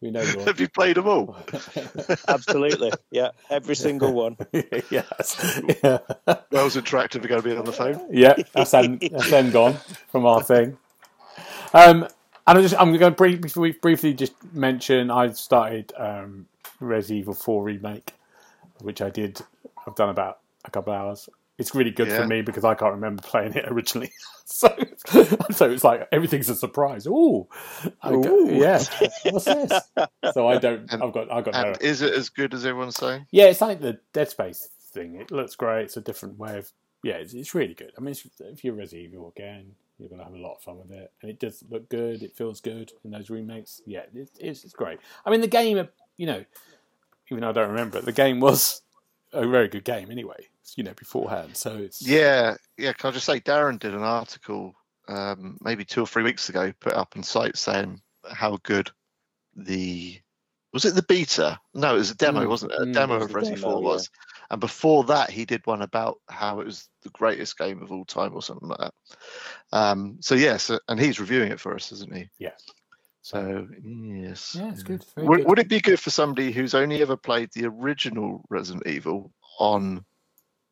Paul. 0.00 0.08
we 0.08 0.10
know 0.10 0.22
you're. 0.22 0.44
Have 0.46 0.60
you 0.60 0.68
played 0.68 0.96
them 0.96 1.06
all? 1.08 1.36
Absolutely. 2.28 2.92
Yeah, 3.10 3.30
every 3.50 3.76
single 3.76 4.12
one. 4.12 4.36
yes. 4.90 5.60
Yeah. 5.82 5.98
Wells 6.50 6.76
Interactive 6.76 7.24
are 7.24 7.28
going 7.28 7.42
to 7.42 7.48
be 7.48 7.56
on 7.56 7.64
the 7.64 7.72
phone. 7.72 8.00
yeah. 8.10 8.34
That's 8.54 8.70
then, 8.72 8.98
that's 9.10 9.30
then 9.30 9.50
gone 9.50 9.74
from 10.10 10.26
our 10.26 10.42
thing. 10.42 10.76
Um, 11.74 12.04
and 12.46 12.58
I'm 12.58 12.62
just, 12.62 12.74
I'm 12.80 12.90
going 12.96 13.12
to 13.12 13.16
briefly, 13.16 13.72
briefly 13.72 14.14
just 14.14 14.32
mention 14.54 15.10
I 15.10 15.30
started 15.32 15.92
um, 15.98 16.46
Res 16.80 17.12
Evil 17.12 17.34
4 17.34 17.62
remake, 17.62 18.14
which 18.80 19.02
I 19.02 19.10
did. 19.10 19.40
I've 19.86 19.94
done 19.94 20.08
about 20.08 20.38
a 20.64 20.70
couple 20.70 20.92
hours. 20.92 21.28
It's 21.58 21.74
really 21.74 21.90
good 21.90 22.08
Yeah. 22.08 22.18
for 22.18 22.26
me 22.26 22.40
because 22.42 22.64
I 22.64 22.74
can't 22.74 22.92
remember 22.94 23.20
playing 23.22 23.54
it 23.54 23.64
originally. 23.68 24.12
so, 24.44 24.74
so 25.50 25.70
it's 25.70 25.84
like 25.84 26.08
everything's 26.12 26.48
a 26.48 26.54
surprise. 26.54 27.06
Ooh, 27.06 27.48
I 28.02 28.10
go, 28.10 28.24
Ooh. 28.24 28.54
yeah. 28.54 28.82
What's 29.30 29.44
this? 29.44 29.72
So 30.32 30.48
I 30.48 30.58
don't. 30.58 30.90
And- 30.92 31.02
I've 31.02 31.12
got. 31.12 31.30
I've 31.30 31.44
got 31.44 31.54
no. 31.54 31.74
Is 31.80 32.02
it 32.02 32.12
as 32.14 32.28
good 32.28 32.54
as 32.54 32.66
everyone's 32.66 32.96
saying? 32.96 33.26
Yeah, 33.30 33.46
it's 33.46 33.60
like 33.60 33.80
the 33.80 33.98
Dead 34.12 34.28
Space 34.28 34.68
thing. 34.92 35.16
It 35.16 35.30
looks 35.30 35.54
great. 35.56 35.84
It's 35.84 35.96
a 35.96 36.00
different 36.00 36.38
way 36.38 36.58
of. 36.58 36.70
Yeah, 37.02 37.14
it's, 37.14 37.32
it's 37.32 37.54
really 37.54 37.74
good. 37.74 37.92
I 37.96 38.00
mean, 38.00 38.10
it's, 38.10 38.26
if 38.40 38.64
you're 38.64 38.74
Resident 38.74 39.12
Evil 39.12 39.32
again, 39.36 39.72
you're 39.98 40.08
going 40.08 40.18
to 40.18 40.24
have 40.24 40.34
a 40.34 40.38
lot 40.38 40.56
of 40.56 40.62
fun 40.62 40.78
with 40.78 40.90
it, 40.90 41.12
and 41.22 41.30
it 41.30 41.38
does 41.38 41.62
look 41.70 41.88
good. 41.88 42.22
It 42.22 42.36
feels 42.36 42.60
good 42.60 42.90
in 43.04 43.12
those 43.12 43.30
remakes. 43.30 43.80
Yeah, 43.86 44.02
it, 44.14 44.30
it's, 44.38 44.64
it's 44.64 44.72
great. 44.72 44.98
I 45.24 45.30
mean, 45.30 45.40
the 45.40 45.46
game, 45.46 45.88
you 46.16 46.26
know, 46.26 46.44
even 47.30 47.42
though 47.42 47.50
I 47.50 47.52
don't 47.52 47.70
remember 47.70 47.98
it, 47.98 48.04
the 48.04 48.12
game 48.12 48.40
was 48.40 48.82
a 49.32 49.46
very 49.46 49.68
good 49.68 49.84
game 49.84 50.10
anyway. 50.10 50.48
You 50.76 50.84
know, 50.84 50.92
beforehand. 50.92 51.56
So 51.56 51.76
it's 51.76 52.06
Yeah, 52.06 52.56
yeah. 52.76 52.92
Can 52.92 53.08
I 53.08 53.12
just 53.12 53.24
say, 53.26 53.40
Darren 53.40 53.78
did 53.78 53.94
an 53.94 54.02
article 54.02 54.74
um, 55.08 55.58
maybe 55.60 55.84
two 55.84 56.02
or 56.02 56.06
three 56.06 56.22
weeks 56.22 56.48
ago, 56.48 56.72
put 56.80 56.92
up 56.92 57.14
on 57.16 57.22
site 57.22 57.56
saying 57.56 58.00
how 58.30 58.58
good 58.62 58.90
the 59.56 60.20
was 60.72 60.84
it 60.84 60.94
the 60.94 61.02
beta? 61.02 61.58
No, 61.74 61.94
it 61.94 61.98
was 61.98 62.10
a 62.10 62.14
demo, 62.14 62.44
Mm, 62.44 62.48
wasn't 62.48 62.72
it? 62.72 62.82
A 62.82 62.84
mm, 62.84 62.92
demo 62.92 63.16
it 63.16 63.22
of 63.22 63.34
Resident 63.34 63.62
demo, 63.62 63.78
Evil 63.78 63.82
was. 63.82 64.10
And 64.50 64.60
before 64.60 65.04
that, 65.04 65.30
he 65.30 65.44
did 65.44 65.66
one 65.66 65.82
about 65.82 66.20
how 66.28 66.60
it 66.60 66.66
was 66.66 66.88
the 67.02 67.10
greatest 67.10 67.56
game 67.56 67.82
of 67.82 67.90
all 67.90 68.04
time 68.04 68.34
or 68.34 68.42
something 68.42 68.68
like 68.68 68.78
that. 68.78 68.94
Um, 69.72 70.18
so 70.20 70.34
yes, 70.34 70.70
and 70.88 71.00
he's 71.00 71.20
reviewing 71.20 71.52
it 71.52 71.60
for 71.60 71.74
us, 71.74 71.90
isn't 71.92 72.14
he? 72.14 72.28
Yeah. 72.38 72.52
So 73.22 73.66
yes. 73.82 74.56
yeah, 74.58 74.70
it's 74.70 74.82
good. 74.82 75.04
Would, 75.16 75.38
good. 75.38 75.48
would 75.48 75.58
it 75.58 75.68
be 75.68 75.80
good 75.80 76.00
for 76.00 76.10
somebody 76.10 76.52
who's 76.52 76.74
only 76.74 77.02
ever 77.02 77.16
played 77.16 77.50
the 77.52 77.66
original 77.66 78.44
Resident 78.48 78.86
Evil 78.86 79.32
on 79.58 80.04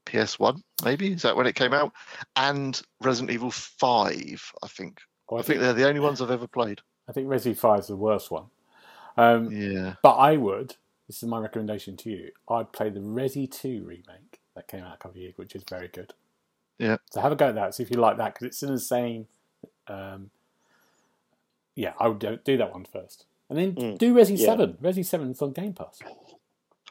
PS1? 0.07 0.61
Maybe 0.85 1.13
is 1.13 1.23
that 1.23 1.37
when 1.37 1.47
it 1.47 1.55
came 1.55 1.73
out? 1.73 1.93
And 2.37 2.81
Resident 3.03 3.31
Evil 3.33 3.51
Five, 3.51 4.53
I 4.63 4.69
think. 4.69 5.01
Oh, 5.29 5.37
I 5.39 5.43
think 5.43 5.61
they're 5.61 5.73
the 5.75 5.89
only 5.89 6.01
ones 6.01 6.21
I've 6.23 6.31
ever 6.31 6.47
played. 6.47 6.81
I 7.09 7.13
think 7.13 7.29
Resident 7.29 7.59
Five 7.59 7.81
is 7.81 7.87
the 7.89 7.97
worst 7.97 8.31
one. 8.31 8.45
Um, 9.17 9.51
Yeah. 9.51 9.95
But 10.03 10.15
I 10.17 10.37
would. 10.37 10.77
This 11.09 11.23
is 11.23 11.29
my 11.29 11.39
recommendation 11.39 11.97
to 11.99 12.11
you. 12.11 12.31
I'd 12.49 12.73
play 12.73 12.91
the 12.91 13.01
Resi 13.01 13.51
2 13.51 13.85
remake 13.85 14.41
that 14.57 14.67
came 14.69 14.83
out 14.83 14.95
a 14.95 14.97
couple 14.97 15.13
of 15.13 15.23
years, 15.23 15.35
which 15.37 15.55
is 15.55 15.63
very 15.69 15.89
good. 15.89 16.13
Yeah. 16.79 16.97
So 17.13 17.21
have 17.21 17.33
a 17.33 17.37
go 17.37 17.49
at 17.49 17.55
that. 17.55 17.75
See 17.75 17.83
if 17.85 17.91
you 17.91 17.97
like 17.99 18.17
that 18.19 18.35
because 18.35 18.47
it's 18.49 18.63
in 18.63 18.73
the 18.73 18.81
same. 18.81 19.27
Um, 19.89 20.31
yeah, 21.77 21.93
I 21.99 22.09
would 22.09 22.19
do, 22.19 22.39
do 22.45 22.57
that 22.57 22.73
one 22.73 22.85
first, 22.85 23.25
and 23.49 23.59
then 23.59 23.75
Mm. 23.75 23.99
do 23.99 24.15
Resi 24.15 24.37
Yeah. 24.39 24.47
Seven. 24.47 24.73
Resi 24.83 25.05
Seven 25.05 25.31
is 25.31 25.41
on 25.43 25.53
Game 25.53 25.73
Pass. 25.75 26.01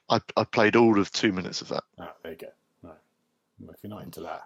I, 0.10 0.20
I 0.38 0.44
played 0.46 0.76
all 0.76 1.00
of 1.00 1.12
two 1.12 1.32
minutes 1.34 1.62
of 1.62 1.68
that. 1.70 1.84
Oh, 2.00 2.08
there 2.24 2.32
you 2.34 2.38
go. 2.38 2.48
No, 3.60 3.70
if 3.72 3.78
you're 3.84 3.90
not 3.90 4.04
into 4.04 4.22
that, 4.22 4.44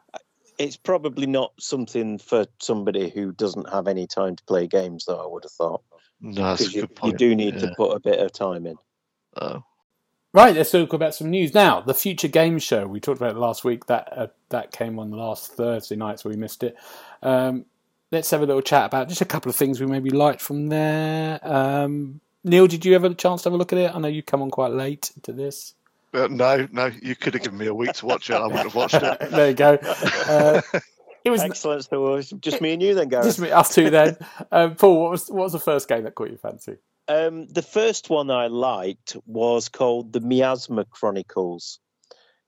It's 0.58 0.78
probably 0.78 1.26
not 1.26 1.54
something 1.60 2.18
for 2.18 2.46
somebody 2.60 3.10
who 3.10 3.32
doesn't 3.32 3.70
have 3.70 3.88
any 3.88 4.08
time 4.08 4.36
to 4.36 4.44
play 4.44 4.68
games, 4.68 5.06
though, 5.06 5.24
I 5.24 5.28
would 5.28 5.44
have 5.46 5.52
thought. 5.54 5.82
No, 6.22 6.44
that's 6.44 6.62
a 6.62 6.66
'Cause 6.66 6.74
you, 6.74 6.82
good 6.82 6.90
you 6.90 6.96
point. 6.96 7.18
do 7.18 7.36
need 7.36 7.54
yeah. 7.56 7.62
to 7.62 7.74
put 7.78 7.96
a 7.96 8.00
bit 8.00 8.20
of 8.20 8.32
time 8.34 8.66
in. 8.68 8.76
Oh. 9.38 9.64
right? 10.34 10.54
Let's 10.56 10.72
talk 10.72 10.92
about 10.94 11.16
some 11.16 11.30
news 11.30 11.54
now. 11.54 11.80
The 11.82 11.94
Future 11.94 12.28
Game 12.28 12.60
Show 12.60 12.86
we 12.88 13.00
talked 13.00 13.22
about 13.22 13.36
it 13.36 13.40
last 13.40 13.64
week. 13.64 13.86
That 13.86 14.12
uh, 14.16 14.28
that 14.50 14.72
came 14.74 15.00
on 15.00 15.12
last 15.12 15.54
Thursday 15.54 15.96
night, 15.96 16.20
so 16.20 16.30
we 16.30 16.36
missed 16.36 16.64
it. 16.64 16.76
Um, 17.24 17.66
let's 18.12 18.30
have 18.32 18.42
a 18.42 18.46
little 18.46 18.62
chat 18.62 18.86
about 18.88 19.08
just 19.08 19.22
a 19.22 19.26
couple 19.26 19.50
of 19.50 19.56
things 19.56 19.80
we 19.80 19.86
maybe 19.88 20.10
liked 20.10 20.42
from 20.42 20.68
there. 20.68 21.40
Um, 21.42 22.20
Neil, 22.44 22.68
did 22.68 22.84
you 22.86 22.94
have 22.94 23.04
a 23.06 23.14
chance 23.14 23.44
to 23.44 23.50
have 23.50 23.54
a 23.54 23.58
look 23.58 23.72
at 23.72 23.80
it? 23.80 23.96
I 23.96 24.00
know 24.00 24.08
you 24.10 24.24
come 24.24 24.42
on 24.42 24.52
quite 24.52 24.72
late 24.72 25.12
to 25.24 25.32
this. 25.32 25.74
Uh, 26.14 26.28
no, 26.28 26.68
no, 26.72 26.92
you 27.02 27.16
could 27.16 27.34
have 27.36 27.44
given 27.44 27.58
me 27.60 27.68
a 27.68 27.74
week 27.74 27.94
to 27.94 28.06
watch 28.06 28.30
it. 28.30 28.34
I 28.34 28.48
wouldn't 28.48 28.64
have 28.64 28.76
watched 28.76 28.96
it. 28.96 29.20
there 29.32 29.50
you 29.50 29.56
go. 29.56 29.78
Uh, 30.28 30.62
it 31.24 31.30
was 31.30 31.42
Excellent. 31.42 31.86
So 31.86 32.08
it 32.08 32.12
was 32.16 32.30
just 32.32 32.62
me 32.62 32.74
and 32.74 32.82
you 32.82 32.96
then, 32.96 33.10
Gareth. 33.10 33.28
just 33.28 33.40
me, 33.40 33.52
us 33.52 33.74
two 33.74 33.90
then. 33.90 34.18
Um, 34.52 34.76
Paul, 34.76 35.02
what 35.02 35.12
was 35.12 35.28
what 35.30 35.44
was 35.44 35.54
the 35.54 35.60
first 35.60 35.88
game 35.88 36.04
that 36.04 36.16
caught 36.16 36.30
your 36.30 36.38
fancy? 36.40 36.78
Um, 37.08 37.48
the 37.48 37.62
first 37.62 38.10
one 38.10 38.32
I 38.32 38.48
liked 38.48 39.16
was 39.26 39.70
called 39.70 40.14
the 40.14 40.22
Miasma 40.22 40.86
Chronicles, 40.86 41.80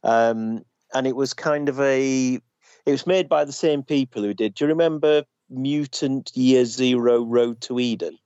um, 0.04 0.64
and 0.94 1.08
it 1.08 1.16
was 1.16 1.34
kind 1.34 1.70
of 1.70 1.80
a. 1.80 2.40
It 2.86 2.92
was 2.92 3.06
made 3.06 3.30
by 3.30 3.46
the 3.46 3.52
same 3.52 3.84
people 3.84 4.24
who 4.24 4.34
did. 4.34 4.56
Do 4.56 4.66
you 4.66 4.70
remember 4.70 5.24
Mutant 5.50 6.32
Year 6.34 6.66
Zero: 6.66 7.24
Road 7.24 7.62
to 7.62 7.80
Eden? 7.80 8.18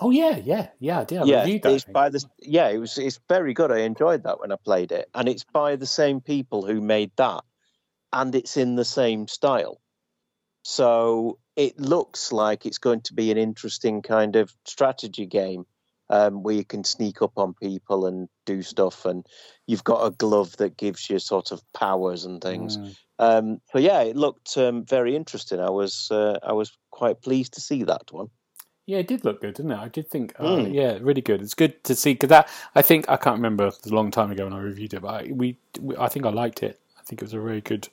Oh 0.00 0.10
yeah, 0.10 0.36
yeah, 0.36 0.68
yeah. 0.80 1.00
I 1.00 1.04
did. 1.04 1.18
I 1.18 1.24
yeah, 1.24 1.40
reviewed 1.40 1.62
that. 1.62 1.72
It's 1.72 1.84
by 1.84 2.08
the. 2.08 2.24
Yeah, 2.40 2.68
it 2.68 2.78
was. 2.78 2.98
It's 2.98 3.20
very 3.28 3.54
good. 3.54 3.70
I 3.70 3.80
enjoyed 3.80 4.24
that 4.24 4.40
when 4.40 4.50
I 4.50 4.56
played 4.56 4.90
it, 4.90 5.08
and 5.14 5.28
it's 5.28 5.44
by 5.44 5.76
the 5.76 5.86
same 5.86 6.20
people 6.20 6.66
who 6.66 6.80
made 6.80 7.12
that, 7.16 7.44
and 8.12 8.34
it's 8.34 8.56
in 8.56 8.74
the 8.74 8.84
same 8.84 9.28
style. 9.28 9.80
So 10.62 11.38
it 11.54 11.78
looks 11.78 12.32
like 12.32 12.66
it's 12.66 12.78
going 12.78 13.02
to 13.02 13.14
be 13.14 13.30
an 13.30 13.38
interesting 13.38 14.02
kind 14.02 14.34
of 14.34 14.52
strategy 14.64 15.26
game 15.26 15.64
um, 16.10 16.42
where 16.42 16.54
you 16.54 16.64
can 16.64 16.82
sneak 16.82 17.22
up 17.22 17.32
on 17.36 17.54
people 17.54 18.06
and 18.06 18.28
do 18.46 18.62
stuff, 18.62 19.04
and 19.04 19.24
you've 19.66 19.84
got 19.84 20.04
a 20.04 20.10
glove 20.10 20.56
that 20.56 20.76
gives 20.76 21.08
you 21.08 21.20
sort 21.20 21.52
of 21.52 21.62
powers 21.72 22.24
and 22.24 22.42
things. 22.42 22.78
Mm. 22.78 22.96
Um, 23.20 23.60
but 23.72 23.82
yeah, 23.82 24.02
it 24.02 24.16
looked 24.16 24.56
um, 24.56 24.84
very 24.84 25.14
interesting. 25.14 25.60
I 25.60 25.70
was 25.70 26.08
uh, 26.10 26.38
I 26.42 26.52
was 26.52 26.76
quite 26.90 27.22
pleased 27.22 27.54
to 27.54 27.60
see 27.60 27.84
that 27.84 28.10
one. 28.10 28.28
Yeah, 28.86 28.98
it 28.98 29.06
did 29.08 29.24
look 29.24 29.40
good, 29.40 29.54
didn't 29.54 29.72
it? 29.72 29.78
I 29.78 29.88
did 29.88 30.08
think, 30.10 30.34
uh, 30.38 30.44
Mm. 30.44 30.74
yeah, 30.74 30.98
really 31.00 31.22
good. 31.22 31.40
It's 31.40 31.54
good 31.54 31.82
to 31.84 31.94
see 31.94 32.12
because 32.12 32.28
that 32.28 32.48
I 32.74 32.82
think 32.82 33.08
I 33.08 33.16
can't 33.16 33.36
remember 33.36 33.64
it 33.68 33.78
was 33.82 33.90
a 33.90 33.94
long 33.94 34.10
time 34.10 34.30
ago 34.30 34.44
when 34.44 34.52
I 34.52 34.60
reviewed 34.60 34.92
it, 34.94 35.00
but 35.00 35.08
I, 35.24 35.32
we, 35.32 35.56
we 35.80 35.96
I 35.96 36.08
think 36.08 36.26
I 36.26 36.30
liked 36.30 36.62
it. 36.62 36.78
I 36.98 37.02
think 37.02 37.22
it 37.22 37.24
was 37.24 37.32
a 37.32 37.40
really 37.40 37.62
good, 37.62 37.88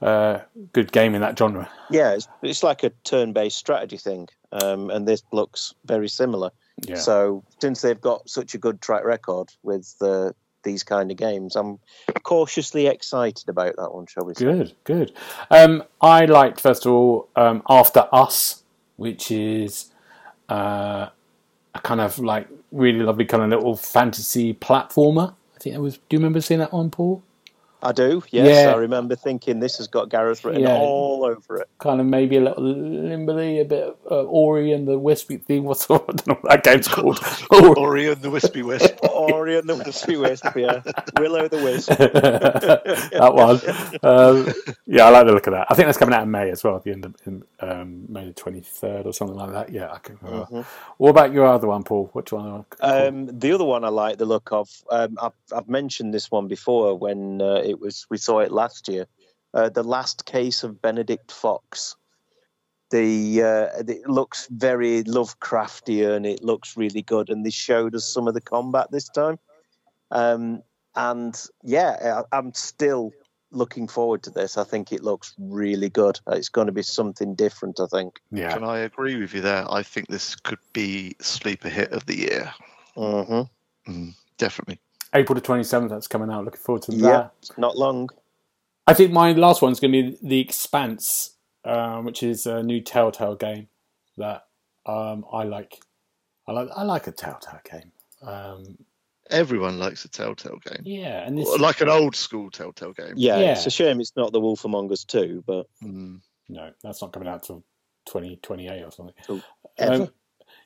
uh, 0.00 0.40
good 0.72 0.92
game 0.92 1.14
in 1.14 1.20
that 1.20 1.38
genre. 1.38 1.68
Yeah, 1.90 2.12
it's, 2.14 2.28
it's 2.42 2.62
like 2.62 2.84
a 2.84 2.90
turn-based 3.04 3.56
strategy 3.56 3.96
thing, 3.98 4.28
um, 4.52 4.90
and 4.90 5.06
this 5.06 5.22
looks 5.32 5.74
very 5.84 6.08
similar. 6.08 6.50
Yeah. 6.82 6.96
So 6.96 7.42
since 7.60 7.80
they've 7.80 8.00
got 8.00 8.28
such 8.28 8.54
a 8.54 8.58
good 8.58 8.80
track 8.80 9.04
record 9.04 9.52
with 9.62 9.98
the 9.98 10.34
these 10.62 10.82
kind 10.82 11.10
of 11.12 11.16
games, 11.16 11.54
I'm 11.54 11.78
cautiously 12.24 12.86
excited 12.88 13.48
about 13.48 13.76
that 13.76 13.94
one. 13.94 14.06
Shall 14.06 14.24
we 14.24 14.34
say? 14.34 14.44
Good, 14.44 14.72
good. 14.84 15.12
Um, 15.50 15.84
I 16.00 16.24
liked 16.24 16.60
first 16.60 16.84
of 16.86 16.92
all 16.92 17.28
um, 17.36 17.62
After 17.68 18.08
Us, 18.12 18.62
which 18.96 19.30
is 19.30 19.90
uh, 20.48 21.08
a 21.74 21.80
kind 21.82 22.00
of 22.00 22.18
like 22.18 22.48
really 22.72 23.00
lovely 23.00 23.24
kind 23.24 23.42
of 23.42 23.50
little 23.50 23.76
fantasy 23.76 24.54
platformer. 24.54 25.34
I 25.56 25.58
think 25.58 25.74
that 25.76 25.82
was. 25.82 25.96
Do 25.98 26.02
you 26.10 26.18
remember 26.18 26.40
seeing 26.40 26.60
that 26.60 26.72
one, 26.72 26.90
Paul? 26.90 27.22
I 27.82 27.92
do. 27.92 28.22
Yes, 28.30 28.64
Yeah. 28.66 28.72
I 28.72 28.76
remember 28.76 29.14
thinking 29.16 29.60
this 29.60 29.76
has 29.78 29.86
got 29.86 30.08
Gareth 30.08 30.44
written 30.44 30.62
Yeah. 30.62 30.76
all 30.78 31.24
over 31.24 31.58
it. 31.58 31.68
Kind 31.78 32.00
of 32.00 32.06
maybe 32.06 32.36
a 32.36 32.40
little 32.40 32.62
Limberly, 32.64 33.60
a 33.60 33.64
bit 33.64 33.84
of 33.84 33.96
uh, 34.10 34.24
Ori 34.24 34.72
and 34.72 34.88
the 34.88 34.98
Wispy 34.98 35.36
thing. 35.36 35.64
What's 35.64 35.84
I 35.90 35.98
don't 35.98 36.26
know 36.26 36.34
what 36.40 36.50
that 36.50 36.64
game's 36.64 36.88
called. 36.88 37.20
Ori. 37.50 37.74
Ori 37.76 38.08
and 38.12 38.22
the 38.22 38.30
Wispy 38.30 38.62
Wisp. 38.62 38.94
Ori 39.10 39.58
and 39.58 39.68
the 39.68 39.76
Wispy 39.76 40.16
Wisp, 40.16 40.44
yeah. 40.56 40.80
Willow 41.18 41.48
the 41.48 41.58
Wisp. 41.62 41.88
that 41.90 43.32
one. 43.34 43.60
Um, 44.02 44.52
yeah, 44.86 45.04
I 45.06 45.10
like 45.10 45.26
the 45.26 45.32
look 45.32 45.46
of 45.46 45.52
that. 45.52 45.66
I 45.70 45.74
think 45.74 45.86
that's 45.86 45.98
coming 45.98 46.14
out 46.14 46.22
in 46.22 46.30
May 46.30 46.50
as 46.50 46.64
well, 46.64 46.76
at 46.76 46.82
the 46.84 46.92
end 46.92 47.04
of 47.04 47.14
in, 47.26 47.42
um, 47.60 48.04
May 48.08 48.26
the 48.26 48.32
twenty 48.32 48.60
third 48.60 49.06
or 49.06 49.12
something 49.12 49.36
like 49.36 49.52
that. 49.52 49.70
Yeah, 49.70 49.92
I 49.92 49.98
can. 49.98 50.18
remember. 50.22 50.64
What 50.98 51.10
about 51.10 51.32
your 51.32 51.46
other 51.46 51.66
one, 51.68 51.82
Paul? 51.82 52.10
Which 52.12 52.32
one? 52.32 52.64
Um, 52.80 53.26
the 53.38 53.52
other 53.52 53.64
one 53.64 53.84
I 53.84 53.88
like 53.88 54.18
the 54.18 54.24
look 54.26 54.50
of. 54.52 54.70
Um, 54.90 55.18
I've, 55.20 55.32
I've 55.54 55.68
mentioned 55.68 56.14
this 56.14 56.30
one 56.30 56.48
before 56.48 56.96
when 56.98 57.40
uh, 57.40 57.62
it 57.66 57.80
was 57.80 58.06
we 58.10 58.16
saw 58.16 58.40
it 58.40 58.52
last 58.52 58.88
year. 58.88 59.06
Uh, 59.52 59.68
the 59.68 59.82
last 59.82 60.24
case 60.26 60.62
of 60.62 60.80
Benedict 60.80 61.32
Fox. 61.32 61.96
The 62.90 63.42
uh, 63.42 63.82
it 63.88 64.08
looks 64.08 64.46
very 64.50 65.02
Lovecraftian. 65.02 66.16
and 66.16 66.26
it 66.26 66.42
looks 66.42 66.76
really 66.76 67.02
good, 67.02 67.30
and 67.30 67.44
they 67.44 67.50
showed 67.50 67.94
us 67.94 68.04
some 68.04 68.28
of 68.28 68.34
the 68.34 68.40
combat 68.40 68.90
this 68.92 69.08
time. 69.08 69.38
Um, 70.12 70.62
and 70.94 71.34
yeah, 71.64 72.22
I, 72.32 72.36
I'm 72.38 72.54
still 72.54 73.12
looking 73.50 73.88
forward 73.88 74.22
to 74.24 74.30
this. 74.30 74.56
I 74.56 74.64
think 74.64 74.92
it 74.92 75.02
looks 75.02 75.34
really 75.38 75.88
good. 75.88 76.20
It's 76.28 76.48
going 76.48 76.66
to 76.66 76.72
be 76.72 76.82
something 76.82 77.34
different. 77.34 77.80
I 77.80 77.86
think. 77.86 78.20
yeah, 78.30 78.52
Can 78.52 78.64
I 78.64 78.78
agree 78.78 79.16
with 79.16 79.34
you 79.34 79.40
there? 79.40 79.64
I 79.70 79.82
think 79.82 80.08
this 80.08 80.36
could 80.36 80.60
be 80.72 81.16
sleeper 81.20 81.68
hit 81.68 81.92
of 81.92 82.06
the 82.06 82.18
year. 82.18 82.52
Mm-hmm. 82.96 83.92
Mm, 83.92 84.14
definitely. 84.38 84.80
April 85.16 85.34
the 85.34 85.40
twenty 85.40 85.64
seventh. 85.64 85.90
That's 85.90 86.06
coming 86.08 86.30
out. 86.30 86.44
Looking 86.44 86.60
forward 86.60 86.82
to 86.82 86.92
that. 86.92 86.98
Yeah, 86.98 87.28
not 87.58 87.76
long. 87.76 88.08
I 88.86 88.94
think 88.94 89.12
my 89.12 89.32
last 89.32 89.62
one's 89.62 89.80
going 89.80 89.92
to 89.92 90.02
be 90.12 90.18
The 90.22 90.40
Expanse, 90.40 91.34
um, 91.64 92.04
which 92.04 92.22
is 92.22 92.46
a 92.46 92.62
new 92.62 92.80
Telltale 92.80 93.34
game 93.36 93.68
that 94.16 94.46
um, 94.86 95.24
I 95.32 95.42
like. 95.44 95.78
I 96.46 96.52
like. 96.52 96.68
I 96.76 96.82
like 96.84 97.06
a 97.08 97.12
Telltale 97.12 97.60
game. 97.70 97.92
Um, 98.22 98.78
Everyone 99.28 99.80
likes 99.80 100.04
a 100.04 100.08
Telltale 100.08 100.60
game. 100.64 100.82
yeah, 100.84 101.26
and 101.26 101.36
this 101.36 101.48
Like 101.58 101.80
an 101.80 101.88
old 101.88 102.14
school 102.14 102.48
Telltale 102.48 102.92
game. 102.92 103.14
Yeah, 103.16 103.38
Yeah. 103.40 103.52
it's 103.54 103.66
a 103.66 103.70
shame 103.70 104.00
it's 104.00 104.12
not 104.16 104.32
the 104.32 104.38
Wolf 104.38 104.64
Among 104.64 104.90
Us 104.92 105.02
2, 105.02 105.42
but 105.44 105.66
Mm. 105.82 106.20
no, 106.48 106.70
that's 106.84 107.02
not 107.02 107.12
coming 107.12 107.28
out 107.28 107.42
till 107.42 107.64
twenty 108.08 108.36
twenty 108.36 108.68
eight 108.68 108.84
or 108.84 108.92
something. 108.92 109.14
Oh, 109.28 109.42
ever. 109.78 110.10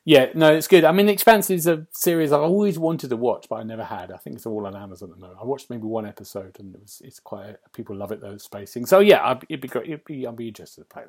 Yeah, 0.04 0.30
no, 0.34 0.52
it's 0.52 0.66
good. 0.66 0.84
I 0.84 0.92
mean, 0.92 1.06
The 1.06 1.12
Expanse 1.12 1.50
is 1.50 1.66
a 1.66 1.86
series 1.92 2.32
I've 2.32 2.40
always 2.40 2.78
wanted 2.78 3.10
to 3.10 3.16
watch, 3.16 3.46
but 3.50 3.56
I 3.56 3.62
never 3.64 3.84
had. 3.84 4.10
I 4.10 4.16
think 4.16 4.36
it's 4.36 4.46
all 4.46 4.66
on 4.66 4.74
Amazon 4.74 5.10
at 5.10 5.16
the 5.16 5.20
moment. 5.20 5.38
I 5.40 5.44
watched 5.44 5.68
maybe 5.68 5.82
one 5.82 6.06
episode, 6.06 6.56
and 6.58 6.74
it 6.74 6.80
was 6.80 7.02
it's 7.04 7.20
quite 7.20 7.56
people 7.74 7.94
love 7.94 8.10
it 8.10 8.20
those 8.20 8.42
spacing. 8.42 8.86
So 8.86 9.00
yeah, 9.00 9.22
I'd, 9.22 9.44
it'd 9.48 9.60
be 9.60 9.68
great. 9.68 9.86
It'd 9.86 10.04
be, 10.04 10.26
I'd 10.26 10.36
be 10.36 10.48
interested 10.48 10.80
to 10.82 10.86
play 10.86 11.02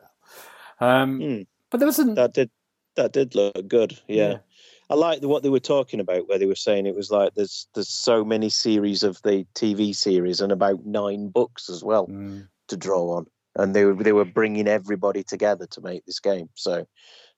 that. 0.80 0.86
Um, 0.86 1.20
Hmm. 1.20 1.42
But 1.70 1.80
there 1.80 1.88
wasn't. 1.88 2.16
that 2.16 2.34
did 2.34 2.50
that 2.96 3.14
did 3.14 3.34
look 3.34 3.68
good. 3.68 3.98
Yeah. 4.08 4.30
Yeah. 4.32 4.38
I 4.90 4.96
like 4.96 5.22
the, 5.22 5.30
what 5.30 5.42
they 5.42 5.48
were 5.50 5.62
talking 5.62 6.02
about, 6.02 6.28
where 6.28 6.38
they 6.38 6.46
were 6.46 6.56
saying 6.56 6.86
it 6.86 6.96
was 6.96 7.10
like 7.10 7.34
there's 7.34 7.68
there's 7.74 7.88
so 7.88 8.26
many 8.26 8.50
series 8.50 9.04
of 9.04 9.22
the 9.22 9.46
TV 9.56 9.96
series 9.96 10.42
and 10.42 10.52
about 10.52 10.86
nine 10.86 11.30
books 11.30 11.70
as 11.70 11.82
well 11.82 12.08
Mm, 12.08 12.50
to 12.68 12.76
draw 12.76 13.16
on, 13.16 13.28
and 13.56 13.74
they 13.74 13.86
were 13.86 13.94
they 14.04 14.12
were 14.12 14.26
bringing 14.26 14.68
everybody 14.68 15.24
together 15.24 15.66
to 15.68 15.80
make 15.82 16.06
this 16.06 16.20
game. 16.20 16.50
So, 16.56 16.86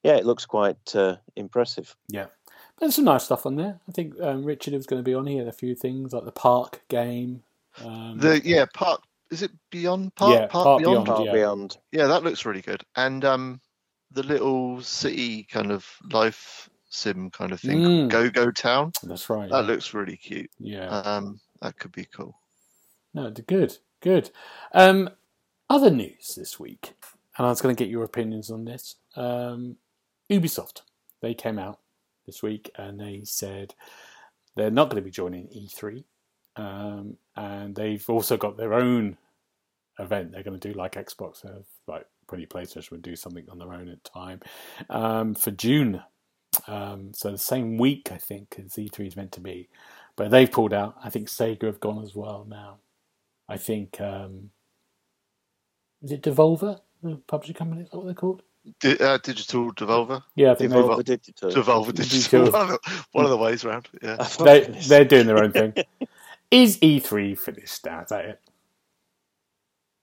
yeah, 0.04 0.16
it 0.16 0.26
looks 0.26 0.46
quite 0.46 0.96
uh, 0.96 1.16
impressive. 1.36 1.96
yeah, 2.10 2.26
but 2.46 2.80
there's 2.82 2.96
some 2.96 3.06
nice 3.06 3.24
stuff 3.26 3.46
on 3.46 3.56
there. 3.56 3.80
I 3.88 3.92
think 3.92 4.20
um, 4.22 4.44
Richard 4.44 4.74
was 4.74 4.86
going 4.86 5.00
to 5.00 5.04
be 5.04 5.14
on 5.16 5.26
here. 5.28 5.48
A 5.48 5.52
few 5.52 5.76
things 5.76 6.14
like 6.14 6.26
the 6.26 6.32
park 6.32 6.82
game. 6.90 7.44
Um, 7.84 8.18
The 8.20 8.42
yeah, 8.44 8.66
Park 8.74 9.02
is 9.32 9.42
it 9.42 9.52
Beyond 9.72 10.14
Park? 10.16 10.34
Yeah, 10.40 10.46
Park 10.48 10.80
Beyond. 10.82 11.08
Far 11.08 11.26
yeah. 11.26 11.32
beyond. 11.34 11.78
Yeah, 11.92 12.06
that 12.08 12.24
looks 12.24 12.46
really 12.46 12.62
good. 12.62 12.84
And 12.96 13.26
um, 13.26 13.60
the 14.12 14.22
little 14.24 14.80
city 14.82 15.44
kind 15.44 15.72
of 15.72 15.88
life 16.12 16.70
sim 16.90 17.32
kind 17.32 17.52
of 17.52 17.60
thing, 17.60 17.80
Mm. 17.80 18.10
Go 18.10 18.30
Go 18.30 18.52
Town. 18.52 18.92
that's 19.02 19.28
right. 19.30 19.50
That 19.50 19.62
yeah. 19.66 19.72
looks 19.72 19.94
really 19.96 20.18
cute. 20.18 20.52
yeah. 20.60 20.88
Um, 20.88 21.40
that 21.62 21.78
could 21.80 21.92
be 21.92 22.06
cool. 22.06 22.38
No, 23.16 23.32
d- 23.32 23.42
good, 23.48 23.76
good. 24.02 24.30
Um, 24.74 25.10
other 25.70 25.90
news 25.90 26.36
this 26.36 26.60
week, 26.60 26.94
and 27.38 27.48
I 27.48 27.50
was 27.50 27.62
going 27.62 27.76
to 27.76 27.84
get 27.84 27.90
your 27.90 28.04
opinions 28.04 28.52
on 28.52 28.66
this. 28.66 28.98
Um, 29.16 29.78
Ubisoft, 30.40 30.82
they 31.22 31.34
came 31.34 31.60
out 31.60 31.80
this 32.26 32.42
week 32.42 32.72
and 32.78 33.00
they 33.00 33.22
said 33.24 33.74
they're 34.56 34.72
not 34.72 34.90
going 34.90 35.02
to 35.02 35.06
be 35.06 35.12
joining 35.12 35.48
E3, 35.48 36.04
um, 36.56 37.18
and 37.36 37.76
they've 37.76 38.08
also 38.10 38.38
got 38.38 38.58
their 38.58 38.74
own 38.74 39.18
event. 40.00 40.32
They're 40.32 40.44
going 40.44 40.60
to 40.60 40.68
do 40.72 40.78
like 40.78 40.94
Xbox, 40.94 41.44
have, 41.44 41.66
like 41.88 42.06
probably 42.28 42.46
PlayStation 42.46 42.92
would 42.92 43.02
do 43.02 43.16
something 43.16 43.46
on 43.50 43.60
their 43.60 43.74
own 43.74 43.90
at 43.90 44.04
time 44.04 44.42
um, 44.90 45.34
for 45.34 45.52
June. 45.52 46.02
Um, 46.68 47.12
so 47.14 47.32
the 47.32 47.38
same 47.38 47.78
week, 47.78 48.10
I 48.12 48.18
think, 48.18 48.56
as 48.64 48.74
E3 48.74 49.08
is 49.08 49.16
meant 49.16 49.32
to 49.34 49.42
be. 49.42 49.70
But 50.16 50.30
they've 50.30 50.52
pulled 50.52 50.74
out. 50.74 50.96
I 51.04 51.10
think 51.10 51.28
Sega 51.28 51.64
have 51.64 51.80
gone 51.80 52.04
as 52.04 52.14
well 52.16 52.46
now. 52.48 52.78
I 53.50 53.58
think 53.58 54.00
um, 54.00 54.52
is 56.04 56.12
it 56.12 56.22
Devolver, 56.22 56.80
the 57.02 57.16
publishing 57.28 57.56
company? 57.56 57.84
Is 57.84 57.90
that 57.90 57.98
what 57.98 58.06
they're 58.06 58.14
called? 58.14 58.44
Di- 58.80 58.98
uh, 58.98 59.18
digital 59.18 59.74
Devolver, 59.74 60.24
Yeah, 60.36 60.52
I 60.52 60.56
think 60.56 60.72
they've, 60.72 61.04
Digital. 61.06 61.52
Devolver 61.52 61.94
Digital. 61.94 62.46
Digital. 62.46 62.52
One 62.52 62.62
of 62.62 62.68
the, 62.70 63.06
one 63.12 63.26
of 63.26 63.32
the 63.32 63.38
ways 63.38 63.66
around. 63.66 63.90
Yeah. 64.02 64.16
they 64.40 64.62
they're 64.88 65.04
doing 65.06 65.28
their 65.28 65.44
own 65.44 65.52
thing. 65.52 65.74
Is 66.52 66.78
E3 66.78 67.38
finished 67.38 67.86
now? 67.86 68.02
Is 68.04 68.10
that 68.10 68.26
it? 68.26 68.42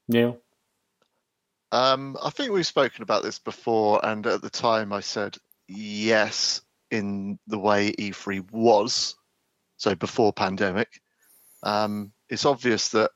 Neil, 0.08 0.38
Um, 1.72 2.16
I 2.22 2.30
think 2.30 2.50
we've 2.52 2.66
spoken 2.66 3.02
about 3.02 3.22
this 3.22 3.38
before, 3.38 4.04
and 4.04 4.26
at 4.26 4.42
the 4.42 4.50
time 4.50 4.92
I 4.92 5.00
said 5.00 5.36
yes 5.68 6.60
in 6.90 7.38
the 7.46 7.58
way 7.58 7.92
E3 7.92 8.50
was, 8.50 9.14
so 9.76 9.94
before 9.94 10.32
pandemic. 10.32 11.00
Um, 11.62 12.12
it's 12.28 12.44
obvious 12.44 12.88
that 12.90 13.12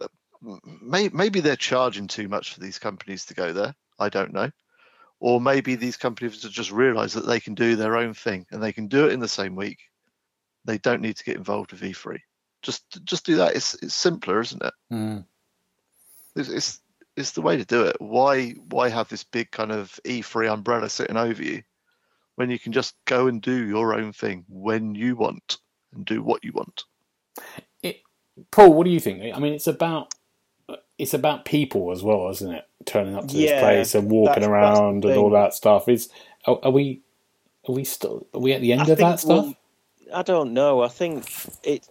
that 0.00 0.10
may, 0.82 1.08
maybe 1.10 1.40
they're 1.40 1.54
charging 1.56 2.08
too 2.08 2.28
much 2.28 2.52
for 2.54 2.60
these 2.60 2.78
companies 2.80 3.24
to 3.26 3.34
go 3.34 3.52
there. 3.52 3.74
I 3.98 4.08
don't 4.08 4.32
know. 4.32 4.50
Or 5.20 5.40
maybe 5.40 5.74
these 5.74 5.96
companies 5.96 6.42
have 6.42 6.52
just 6.52 6.70
realised 6.70 7.16
that 7.16 7.26
they 7.26 7.40
can 7.40 7.54
do 7.54 7.74
their 7.74 7.96
own 7.96 8.14
thing 8.14 8.46
and 8.50 8.62
they 8.62 8.72
can 8.72 8.86
do 8.86 9.06
it 9.06 9.12
in 9.12 9.20
the 9.20 9.28
same 9.28 9.56
week. 9.56 9.78
They 10.64 10.78
don't 10.78 11.02
need 11.02 11.16
to 11.16 11.24
get 11.24 11.36
involved 11.36 11.72
with 11.72 11.80
E3. 11.80 12.18
Just 12.62 13.04
just 13.04 13.26
do 13.26 13.36
that. 13.36 13.54
It's 13.54 13.74
it's 13.74 13.94
simpler, 13.94 14.40
isn't 14.40 14.62
it? 14.62 14.74
Mm. 14.92 15.24
It's, 16.36 16.48
it's 16.48 16.80
it's 17.16 17.32
the 17.32 17.42
way 17.42 17.56
to 17.56 17.64
do 17.64 17.82
it. 17.84 17.96
Why 18.00 18.50
why 18.70 18.88
have 18.88 19.08
this 19.08 19.24
big 19.24 19.50
kind 19.50 19.72
of 19.72 19.98
E3 20.04 20.52
umbrella 20.52 20.88
sitting 20.88 21.16
over 21.16 21.42
you 21.42 21.62
when 22.36 22.50
you 22.50 22.58
can 22.58 22.72
just 22.72 22.94
go 23.04 23.26
and 23.26 23.42
do 23.42 23.66
your 23.66 23.94
own 23.94 24.12
thing 24.12 24.44
when 24.48 24.94
you 24.94 25.16
want 25.16 25.58
and 25.92 26.04
do 26.04 26.22
what 26.22 26.44
you 26.44 26.52
want? 26.52 26.84
It, 27.82 28.02
Paul, 28.50 28.74
what 28.74 28.84
do 28.84 28.90
you 28.90 29.00
think? 29.00 29.34
I 29.34 29.38
mean, 29.40 29.54
it's 29.54 29.66
about 29.66 30.14
it's 30.98 31.14
about 31.14 31.44
people 31.44 31.92
as 31.92 32.02
well, 32.02 32.28
isn't 32.30 32.52
it? 32.52 32.64
Turning 32.84 33.14
up 33.14 33.28
to 33.28 33.36
this 33.36 33.60
place 33.60 33.94
and 33.94 34.10
walking 34.10 34.44
around 34.44 35.04
and 35.04 35.14
all 35.16 35.30
that 35.30 35.54
stuff. 35.54 35.88
Is 35.88 36.08
are, 36.44 36.58
are 36.62 36.70
we 36.70 37.02
are 37.68 37.74
we 37.74 37.84
still 37.84 38.26
are 38.34 38.40
we 38.40 38.52
at 38.52 38.60
the 38.60 38.72
end 38.72 38.82
I 38.82 38.92
of 38.92 38.98
that 38.98 39.20
stuff? 39.20 39.44
we'll- 39.44 39.54
I 40.12 40.22
don't 40.22 40.54
know. 40.54 40.82
I 40.82 40.88
think 40.88 41.30
it 41.62 41.86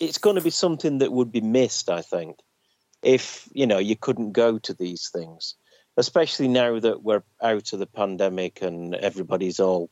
it's 0.00 0.18
going 0.18 0.36
to 0.36 0.42
be 0.42 0.50
something 0.50 0.98
that 0.98 1.12
would 1.12 1.30
be 1.30 1.40
missed. 1.40 1.88
I 1.88 2.02
think 2.02 2.38
if 3.02 3.48
you 3.52 3.66
know 3.66 3.78
you 3.78 3.96
couldn't 3.96 4.32
go 4.32 4.58
to 4.58 4.74
these 4.74 5.08
things, 5.08 5.54
especially 5.96 6.48
now 6.48 6.80
that 6.80 7.02
we're 7.02 7.22
out 7.40 7.72
of 7.72 7.78
the 7.78 7.86
pandemic 7.86 8.62
and 8.62 8.94
everybody's 8.94 9.60
all 9.60 9.90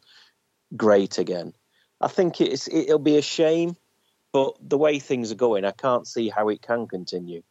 great 0.77 1.19
again. 1.19 1.53
I 2.01 2.09
think 2.09 2.41
it's 2.41 2.69
it'll 2.69 2.99
be 2.99 3.17
a 3.17 3.23
shame, 3.23 3.77
but 4.33 4.55
the 4.61 4.79
way 4.79 4.99
things 4.99 5.33
are 5.33 5.37
going, 5.37 5.65
I 5.65 5.73
can't 5.73 6.07
see 6.07 6.29
how 6.29 6.49
it 6.49 6.63
can 6.63 6.87
continue. 6.87 7.43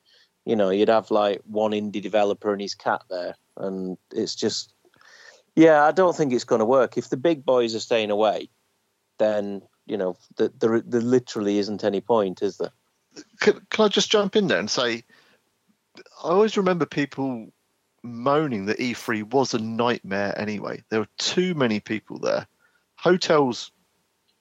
You 0.48 0.56
know, 0.56 0.70
you'd 0.70 0.88
have 0.88 1.12
like 1.12 1.42
one 1.46 1.72
indie 1.72 2.02
developer 2.02 2.54
and 2.54 2.62
his 2.62 2.74
cat 2.74 3.02
there, 3.10 3.36
and 3.58 3.98
it's 4.14 4.34
just, 4.34 4.74
yeah, 5.56 5.84
I 5.84 5.92
don't 5.92 6.16
think 6.16 6.32
it's 6.32 6.46
going 6.46 6.60
to 6.60 6.66
work. 6.66 6.98
If 6.98 7.10
the 7.10 7.18
big 7.18 7.46
boys 7.46 7.76
are 7.76 7.82
staying 7.82 8.12
away, 8.12 8.50
then 9.18 9.62
you 9.86 9.98
know 9.98 10.16
th- 10.38 10.52
there 10.58 10.80
there 10.80 11.02
literally 11.02 11.58
isn't 11.58 11.84
any 11.84 12.00
point, 12.00 12.42
is 12.42 12.58
there? 12.58 12.72
Can, 13.42 13.60
can 13.70 13.86
I 13.86 13.88
just 13.90 14.10
jump 14.10 14.38
in 14.38 14.48
there 14.48 14.60
and 14.60 14.70
say 14.70 15.04
I 16.24 16.30
always 16.30 16.56
remember 16.56 16.86
people 16.86 17.52
moaning 18.04 18.68
that 18.68 18.80
E3 18.80 19.32
was 19.32 19.54
a 19.54 19.60
nightmare 19.60 20.34
anyway. 20.40 20.84
There 20.90 21.02
were 21.02 21.10
too 21.18 21.56
many 21.56 21.80
people 21.80 22.20
there. 22.20 22.48
Hotels 22.96 23.72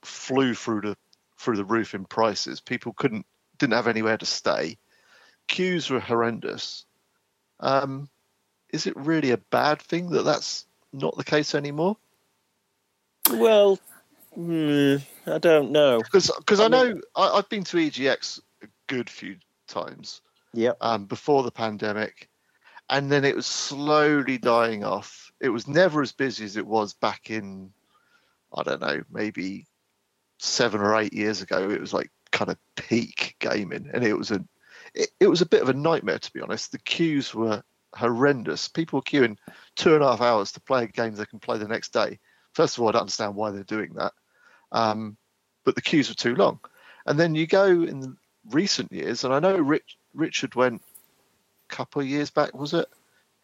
flew 0.03 0.55
through 0.55 0.83
the 0.83 0.97
through 1.39 1.57
the 1.57 1.65
roof 1.65 1.95
in 1.95 2.05
prices. 2.05 2.61
People 2.61 2.93
couldn't 2.93 3.27
didn't 3.59 3.75
have 3.75 3.89
anywhere 3.89 4.19
to 4.19 4.27
stay. 4.27 4.79
Queues 5.49 5.91
were 5.91 6.01
horrendous. 6.01 6.85
Um, 7.61 8.09
is 8.71 8.87
it 8.87 8.97
really 8.97 9.31
a 9.31 9.39
bad 9.39 9.81
thing 9.81 10.11
that 10.11 10.25
that's 10.25 10.67
not 10.93 11.17
the 11.17 11.25
case 11.25 11.55
anymore? 11.55 11.97
Well, 13.31 13.79
mm, 14.37 15.03
I 15.27 15.39
don't 15.39 15.71
know. 15.71 15.99
Because 15.99 16.31
because 16.39 16.61
I, 16.61 16.69
know 16.69 17.01
I, 17.15 17.29
I've 17.31 17.49
been 17.49 17.65
to 17.65 17.77
EGX 17.77 18.41
a 18.63 18.67
good 18.87 19.09
few 19.09 19.37
times 19.67 20.21
Yep. 20.53 20.79
um, 20.81 21.05
before 21.05 21.43
the 21.43 21.51
pandemic, 21.51 22.29
and 22.89 23.11
then 23.11 23.25
it 23.25 23.37
was 23.37 23.47
slowly 23.47 24.39
dying 24.39 24.85
off. 24.85 25.31
It 25.41 25.51
was 25.51 25.69
never 25.69 26.03
as 26.03 26.13
busy 26.13 26.45
as 26.45 26.57
it 26.57 26.67
was 26.67 26.95
back 26.95 27.31
in 27.31 27.73
I 28.55 28.63
don't 28.63 28.81
know 28.81 29.03
maybe 29.11 29.67
seven 30.39 30.81
or 30.81 30.97
eight 30.97 31.13
years 31.13 31.43
ago. 31.43 31.71
It 31.71 31.81
was 31.81 31.93
like 31.93 32.11
kind 32.33 32.51
of 32.51 32.59
peak 32.77 33.37
gaming, 33.39 33.91
and 33.93 34.05
it 34.05 34.15
was 34.15 34.31
a 34.31 34.45
it, 34.95 35.11
it 35.21 35.27
was 35.29 35.41
a 35.41 35.47
bit 35.47 35.63
of 35.63 35.69
a 35.69 35.75
nightmare 35.75 36.19
to 36.19 36.33
be 36.33 36.41
honest. 36.41 36.73
The 36.73 36.79
queues 36.79 37.35
were 37.35 37.63
horrendous. 37.95 38.69
People 38.69 38.99
were 38.99 39.03
queuing 39.03 39.37
two 39.75 39.95
and 39.95 40.03
a 40.03 40.09
half 40.09 40.21
hours 40.21 40.53
to 40.53 40.61
play 40.61 40.85
a 40.85 40.89
game 40.89 41.15
they 41.15 41.27
can 41.27 41.39
play 41.39 41.59
the 41.59 41.69
next 41.69 41.93
day. 41.93 42.19
First 42.53 42.77
of 42.77 42.83
all, 42.83 42.89
I 42.89 42.93
don't 42.93 43.03
understand 43.03 43.35
why 43.35 43.51
they're 43.51 43.65
doing 43.65 43.95
that, 43.95 44.13
um, 44.73 45.17
but 45.65 45.75
the 45.75 45.83
queues 45.83 46.09
were 46.09 46.15
too 46.15 46.35
long. 46.35 46.61
And 47.07 47.19
then 47.19 47.35
you 47.35 47.47
go 47.47 47.67
in 47.67 48.17
recent 48.51 48.93
years, 48.93 49.25
and 49.25 49.33
I 49.33 49.39
know 49.39 49.57
Rich, 49.57 49.97
Richard 50.15 50.55
went 50.55 50.83
a 51.71 51.75
couple 51.75 52.03
of 52.03 52.09
years 52.09 52.31
back, 52.31 52.55
was 52.55 52.75
it? 52.75 52.87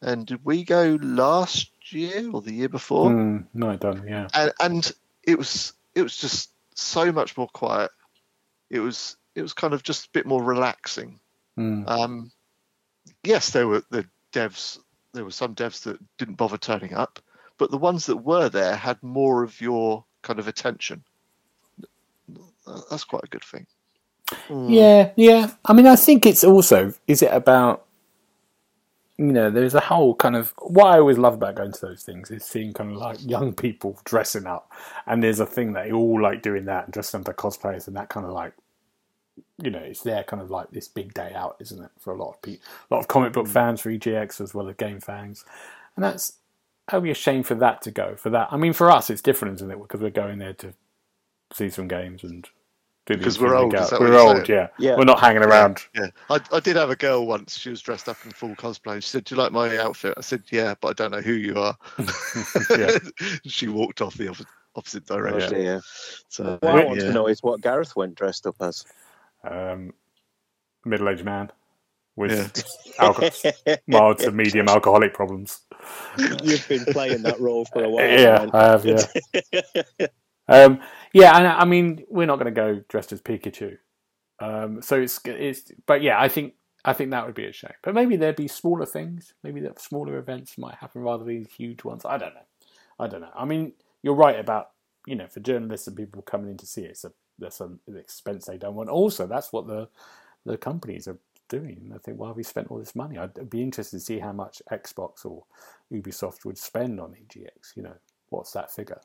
And 0.00 0.26
did 0.26 0.44
we 0.44 0.64
go 0.64 0.98
last 1.00 1.70
year 1.92 2.28
or 2.32 2.42
the 2.42 2.52
year 2.52 2.68
before? 2.68 3.10
Mm, 3.10 3.46
no, 3.54 3.76
don't. 3.76 4.06
Yeah. 4.08 4.28
and, 4.34 4.52
and 4.60 4.92
it 5.22 5.38
was 5.38 5.74
it 5.94 6.02
was 6.02 6.16
just 6.16 6.50
so 6.74 7.12
much 7.12 7.36
more 7.36 7.48
quiet. 7.48 7.90
It 8.70 8.80
was 8.80 9.16
it 9.34 9.42
was 9.42 9.52
kind 9.52 9.74
of 9.74 9.82
just 9.82 10.06
a 10.06 10.10
bit 10.10 10.26
more 10.26 10.42
relaxing. 10.42 11.20
Mm. 11.58 11.88
Um, 11.88 12.32
yes, 13.24 13.50
there 13.50 13.68
were 13.68 13.82
the 13.90 14.06
devs. 14.32 14.78
There 15.12 15.24
were 15.24 15.30
some 15.30 15.54
devs 15.54 15.82
that 15.84 15.98
didn't 16.16 16.36
bother 16.36 16.58
turning 16.58 16.94
up, 16.94 17.18
but 17.58 17.70
the 17.70 17.78
ones 17.78 18.06
that 18.06 18.16
were 18.16 18.48
there 18.48 18.76
had 18.76 19.02
more 19.02 19.42
of 19.42 19.60
your 19.60 20.04
kind 20.22 20.38
of 20.38 20.48
attention. 20.48 21.02
That's 22.90 23.04
quite 23.04 23.24
a 23.24 23.28
good 23.28 23.44
thing. 23.44 23.66
Mm. 24.48 24.72
Yeah, 24.72 25.10
yeah. 25.16 25.50
I 25.64 25.72
mean, 25.72 25.86
I 25.86 25.96
think 25.96 26.26
it's 26.26 26.44
also 26.44 26.94
is 27.06 27.22
it 27.22 27.32
about 27.32 27.84
you 29.18 29.26
know 29.26 29.50
there's 29.50 29.74
a 29.74 29.80
whole 29.80 30.14
kind 30.14 30.36
of 30.36 30.54
what 30.58 30.86
I 30.86 30.98
always 30.98 31.18
love 31.18 31.34
about 31.34 31.56
going 31.56 31.72
to 31.72 31.80
those 31.80 32.02
things 32.02 32.30
is 32.30 32.44
seeing 32.44 32.72
kind 32.72 32.92
of 32.92 32.96
like 32.96 33.18
young 33.20 33.52
people 33.52 34.00
dressing 34.04 34.46
up, 34.46 34.72
and 35.06 35.22
there's 35.22 35.40
a 35.40 35.46
thing 35.46 35.74
that 35.74 35.84
they 35.84 35.92
all 35.92 36.20
like 36.20 36.42
doing 36.42 36.64
that 36.66 36.84
and 36.84 36.92
dressing 36.92 37.20
up 37.20 37.28
as 37.28 37.34
cosplayers 37.34 37.86
and 37.86 37.96
that 37.96 38.08
kind 38.08 38.26
of 38.26 38.32
like 38.32 38.54
you 39.62 39.70
know 39.70 39.78
it's 39.78 40.02
their 40.02 40.24
kind 40.24 40.42
of 40.42 40.50
like 40.50 40.70
this 40.70 40.88
big 40.88 41.14
day 41.14 41.32
out, 41.34 41.56
isn't 41.60 41.82
it, 41.82 41.90
for 41.98 42.12
a 42.12 42.16
lot 42.16 42.30
of 42.30 42.42
people, 42.42 42.64
a 42.90 42.94
lot 42.94 43.00
of 43.00 43.08
comic 43.08 43.32
book 43.32 43.46
hmm. 43.46 43.52
fans 43.52 43.80
for 43.80 43.90
EGX 43.90 44.40
as 44.40 44.54
well 44.54 44.68
as 44.68 44.76
game 44.76 45.00
fans, 45.00 45.44
and 45.96 46.04
that's. 46.04 46.34
It 46.90 46.96
would 46.96 47.04
be 47.04 47.12
a 47.12 47.14
shame 47.14 47.44
for 47.44 47.54
that 47.54 47.80
to 47.82 47.92
go. 47.92 48.16
For 48.16 48.28
that, 48.30 48.48
I 48.50 48.56
mean, 48.56 48.72
for 48.72 48.90
us, 48.90 49.08
it's 49.08 49.22
different, 49.22 49.54
isn't 49.54 49.70
it? 49.70 49.78
Because 49.80 50.00
we're 50.00 50.10
going 50.10 50.40
there 50.40 50.52
to 50.54 50.74
see 51.52 51.70
some 51.70 51.86
games 51.86 52.24
and 52.24 52.48
do 53.06 53.14
the 53.14 53.18
Because 53.18 53.40
we're 53.40 53.56
old, 53.56 53.74
and 53.74 53.82
is 53.82 53.90
go- 53.90 53.96
that 53.98 54.00
We're 54.00 54.12
you're 54.12 54.36
old, 54.36 54.48
yeah. 54.48 54.68
Yeah. 54.78 54.96
We're 54.96 55.04
not 55.04 55.20
hanging 55.20 55.42
around. 55.42 55.80
Yeah, 55.94 56.08
I, 56.30 56.40
I 56.52 56.60
did 56.60 56.76
have 56.76 56.90
a 56.90 56.96
girl 56.96 57.26
once. 57.26 57.58
She 57.58 57.70
was 57.70 57.80
dressed 57.80 58.08
up 58.08 58.16
in 58.24 58.30
full 58.30 58.54
cosplay. 58.54 58.96
She 58.96 59.08
said, 59.08 59.24
"Do 59.24 59.34
you 59.34 59.40
like 59.40 59.50
my 59.50 59.76
outfit?" 59.78 60.14
I 60.16 60.20
said, 60.20 60.42
"Yeah, 60.50 60.74
but 60.80 60.88
I 60.88 60.92
don't 60.92 61.10
know 61.10 61.20
who 61.20 61.32
you 61.32 61.56
are." 61.56 61.76
Yeah. 62.70 62.98
she 63.46 63.68
walked 63.68 64.00
off 64.00 64.14
the 64.14 64.28
opposite, 64.28 64.46
opposite 64.76 65.04
Oh, 65.10 65.16
direction. 65.16 65.54
dear. 65.54 65.82
So 66.28 66.58
What 66.60 66.74
I 66.74 66.84
want 66.84 67.00
yeah. 67.00 67.06
to 67.06 67.12
know 67.12 67.26
is 67.26 67.42
what 67.42 67.60
Gareth 67.60 67.96
went 67.96 68.14
dressed 68.14 68.46
up 68.46 68.56
as. 68.60 68.84
Um, 69.48 69.92
middle-aged 70.84 71.24
man 71.24 71.50
with 72.16 72.32
Yeah. 72.32 72.48
alcohol, 72.98 73.30
mild 73.86 74.18
to 74.20 74.30
medium 74.30 74.68
alcoholic 74.68 75.14
problems. 75.14 75.60
You've 76.42 76.66
been 76.68 76.84
playing 76.86 77.22
that 77.22 77.40
role 77.40 77.64
for 77.72 77.84
a 77.84 77.88
while. 77.88 78.06
Yeah, 78.18 78.46
man. 78.46 78.50
I 78.52 78.64
have. 78.66 78.84
Yeah, 78.84 79.02
um, 80.48 80.80
yeah. 81.12 81.36
And 81.36 81.46
I 81.46 81.64
mean, 81.64 82.04
we're 82.08 82.26
not 82.26 82.36
going 82.36 82.52
to 82.54 82.60
go 82.60 82.82
dressed 82.88 83.12
as 83.12 83.22
Pikachu. 83.22 83.78
Um, 84.40 84.82
so 84.82 85.00
it's 85.00 85.20
it's. 85.24 85.72
But 85.86 86.02
yeah, 86.02 86.20
I 86.20 86.28
think 86.28 86.54
I 86.84 86.92
think 86.92 87.10
that 87.12 87.26
would 87.26 87.34
be 87.34 87.46
a 87.46 87.52
shame. 87.52 87.72
But 87.82 87.94
maybe 87.94 88.16
there'd 88.16 88.36
be 88.36 88.48
smaller 88.48 88.86
things. 88.86 89.34
Maybe 89.42 89.60
that 89.62 89.80
smaller 89.80 90.18
events 90.18 90.58
might 90.58 90.76
happen 90.76 91.02
rather 91.02 91.24
than 91.24 91.38
these 91.38 91.52
huge 91.52 91.84
ones. 91.84 92.04
I 92.04 92.18
don't 92.18 92.34
know. 92.34 92.46
I 92.98 93.06
don't 93.08 93.20
know. 93.22 93.30
I 93.34 93.44
mean, 93.44 93.72
you're 94.02 94.14
right 94.14 94.38
about 94.38 94.70
you 95.06 95.16
know 95.16 95.28
for 95.28 95.40
journalists 95.40 95.86
and 95.86 95.96
people 95.96 96.22
coming 96.22 96.50
in 96.50 96.56
to 96.58 96.66
see 96.66 96.82
it. 96.82 96.90
It's 96.90 97.04
a 97.04 97.12
that's 97.42 97.60
an 97.60 97.78
expense 97.96 98.46
they 98.46 98.56
don't 98.58 98.74
want. 98.74 98.88
Also, 98.88 99.26
that's 99.26 99.52
what 99.52 99.66
the 99.66 99.88
the 100.46 100.56
companies 100.56 101.06
are 101.08 101.18
doing. 101.48 101.92
I 101.94 101.98
think 101.98 102.18
why 102.18 102.28
have 102.28 102.36
we 102.36 102.42
spent 102.42 102.68
all 102.70 102.78
this 102.78 102.96
money? 102.96 103.18
I'd 103.18 103.50
be 103.50 103.62
interested 103.62 103.98
to 103.98 104.04
see 104.04 104.18
how 104.18 104.32
much 104.32 104.62
Xbox 104.72 105.24
or 105.26 105.44
Ubisoft 105.92 106.44
would 106.44 106.58
spend 106.58 106.98
on 107.00 107.14
EGX. 107.14 107.76
You 107.76 107.82
know, 107.84 107.94
what's 108.30 108.52
that 108.52 108.70
figure? 108.70 109.00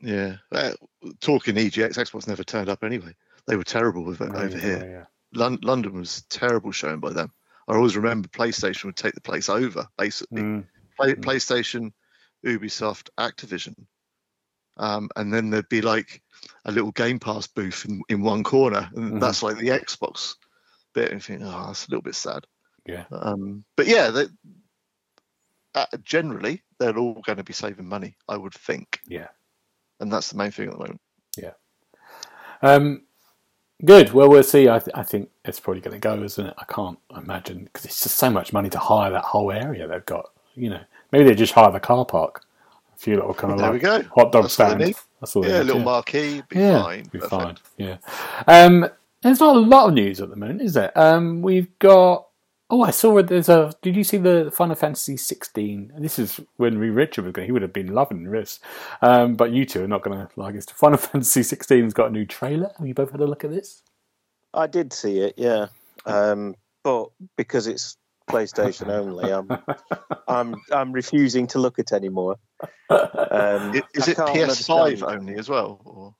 Yeah, 0.00 0.36
uh, 0.52 0.72
talking 1.20 1.56
EGX, 1.56 1.96
Xbox 1.96 2.26
never 2.26 2.44
turned 2.44 2.68
up 2.68 2.84
anyway. 2.84 3.14
They 3.46 3.56
were 3.56 3.64
terrible 3.64 4.04
with 4.04 4.20
it 4.20 4.30
Oh, 4.34 4.38
over 4.38 4.56
yeah, 4.56 4.62
here. 4.62 4.90
yeah. 4.90 5.38
Lon- 5.38 5.60
London 5.62 5.92
was 5.94 6.22
terrible 6.30 6.72
showing 6.72 7.00
by 7.00 7.12
them. 7.12 7.32
I 7.68 7.74
always 7.74 7.96
remember 7.96 8.28
PlayStation 8.28 8.84
would 8.84 8.96
take 8.96 9.14
the 9.14 9.20
place 9.20 9.48
over, 9.48 9.86
basically. 9.98 10.42
Mm, 10.42 10.66
Play, 10.96 11.14
Mm. 11.14 11.22
PlayStation, 11.22 11.92
Ubisoft, 12.44 13.10
Activision, 13.18 13.74
um, 14.80 15.08
and 15.16 15.32
then 15.32 15.50
there'd 15.50 15.68
be 15.68 15.80
like 15.82 16.20
a 16.64 16.72
little 16.72 16.90
Game 16.92 17.18
Pass 17.20 17.46
booth 17.46 17.84
in, 17.88 18.02
in 18.08 18.22
one 18.22 18.42
corner, 18.42 18.90
and 18.96 19.12
Mhm. 19.14 19.20
that's 19.20 19.42
like 19.42 19.56
the 19.58 19.68
Xbox 19.68 20.34
bit. 20.92 21.12
And 21.12 21.20
you 21.20 21.20
think, 21.36 21.42
oh, 21.44 21.66
that's 21.68 21.86
a 21.86 21.90
little 21.90 22.02
bit 22.02 22.14
sad. 22.16 22.44
yeah. 22.86 23.04
Um, 23.12 23.62
but 23.76 23.86
yeah, 23.86 24.10
they, 24.10 24.24
uh, 25.74 25.86
generally 26.02 26.62
they're 26.78 26.96
all 26.98 27.20
going 27.24 27.38
to 27.38 27.44
be 27.44 27.52
saving 27.52 27.86
money, 27.86 28.16
I 28.28 28.36
would 28.36 28.54
think, 28.54 29.00
Yeah. 29.06 29.28
and 30.00 30.10
that's 30.12 30.30
the 30.30 30.36
main 30.36 30.50
thing 30.50 30.66
at 30.68 30.72
the 30.72 30.78
moment. 30.78 31.00
Yeah. 31.36 31.52
Um, 32.62 33.02
good. 33.84 34.12
Well, 34.12 34.28
we'll 34.28 34.42
see. 34.42 34.68
I, 34.68 34.78
th- 34.78 34.94
I 34.96 35.02
think 35.02 35.30
it's 35.44 35.60
probably 35.60 35.80
going 35.82 35.94
to 35.94 36.00
go, 36.00 36.22
isn't 36.22 36.46
it? 36.46 36.54
I 36.58 36.64
can't 36.64 36.98
imagine 37.16 37.64
because 37.64 37.84
it's 37.84 38.02
just 38.02 38.16
so 38.16 38.30
much 38.30 38.52
money 38.52 38.68
to 38.70 38.78
hire 38.78 39.10
that 39.12 39.24
whole 39.24 39.52
area 39.52 39.86
they've 39.86 40.04
got. 40.06 40.30
You 40.56 40.70
know, 40.70 40.80
maybe 41.12 41.24
they 41.24 41.34
just 41.34 41.52
hire 41.52 41.70
the 41.70 41.80
car 41.80 42.04
park, 42.04 42.42
few 43.00 43.16
little 43.16 43.34
kind 43.34 43.52
of 43.52 43.58
There 43.58 43.70
like 43.70 43.72
we 43.72 43.80
go. 43.80 44.02
hot 44.14 44.32
dog 44.32 44.44
That's 44.44 44.58
what 44.60 44.78
they 44.78 44.92
stands. 44.92 45.04
That's 45.20 45.36
all. 45.36 45.44
they 45.44 45.50
Yeah, 45.50 45.62
a 45.62 45.64
little 45.64 45.80
yeah. 45.80 45.84
marquee, 45.84 46.42
be 46.48 46.58
yeah, 46.58 46.82
fine. 46.82 47.04
Be 47.12 47.20
perfect. 47.20 47.20
fine. 47.20 47.58
Yeah. 47.78 47.98
Um, 48.46 48.88
there's 49.22 49.40
not 49.40 49.56
a 49.56 49.60
lot 49.60 49.88
of 49.88 49.94
news 49.94 50.20
at 50.20 50.30
the 50.30 50.36
moment, 50.36 50.62
is 50.62 50.74
there? 50.74 50.96
Um, 50.98 51.42
we've 51.42 51.76
got. 51.78 52.26
Oh, 52.70 52.82
I 52.82 52.90
saw 52.92 53.18
it. 53.18 53.26
There's 53.28 53.48
a. 53.48 53.72
Did 53.82 53.96
you 53.96 54.04
see 54.04 54.18
the 54.18 54.50
Final 54.54 54.76
Fantasy 54.76 55.16
16? 55.16 55.92
This 55.98 56.18
is 56.18 56.40
when 56.56 56.78
we 56.78 56.90
Richard 56.90 57.24
was 57.24 57.32
going. 57.32 57.46
He 57.46 57.52
would 57.52 57.62
have 57.62 57.72
been 57.72 57.94
loving 57.94 58.24
this, 58.24 58.60
um, 59.02 59.34
but 59.36 59.50
you 59.52 59.66
two 59.66 59.84
are 59.84 59.88
not 59.88 60.02
going 60.02 60.18
to 60.18 60.28
like 60.36 60.54
this. 60.54 60.66
Final 60.66 60.98
Fantasy 61.00 61.42
16's 61.42 61.94
got 61.94 62.10
a 62.10 62.12
new 62.12 62.26
trailer. 62.26 62.70
Have 62.78 62.86
you 62.86 62.94
both 62.94 63.10
had 63.10 63.20
a 63.20 63.26
look 63.26 63.44
at 63.44 63.50
this? 63.50 63.82
I 64.54 64.66
did 64.66 64.92
see 64.92 65.18
it, 65.20 65.34
yeah. 65.36 65.66
Um, 66.06 66.56
but 66.84 67.10
because 67.36 67.66
it's 67.66 67.96
PlayStation 68.30 68.88
only, 68.88 69.32
I'm 69.32 69.48
I'm 70.28 70.54
I'm 70.72 70.92
refusing 70.92 71.46
to 71.48 71.58
look 71.58 71.78
at 71.78 71.92
anymore. 71.92 72.36
Um, 72.88 72.98
I- 72.98 73.82
Is 73.94 74.08
it 74.08 74.16
PS5 74.16 74.40
understand. 74.42 75.02
only 75.04 75.34
as 75.36 75.48
well? 75.48 75.80
Or? 75.84 76.14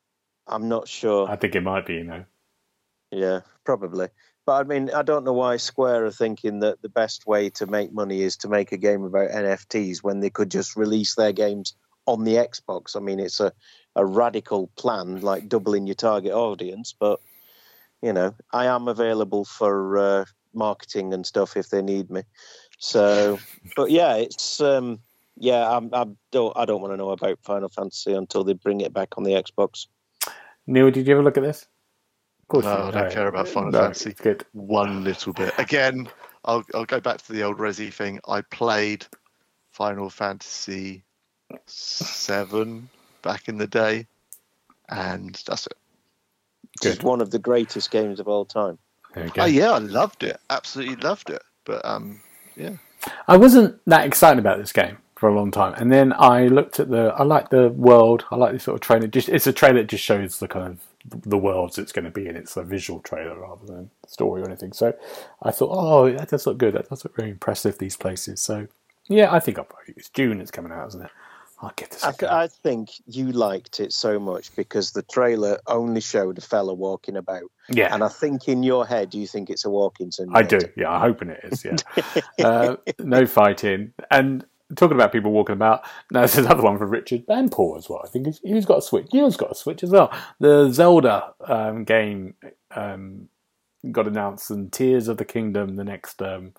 I'm 0.46 0.68
not 0.68 0.88
sure. 0.88 1.28
I 1.30 1.36
think 1.36 1.54
it 1.54 1.62
might 1.62 1.86
be. 1.86 1.94
You 1.94 2.04
know. 2.04 2.24
Yeah, 3.10 3.40
probably. 3.64 4.08
But 4.46 4.52
I 4.60 4.62
mean, 4.64 4.90
I 4.90 5.02
don't 5.02 5.24
know 5.24 5.32
why 5.32 5.58
Square 5.58 6.06
are 6.06 6.10
thinking 6.10 6.60
that 6.60 6.80
the 6.82 6.88
best 6.88 7.26
way 7.26 7.50
to 7.50 7.66
make 7.66 7.92
money 7.92 8.22
is 8.22 8.36
to 8.38 8.48
make 8.48 8.72
a 8.72 8.76
game 8.76 9.04
about 9.04 9.30
NFTs 9.30 10.02
when 10.02 10.20
they 10.20 10.30
could 10.30 10.50
just 10.50 10.76
release 10.76 11.14
their 11.14 11.32
games 11.32 11.74
on 12.06 12.24
the 12.24 12.34
Xbox. 12.36 12.96
I 12.96 13.00
mean, 13.00 13.20
it's 13.20 13.40
a, 13.40 13.52
a 13.94 14.04
radical 14.04 14.68
plan, 14.76 15.20
like 15.20 15.48
doubling 15.48 15.86
your 15.86 15.94
target 15.94 16.32
audience. 16.32 16.94
But, 16.98 17.20
you 18.02 18.12
know, 18.12 18.34
I 18.52 18.66
am 18.66 18.88
available 18.88 19.44
for 19.44 19.98
uh, 19.98 20.24
marketing 20.54 21.12
and 21.14 21.24
stuff 21.26 21.56
if 21.56 21.68
they 21.70 21.82
need 21.82 22.10
me. 22.10 22.22
So, 22.78 23.38
but 23.76 23.90
yeah, 23.90 24.16
it's. 24.16 24.60
Um, 24.60 25.00
yeah, 25.36 25.70
I'm, 25.70 25.90
I 25.94 26.06
don't. 26.32 26.56
I 26.56 26.64
don't 26.64 26.82
want 26.82 26.92
to 26.92 26.96
know 26.96 27.10
about 27.10 27.38
Final 27.42 27.68
Fantasy 27.68 28.12
until 28.12 28.44
they 28.44 28.52
bring 28.52 28.80
it 28.80 28.92
back 28.92 29.16
on 29.16 29.24
the 29.24 29.32
Xbox. 29.32 29.86
Neil, 30.66 30.90
did 30.90 31.06
you 31.06 31.14
ever 31.14 31.22
look 31.22 31.36
at 31.36 31.42
this? 31.42 31.66
Of 32.42 32.48
course. 32.48 32.64
No, 32.64 32.76
you 32.76 32.82
I 32.84 32.90
don't 32.90 33.04
No. 33.04 33.10
care 33.10 33.26
about 33.28 33.48
Final 33.48 33.72
No, 33.72 33.80
Fantasy. 33.80 34.12
good. 34.12 34.44
One 34.52 35.02
little 35.04 35.32
bit. 35.32 35.54
Again, 35.58 36.08
I'll 36.44 36.64
I'll 36.74 36.84
go 36.84 37.00
back 37.00 37.22
to 37.22 37.32
the 37.32 37.42
old 37.42 37.58
Resi 37.58 37.92
thing. 37.92 38.20
I 38.28 38.42
played 38.42 39.06
Final 39.72 40.10
Fantasy 40.10 41.04
seven 41.66 42.88
back 43.22 43.48
in 43.48 43.56
the 43.58 43.66
day, 43.66 44.06
and 44.88 45.34
that's 45.46 45.66
it. 45.66 45.76
It's 46.82 46.96
Good. 46.98 47.02
one 47.02 47.20
of 47.20 47.30
the 47.30 47.38
greatest 47.38 47.90
games 47.90 48.20
of 48.20 48.28
all 48.28 48.44
time. 48.44 48.78
There 49.14 49.24
you 49.24 49.30
go. 49.30 49.42
Oh 49.42 49.46
yeah, 49.46 49.72
I 49.72 49.78
loved 49.78 50.22
it. 50.22 50.40
Absolutely 50.48 50.96
loved 50.96 51.30
it. 51.30 51.42
But 51.64 51.84
um, 51.84 52.20
yeah, 52.56 52.76
I 53.28 53.36
wasn't 53.36 53.80
that 53.86 54.06
excited 54.06 54.38
about 54.38 54.58
this 54.58 54.72
game 54.72 54.98
for 55.16 55.28
a 55.28 55.34
long 55.34 55.50
time, 55.50 55.74
and 55.74 55.92
then 55.92 56.12
I 56.12 56.46
looked 56.46 56.80
at 56.80 56.90
the. 56.90 57.12
I 57.16 57.24
like 57.24 57.50
the 57.50 57.68
world. 57.70 58.24
I 58.30 58.36
like 58.36 58.52
this 58.52 58.64
sort 58.64 58.76
of 58.76 58.80
trailer. 58.80 59.06
Just 59.06 59.28
it's 59.28 59.46
a 59.46 59.52
trailer 59.52 59.80
that 59.80 59.88
just 59.88 60.04
shows 60.04 60.38
the 60.38 60.48
kind 60.48 60.66
of 60.66 60.80
the 61.04 61.38
worlds 61.38 61.78
it's 61.78 61.92
going 61.92 62.04
to 62.04 62.10
be 62.10 62.26
in. 62.26 62.36
It's 62.36 62.56
a 62.56 62.62
visual 62.62 63.00
trailer 63.00 63.38
rather 63.38 63.66
than 63.66 63.90
story 64.06 64.42
or 64.42 64.46
anything. 64.46 64.72
So 64.72 64.94
I 65.42 65.50
thought, 65.50 65.70
oh, 65.72 66.10
that 66.12 66.28
does 66.28 66.46
look 66.46 66.58
good. 66.58 66.74
That 66.74 66.88
does 66.88 67.04
look 67.04 67.16
very 67.16 67.30
impressive. 67.30 67.78
These 67.78 67.96
places. 67.96 68.40
So 68.40 68.68
yeah, 69.08 69.32
I 69.32 69.40
think 69.40 69.58
I'll 69.58 69.64
probably. 69.64 69.94
It's 69.96 70.08
June. 70.08 70.40
It's 70.40 70.50
coming 70.50 70.72
out, 70.72 70.88
isn't 70.88 71.02
it? 71.02 71.10
I'll 71.62 71.72
give 71.76 71.90
this. 71.90 72.02
I. 72.02 72.14
I 72.28 72.46
think 72.48 72.90
you 73.06 73.32
liked 73.32 73.80
it 73.80 73.92
so 73.92 74.18
much 74.18 74.54
because 74.56 74.92
the 74.92 75.02
trailer 75.02 75.58
only 75.66 76.00
showed 76.00 76.38
a 76.38 76.40
fella 76.40 76.72
walking 76.72 77.16
about, 77.16 77.50
yeah, 77.68 77.92
and 77.94 78.02
I 78.02 78.08
think 78.08 78.48
in 78.48 78.62
your 78.62 78.86
head 78.86 79.14
you 79.14 79.26
think 79.26 79.50
it's 79.50 79.64
a 79.64 79.70
walking 79.70 80.10
I 80.32 80.42
do. 80.42 80.58
Yeah, 80.76 80.90
I'm 80.90 81.00
hoping 81.00 81.28
it 81.28 81.40
is. 81.44 81.64
Yeah. 81.64 81.76
uh, 82.44 82.76
no 82.98 83.26
fighting. 83.26 83.92
And 84.10 84.46
talking 84.76 84.96
about 84.96 85.12
people 85.12 85.32
walking 85.32 85.54
about, 85.54 85.82
Now 86.10 86.20
there's 86.20 86.38
another 86.38 86.62
one 86.62 86.78
for 86.78 86.86
Richard 86.86 87.24
and 87.28 87.50
Paul 87.50 87.76
as 87.76 87.88
well. 87.88 88.00
I 88.04 88.08
think 88.08 88.26
he's, 88.26 88.40
he's 88.42 88.66
got 88.66 88.78
a 88.78 88.82
Switch. 88.82 89.08
You've 89.12 89.36
got 89.36 89.52
a 89.52 89.54
Switch 89.54 89.82
as 89.82 89.90
well. 89.90 90.12
The 90.38 90.70
Zelda 90.72 91.34
um, 91.46 91.84
game 91.84 92.34
um, 92.74 93.28
got 93.90 94.06
announced, 94.06 94.50
and 94.50 94.72
Tears 94.72 95.08
of 95.08 95.16
the 95.18 95.24
Kingdom, 95.24 95.76
the 95.76 95.84
next 95.84 96.22
um, 96.22 96.52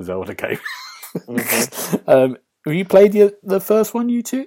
Zelda 0.00 0.34
game. 0.34 0.58
Mhm. 1.16 2.38
have 2.66 2.74
you 2.74 2.84
played 2.84 3.12
the, 3.12 3.36
the 3.42 3.60
first 3.60 3.94
one, 3.94 4.08
you 4.08 4.22
two? 4.22 4.46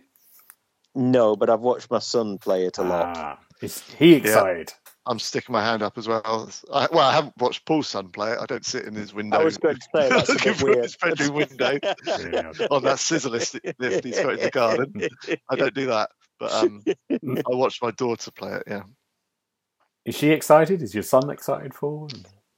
No, 0.94 1.36
but 1.36 1.50
I've 1.50 1.62
watched 1.62 1.90
my 1.90 2.00
son 2.00 2.38
play 2.38 2.66
it 2.66 2.78
a 2.78 2.84
lot. 2.84 3.18
Ah, 3.18 3.40
is 3.62 3.82
he 3.98 4.14
excited? 4.14 4.74
I'm 5.06 5.18
sticking 5.18 5.54
my 5.54 5.64
hand 5.64 5.82
up 5.82 5.98
as 5.98 6.08
well. 6.08 6.52
I, 6.72 6.88
well, 6.92 7.00
I 7.00 7.14
haven't 7.14 7.34
watched 7.40 7.66
Paul's 7.66 7.88
son 7.88 8.10
play 8.10 8.32
it. 8.34 8.40
I 8.40 8.46
don't 8.46 8.66
sit 8.66 8.86
in 8.86 8.94
his 8.94 9.14
window. 9.14 9.40
I 9.40 9.44
was 9.44 9.58
going 9.58 9.78
to 9.78 9.88
say 9.96 10.10
that's 10.10 10.30
looking 10.30 10.52
bit 10.52 10.60
from 10.60 10.70
weird. 10.70 10.84
his 10.84 10.98
bedroom 10.98 11.34
window 11.34 11.80
on 12.72 12.84
that 12.84 13.00
scissor 13.00 13.30
lift 13.30 13.60
lift 13.80 14.04
he's 14.04 14.20
got 14.20 14.34
in 14.34 14.40
the 14.40 14.52
garden. 14.52 14.94
I 15.50 15.56
don't 15.56 15.74
do 15.74 15.88
that. 15.88 16.10
But 16.40 16.54
um, 16.54 16.84
I 17.12 17.56
watched 17.56 17.82
my 17.82 17.92
daughter 17.92 18.32
play 18.32 18.54
it. 18.54 18.64
Yeah. 18.68 18.84
Is 20.06 20.16
she 20.16 20.30
excited? 20.32 20.82
Is 20.82 20.94
your 20.94 21.04
son 21.04 21.30
excited 21.30 21.74
for? 21.74 22.08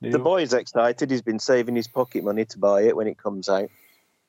it? 0.01 0.11
The 0.11 0.19
boy's 0.19 0.53
excited. 0.53 1.11
He's 1.11 1.21
been 1.21 1.39
saving 1.39 1.75
his 1.75 1.87
pocket 1.87 2.23
money 2.23 2.45
to 2.45 2.59
buy 2.59 2.81
it 2.81 2.95
when 2.95 3.07
it 3.07 3.17
comes 3.17 3.47
out. 3.49 3.69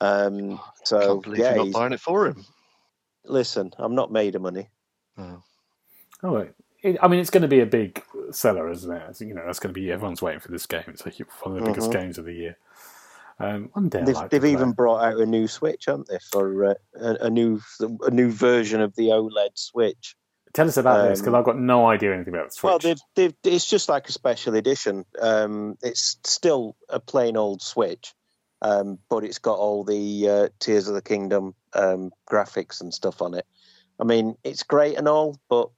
Um, 0.03 0.61
so 0.84 0.98
Can't 1.00 1.22
believe 1.22 1.38
yeah, 1.40 1.55
you're 1.55 1.64
not 1.66 1.72
buying 1.72 1.92
it 1.92 2.00
for 2.00 2.26
him. 2.26 2.44
listen, 3.24 3.72
I'm 3.78 3.94
not 3.94 4.11
made 4.11 4.34
of 4.34 4.42
money. 4.42 4.68
Oh. 5.16 5.42
Oh, 6.22 6.32
wait. 6.32 6.50
It, 6.82 6.96
I 7.00 7.07
mean, 7.09 7.20
it's 7.20 7.30
going 7.30 7.42
to 7.42 7.48
be 7.48 7.61
a 7.61 7.66
big 7.66 8.03
seller, 8.32 8.68
isn't 8.70 8.90
it? 8.92 9.20
You 9.20 9.34
know, 9.34 9.42
that's 9.46 9.61
going 9.61 9.72
to 9.72 9.80
be 9.80 9.92
everyone's 9.92 10.20
waiting 10.22 10.40
for 10.40 10.50
this 10.50 10.66
game. 10.66 10.82
It's 10.88 11.05
like 11.07 11.18
one 11.44 11.57
of 11.57 11.62
the 11.64 11.70
biggest 11.70 11.90
Mhm. 11.90 11.92
games 11.92 12.18
of 12.18 12.24
the 12.24 12.32
year. 12.34 12.57
Um, 13.38 13.70
one 13.72 13.88
day, 13.88 14.03
They've, 14.05 14.14
like 14.14 14.30
they've 14.30 14.40
play. 14.40 14.53
even 14.53 14.72
brought 14.72 15.03
out 15.05 15.20
a 15.20 15.26
new 15.26 15.46
Switch, 15.48 15.84
haven't 15.86 16.09
they, 16.09 16.18
for 16.30 16.64
uh, 16.70 16.74
a, 17.00 17.26
a 17.26 17.30
new 17.30 17.61
a 18.03 18.11
new 18.11 18.30
version 18.30 18.80
of 18.80 18.94
the 18.96 19.09
OLED 19.09 19.50
Switch. 19.55 20.16
tell 20.53 20.66
us 20.68 20.76
about 20.76 21.09
this 21.09 21.20
because 21.20 21.32
um, 21.34 21.38
I've 21.38 21.44
got 21.44 21.59
no 21.59 21.86
idea 21.88 22.14
anything 22.14 22.34
about 22.34 22.48
the 22.50 22.55
Switch. 22.55 22.68
Well, 22.70 22.78
they've, 22.78 23.00
they've, 23.14 23.34
it's 23.44 23.66
just 23.66 23.88
like 23.88 24.09
a 24.09 24.12
special 24.12 24.55
edition. 24.55 25.05
Um, 25.20 25.76
it's 25.82 26.18
still 26.24 26.76
a 26.88 27.00
plain 27.00 27.36
old 27.36 27.62
Switch, 27.62 28.14
um, 28.62 28.98
but 29.10 29.24
it's 29.24 29.38
got 29.38 29.58
all 29.58 29.84
the 29.84 30.28
uh, 30.28 30.48
Tears 30.60 30.88
of 30.88 30.94
the 30.94 31.02
Kingdom 31.02 31.54
um, 31.74 32.12
graphics 32.30 32.80
and 32.80 32.94
stuff 32.94 33.20
on 33.20 33.34
it. 33.34 33.44
I 34.00 34.04
mean, 34.04 34.36
it's 34.44 34.62
great 34.62 34.96
and 34.96 35.08
all, 35.08 35.38
but 35.50 35.68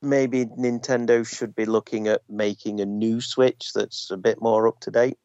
maybe 0.00 0.46
Nintendo 0.46 1.26
should 1.26 1.54
be 1.54 1.66
looking 1.66 2.08
at 2.08 2.22
making 2.28 2.80
a 2.80 2.86
new 2.86 3.20
Switch 3.20 3.72
that's 3.74 4.10
a 4.10 4.16
bit 4.16 4.40
more 4.40 4.66
up 4.66 4.80
to 4.80 4.90
date. 4.90 5.18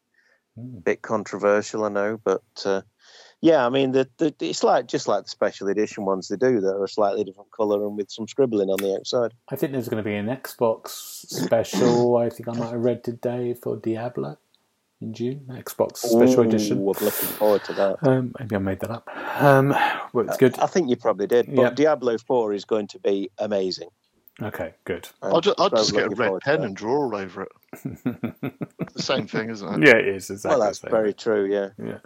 Hmm. 0.56 0.78
Bit 0.80 1.02
controversial, 1.02 1.84
I 1.84 1.88
know, 1.88 2.20
but 2.22 2.42
uh, 2.66 2.82
yeah, 3.40 3.64
I 3.64 3.70
mean, 3.70 3.92
the, 3.92 4.08
the, 4.18 4.34
it's 4.40 4.62
like 4.62 4.86
just 4.86 5.08
like 5.08 5.24
the 5.24 5.30
special 5.30 5.68
edition 5.68 6.04
ones 6.04 6.28
they 6.28 6.36
do 6.36 6.60
that 6.60 6.74
are 6.74 6.84
a 6.84 6.88
slightly 6.88 7.24
different 7.24 7.52
color 7.52 7.86
and 7.86 7.96
with 7.96 8.10
some 8.10 8.28
scribbling 8.28 8.68
on 8.68 8.78
the 8.78 8.96
outside. 8.96 9.32
I 9.48 9.56
think 9.56 9.72
there's 9.72 9.88
going 9.88 10.02
to 10.02 10.08
be 10.08 10.16
an 10.16 10.26
Xbox 10.26 10.88
special. 10.90 12.18
I 12.18 12.28
think 12.28 12.48
I 12.48 12.52
might 12.52 12.72
have 12.72 12.84
read 12.84 13.02
today 13.02 13.54
for 13.54 13.76
Diablo 13.76 14.36
in 15.00 15.14
June. 15.14 15.44
Xbox 15.50 15.98
special 15.98 16.40
Ooh, 16.40 16.48
edition. 16.48 16.78
I'm 16.78 16.84
looking 16.84 17.08
forward 17.10 17.64
to 17.64 17.72
that. 17.74 17.96
Um, 18.02 18.34
maybe 18.38 18.56
I 18.56 18.58
made 18.58 18.80
that 18.80 18.90
up. 18.90 19.08
Um, 19.40 19.68
well, 20.12 20.26
it's 20.26 20.36
good. 20.36 20.58
I 20.58 20.66
think 20.66 20.88
you 20.90 20.96
probably 20.96 21.26
did. 21.26 21.46
But 21.46 21.62
Yeah. 21.62 21.70
Diablo 21.70 22.18
4 22.18 22.52
is 22.54 22.64
going 22.64 22.88
to 22.88 22.98
be 22.98 23.30
amazing. 23.38 23.88
Okay, 24.40 24.74
good. 24.84 25.08
I'm 25.20 25.34
I'll 25.34 25.40
just, 25.40 25.58
I'll 25.58 25.70
just 25.70 25.92
get 25.92 26.06
a 26.06 26.10
red 26.10 26.40
pen 26.42 26.62
and 26.62 26.76
draw 26.76 27.04
all 27.04 27.16
over 27.16 27.42
it. 27.42 27.52
The 28.94 29.02
same 29.02 29.26
thing, 29.26 29.50
isn't 29.50 29.82
it? 29.82 29.86
yeah, 29.88 29.96
it 29.96 30.06
is 30.08 30.30
exactly. 30.30 30.58
Well, 30.58 30.66
that's 30.66 30.78
very 30.78 31.12
true, 31.12 31.46
yeah. 31.46 31.70
Yeah. 31.84 31.98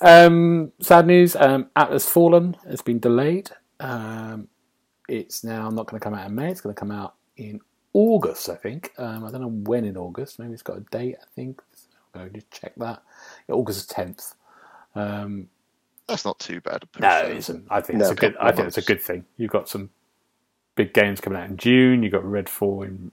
Um, 0.00 0.72
sad 0.80 1.06
news. 1.06 1.36
Um, 1.36 1.68
Atlas 1.76 2.08
Fallen 2.08 2.56
has 2.68 2.80
been 2.80 2.98
delayed. 2.98 3.50
Um, 3.80 4.48
it's 5.10 5.44
now 5.44 5.68
not 5.68 5.86
going 5.86 6.00
to 6.00 6.04
come 6.04 6.14
out 6.14 6.26
in 6.26 6.34
May. 6.34 6.50
It's 6.50 6.62
going 6.62 6.74
to 6.74 6.78
come 6.78 6.90
out 6.90 7.14
in 7.36 7.60
August, 7.92 8.48
I 8.48 8.54
think. 8.54 8.92
Um, 8.96 9.24
I 9.26 9.30
don't 9.30 9.42
know 9.42 9.48
when 9.48 9.84
in 9.84 9.96
August. 9.98 10.38
Maybe 10.38 10.54
it's 10.54 10.62
got 10.62 10.78
a 10.78 10.84
date. 10.90 11.16
I 11.20 11.26
think. 11.34 11.60
I'll 12.18 12.28
just 12.30 12.50
check 12.50 12.74
that. 12.76 13.02
Yeah, 13.48 13.54
August 13.54 13.90
tenth. 13.90 14.34
Um, 14.94 15.48
That's 16.06 16.24
not 16.24 16.38
too 16.38 16.60
bad. 16.60 16.82
a 16.82 16.86
push, 16.86 17.00
no, 17.02 17.08
though, 17.22 17.28
it 17.28 17.36
is 17.36 17.48
it? 17.48 17.52
isn't. 17.52 17.66
I 17.70 17.80
think 17.80 17.98
No, 17.98 18.04
it's 18.06 18.12
a 18.12 18.14
good. 18.16 18.36
I 18.40 18.52
think 18.52 18.68
it's 18.68 18.78
a 18.78 18.82
good 18.82 19.00
thing. 19.02 19.24
You've 19.36 19.50
got 19.50 19.68
some 19.68 19.90
big 20.76 20.92
games 20.94 21.20
coming 21.20 21.38
out 21.38 21.48
in 21.48 21.56
June. 21.56 22.02
You've 22.02 22.12
got 22.12 22.22
Redfall 22.24 22.86
in 22.86 23.12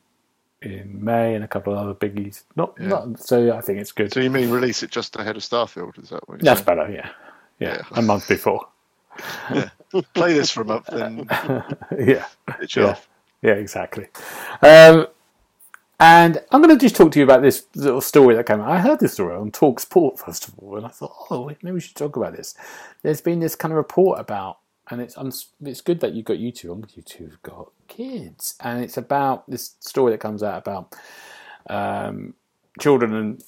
in 0.62 1.03
May 1.03 1.36
and 1.36 1.43
a 1.43 1.47
couple 1.47 1.74
of 1.74 1.80
other 1.80 1.93
biggies. 1.93 2.43
Not, 2.56 2.74
Yeah. 2.80 2.88
not 2.88 3.20
so. 3.20 3.56
I 3.56 3.62
think 3.62 3.80
it's 3.80 3.91
good. 3.91 4.12
So 4.14 4.20
you 4.20 4.32
mean 4.32 4.49
release 4.49 4.82
it 4.84 4.89
just 4.89 5.16
ahead 5.16 5.36
of 5.36 5.43
Starfield? 5.43 6.01
Is 6.01 6.10
that 6.10 6.28
what 6.28 6.41
you're 6.41 6.45
That's 6.56 6.66
saying? 6.66 6.78
better. 6.80 6.91
Yeah. 6.91 7.10
yeah, 7.60 7.76
Yeah. 7.78 7.82
a 7.99 8.01
month 8.01 8.28
before. 8.28 8.66
yeah. 9.53 9.70
Play 10.14 10.34
this 10.34 10.49
for 10.51 10.62
a 10.62 10.66
month, 10.66 10.88
then 10.88 11.28
yeah. 11.99 12.26
switch 12.58 12.78
it 12.78 12.82
Yeah. 12.82 12.88
off. 12.88 13.08
Yeah, 13.43 13.53
exactly. 13.53 14.08
Um, 14.64 15.08
and 15.99 16.41
I'm 16.51 16.61
going 16.61 16.77
to 16.77 16.83
just 16.83 16.95
talk 16.95 17.11
to 17.13 17.19
you 17.19 17.25
about 17.25 17.41
this 17.41 17.65
little 17.75 18.01
story 18.01 18.35
that 18.35 18.45
came 18.45 18.59
out. 18.59 18.69
I 18.69 18.79
heard 18.79 18.99
this 18.99 19.13
story 19.13 19.35
on 19.35 19.51
Talk 19.51 19.79
Sport 19.79 20.19
first 20.19 20.47
of 20.47 20.57
all, 20.59 20.77
and 20.77 20.85
I 20.85 20.89
thought, 20.89 21.13
oh, 21.29 21.51
maybe 21.61 21.73
we 21.73 21.79
should 21.79 21.95
talk 21.95 22.15
about 22.15 22.35
this. 22.35 22.55
There's 23.01 23.21
been 23.21 23.39
this 23.39 23.55
kind 23.55 23.71
of 23.71 23.77
report 23.77 24.19
about, 24.19 24.59
and 24.89 25.01
it's 25.01 25.17
it's 25.63 25.81
good 25.81 26.01
that 26.01 26.13
you've 26.13 26.25
got 26.25 26.37
you 26.37 26.51
two 26.51 26.71
on. 26.71 26.85
You 26.93 27.01
two 27.01 27.25
have 27.25 27.41
got 27.43 27.71
kids, 27.87 28.55
and 28.59 28.83
it's 28.83 28.97
about 28.97 29.49
this 29.49 29.75
story 29.79 30.11
that 30.11 30.19
comes 30.19 30.43
out 30.43 30.57
about 30.57 30.95
um, 31.69 32.33
children 32.79 33.13
and 33.13 33.43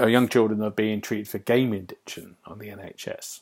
uh, 0.00 0.06
young 0.06 0.28
children 0.28 0.62
are 0.62 0.70
being 0.70 1.00
treated 1.00 1.28
for 1.28 1.38
game 1.38 1.72
addiction 1.72 2.36
on 2.46 2.58
the 2.58 2.68
NHS. 2.68 3.40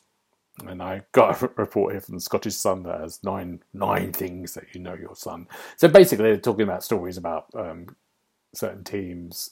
And 0.67 0.83
I 0.83 1.03
got 1.11 1.41
a 1.41 1.47
report 1.55 1.93
here 1.93 2.01
from 2.01 2.15
the 2.15 2.21
Scottish 2.21 2.55
Sun 2.55 2.83
that 2.83 2.99
has 2.99 3.23
nine 3.23 3.61
nine 3.73 4.11
things 4.11 4.53
that 4.53 4.65
you 4.73 4.81
know 4.81 4.93
your 4.93 5.15
son. 5.15 5.47
So 5.77 5.87
basically, 5.87 6.25
they're 6.25 6.37
talking 6.37 6.63
about 6.63 6.83
stories 6.83 7.17
about 7.17 7.47
um, 7.55 7.95
certain 8.53 8.83
teams 8.83 9.51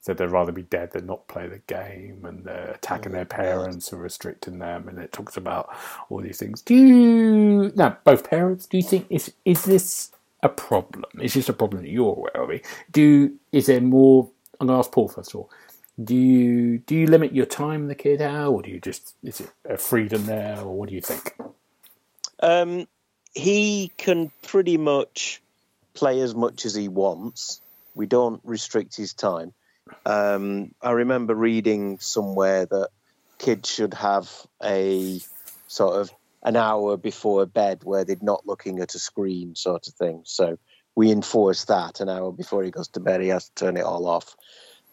said 0.00 0.18
they'd 0.18 0.26
rather 0.26 0.52
be 0.52 0.62
dead 0.62 0.92
than 0.92 1.06
not 1.06 1.26
play 1.26 1.48
the 1.48 1.58
game, 1.66 2.24
and 2.24 2.44
they're 2.44 2.72
attacking 2.76 3.12
their 3.12 3.24
parents 3.24 3.90
and 3.92 4.00
restricting 4.00 4.58
them. 4.60 4.88
And 4.88 4.98
it 4.98 5.12
talks 5.12 5.36
about 5.36 5.68
all 6.08 6.20
these 6.20 6.38
things. 6.38 6.62
Do 6.62 6.74
you 6.74 7.72
now 7.74 7.98
both 8.04 8.30
parents? 8.30 8.66
Do 8.66 8.76
you 8.76 8.84
think 8.84 9.06
is 9.10 9.32
is 9.44 9.64
this 9.64 10.12
a 10.42 10.48
problem? 10.48 11.04
Is 11.20 11.34
this 11.34 11.48
a 11.48 11.52
problem 11.52 11.82
that 11.82 11.90
you're 11.90 12.14
aware 12.14 12.56
of? 12.56 12.60
Do 12.92 13.32
is 13.50 13.66
there 13.66 13.80
more? 13.80 14.30
I'm 14.60 14.68
going 14.68 14.76
to 14.76 14.78
ask 14.78 14.92
Paul 14.92 15.08
first 15.08 15.30
of 15.34 15.40
all. 15.40 15.50
Do 16.02 16.14
you 16.14 16.78
do 16.78 16.94
you 16.94 17.06
limit 17.06 17.34
your 17.34 17.46
time 17.46 17.88
the 17.88 17.94
kid 17.94 18.22
out, 18.22 18.52
or 18.52 18.62
do 18.62 18.70
you 18.70 18.80
just 18.80 19.14
is 19.24 19.40
it 19.40 19.50
a 19.64 19.76
freedom 19.76 20.26
there, 20.26 20.60
or 20.60 20.78
what 20.78 20.88
do 20.88 20.94
you 20.94 21.00
think? 21.00 21.34
Um, 22.40 22.86
he 23.34 23.90
can 23.96 24.30
pretty 24.42 24.76
much 24.76 25.42
play 25.94 26.20
as 26.20 26.34
much 26.34 26.64
as 26.64 26.74
he 26.74 26.86
wants. 26.88 27.60
We 27.96 28.06
don't 28.06 28.40
restrict 28.44 28.94
his 28.94 29.14
time. 29.14 29.54
Um, 30.04 30.72
I 30.82 30.92
remember 30.92 31.34
reading 31.34 31.98
somewhere 31.98 32.66
that 32.66 32.90
kids 33.38 33.70
should 33.70 33.94
have 33.94 34.30
a 34.62 35.20
sort 35.66 36.00
of 36.00 36.12
an 36.42 36.56
hour 36.56 36.96
before 36.96 37.46
bed 37.46 37.80
where 37.82 38.04
they're 38.04 38.16
not 38.20 38.46
looking 38.46 38.80
at 38.80 38.94
a 38.94 38.98
screen, 38.98 39.54
sort 39.54 39.88
of 39.88 39.94
thing. 39.94 40.22
So 40.24 40.58
we 40.94 41.10
enforce 41.10 41.64
that 41.64 42.00
an 42.00 42.08
hour 42.08 42.32
before 42.32 42.62
he 42.62 42.70
goes 42.70 42.88
to 42.88 43.00
bed, 43.00 43.20
he 43.20 43.28
has 43.28 43.48
to 43.48 43.54
turn 43.54 43.76
it 43.76 43.84
all 43.84 44.06
off. 44.06 44.36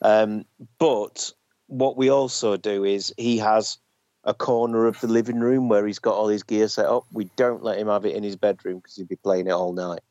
Um, 0.02 0.46
but 0.80 1.32
what 1.68 1.98
we 1.98 2.10
also 2.10 2.58
do 2.58 2.84
is 2.84 3.14
he 3.18 3.38
has 3.40 3.78
a 4.24 4.34
corner 4.34 4.88
of 4.88 5.00
the 5.02 5.08
living 5.08 5.40
room 5.40 5.70
where 5.70 5.86
he's 5.86 6.00
got 6.00 6.16
all 6.16 6.28
his 6.28 6.44
gear 6.44 6.68
set 6.68 6.86
up. 6.86 7.06
We 7.12 7.26
don't 7.36 7.64
let 7.64 7.78
him 7.78 7.88
have 7.88 8.06
it 8.06 8.16
in 8.16 8.24
his 8.24 8.38
bedroom 8.38 8.78
because 8.78 8.96
he'd 8.96 9.08
be 9.08 9.16
playing 9.16 9.48
it 9.48 9.52
all 9.52 9.74
night. 9.74 10.02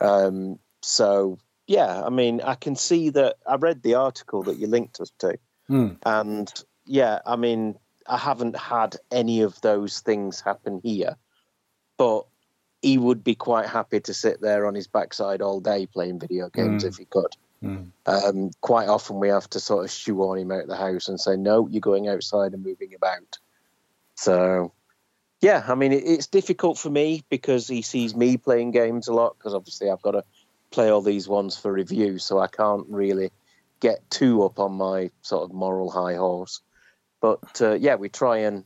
Um, 0.00 0.58
so 0.82 1.38
yeah, 1.70 2.02
I 2.02 2.10
mean, 2.10 2.40
I 2.40 2.56
can 2.56 2.74
see 2.74 3.10
that. 3.10 3.36
I 3.46 3.54
read 3.54 3.80
the 3.80 3.94
article 3.94 4.42
that 4.42 4.58
you 4.58 4.66
linked 4.66 5.00
us 5.00 5.12
to, 5.20 5.38
Hmm. 5.68 5.90
and 6.04 6.52
yeah, 6.84 7.20
I 7.24 7.36
mean, 7.36 7.78
I 8.08 8.16
haven't 8.16 8.56
had 8.56 8.96
any 9.12 9.42
of 9.42 9.60
those 9.60 10.00
things 10.00 10.40
happen 10.40 10.80
here, 10.82 11.16
but 11.96 12.26
he 12.82 12.98
would 12.98 13.22
be 13.22 13.36
quite 13.36 13.68
happy 13.68 14.00
to 14.00 14.12
sit 14.14 14.40
there 14.40 14.66
on 14.66 14.74
his 14.74 14.88
backside 14.88 15.42
all 15.42 15.60
day 15.60 15.86
playing 15.86 16.18
video 16.18 16.48
games 16.48 16.82
Mm. 16.82 16.88
if 16.88 16.96
he 16.96 17.04
could. 17.04 17.36
Mm. 17.62 17.92
Um, 18.04 18.50
quite 18.60 18.88
often 18.88 19.20
we 19.20 19.28
have 19.28 19.48
to 19.50 19.60
sort 19.60 19.84
of 19.84 19.92
shoehorn 19.92 20.40
him 20.40 20.50
out 20.50 20.62
of 20.62 20.68
the 20.68 20.74
house 20.76 21.06
and 21.08 21.20
say, 21.20 21.36
no, 21.36 21.68
you're 21.68 21.80
going 21.80 22.08
outside 22.08 22.52
and 22.52 22.64
moving 22.64 22.94
about. 22.94 23.38
So, 24.16 24.72
yeah, 25.40 25.62
I 25.68 25.76
mean, 25.76 25.92
it, 25.92 26.02
it's 26.04 26.26
difficult 26.26 26.78
for 26.78 26.90
me 26.90 27.22
because 27.28 27.68
he 27.68 27.82
sees 27.82 28.16
me 28.16 28.38
playing 28.38 28.72
games 28.72 29.06
a 29.06 29.12
lot 29.12 29.36
because 29.38 29.54
obviously 29.54 29.88
I've 29.88 30.02
got 30.02 30.12
to 30.12 30.24
play 30.70 30.90
all 30.90 31.02
these 31.02 31.28
ones 31.28 31.56
for 31.56 31.72
review, 31.72 32.18
so 32.18 32.38
I 32.38 32.46
can't 32.46 32.86
really 32.88 33.30
get 33.80 34.08
too 34.10 34.42
up 34.44 34.58
on 34.58 34.72
my 34.72 35.10
sort 35.22 35.44
of 35.44 35.54
moral 35.54 35.90
high 35.90 36.14
horse. 36.14 36.60
But 37.20 37.60
uh, 37.60 37.74
yeah, 37.74 37.96
we 37.96 38.08
try 38.08 38.38
and 38.38 38.64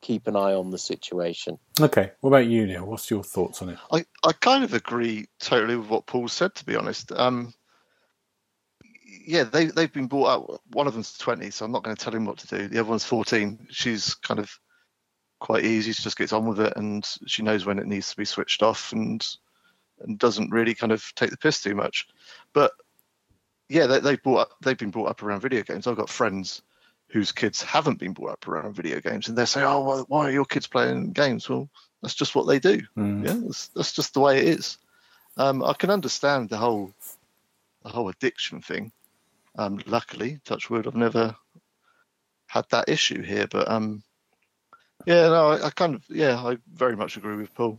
keep 0.00 0.26
an 0.26 0.36
eye 0.36 0.54
on 0.54 0.70
the 0.70 0.78
situation. 0.78 1.58
Okay. 1.80 2.12
What 2.20 2.28
about 2.28 2.46
you, 2.46 2.66
Neil? 2.66 2.86
What's 2.86 3.10
your 3.10 3.22
thoughts 3.22 3.62
on 3.62 3.70
it? 3.70 3.78
I, 3.92 4.04
I 4.24 4.32
kind 4.32 4.64
of 4.64 4.74
agree 4.74 5.28
totally 5.38 5.76
with 5.76 5.88
what 5.88 6.06
Paul 6.06 6.28
said, 6.28 6.54
to 6.56 6.64
be 6.64 6.76
honest. 6.76 7.12
Um, 7.12 7.52
yeah, 9.26 9.44
they, 9.44 9.66
they've 9.66 9.92
been 9.92 10.06
brought 10.06 10.26
up. 10.26 10.62
One 10.72 10.86
of 10.86 10.94
them's 10.94 11.16
20, 11.18 11.50
so 11.50 11.64
I'm 11.64 11.72
not 11.72 11.82
going 11.82 11.96
to 11.96 12.02
tell 12.02 12.14
him 12.14 12.24
what 12.24 12.38
to 12.38 12.46
do. 12.46 12.68
The 12.68 12.80
other 12.80 12.88
one's 12.88 13.04
14. 13.04 13.68
She's 13.70 14.14
kind 14.14 14.40
of 14.40 14.50
quite 15.40 15.64
easy. 15.64 15.92
She 15.92 16.02
just 16.02 16.18
gets 16.18 16.32
on 16.32 16.46
with 16.46 16.60
it 16.60 16.72
and 16.76 17.06
she 17.26 17.42
knows 17.42 17.66
when 17.66 17.78
it 17.78 17.86
needs 17.86 18.10
to 18.10 18.16
be 18.16 18.24
switched 18.24 18.62
off 18.62 18.92
and 18.92 19.26
and 20.00 20.18
doesn't 20.18 20.50
really 20.50 20.74
kind 20.74 20.92
of 20.92 21.04
take 21.14 21.30
the 21.30 21.36
piss 21.36 21.60
too 21.60 21.74
much. 21.74 22.08
But 22.52 22.72
yeah, 23.68 23.86
they, 23.86 24.00
they've 24.00 24.22
brought 24.22 24.40
up, 24.40 24.50
they've 24.62 24.78
been 24.78 24.90
brought 24.90 25.10
up 25.10 25.22
around 25.22 25.40
video 25.40 25.62
games. 25.62 25.86
I've 25.86 25.96
got 25.96 26.08
friends 26.08 26.62
whose 27.08 27.32
kids 27.32 27.62
haven't 27.62 27.98
been 27.98 28.12
brought 28.12 28.32
up 28.32 28.48
around 28.48 28.74
video 28.74 29.00
games, 29.00 29.28
and 29.28 29.36
they 29.36 29.44
say, 29.44 29.62
"Oh, 29.62 29.84
well, 29.84 30.04
why 30.08 30.28
are 30.28 30.32
your 30.32 30.44
kids 30.44 30.66
playing 30.66 31.12
games?" 31.12 31.48
Well, 31.48 31.68
that's 32.02 32.14
just 32.14 32.34
what 32.34 32.46
they 32.46 32.58
do. 32.58 32.82
Mm. 32.96 33.24
Yeah, 33.24 33.40
that's, 33.44 33.68
that's 33.68 33.92
just 33.92 34.14
the 34.14 34.20
way 34.20 34.38
it 34.38 34.48
is. 34.48 34.78
Um, 35.36 35.62
I 35.62 35.72
can 35.74 35.90
understand 35.90 36.48
the 36.48 36.56
whole 36.56 36.92
the 37.82 37.88
whole 37.88 38.08
addiction 38.08 38.60
thing. 38.60 38.92
Um, 39.58 39.80
luckily, 39.86 40.40
touch 40.44 40.70
wood, 40.70 40.86
I've 40.86 40.94
never 40.94 41.34
had 42.46 42.66
that 42.70 42.88
issue 42.88 43.22
here. 43.22 43.46
But 43.46 43.70
um, 43.70 44.02
yeah, 45.06 45.28
no, 45.28 45.48
I, 45.48 45.66
I 45.66 45.70
kind 45.70 45.94
of 45.94 46.04
yeah, 46.08 46.36
I 46.36 46.58
very 46.72 46.96
much 46.96 47.16
agree 47.16 47.36
with 47.36 47.54
Paul. 47.54 47.78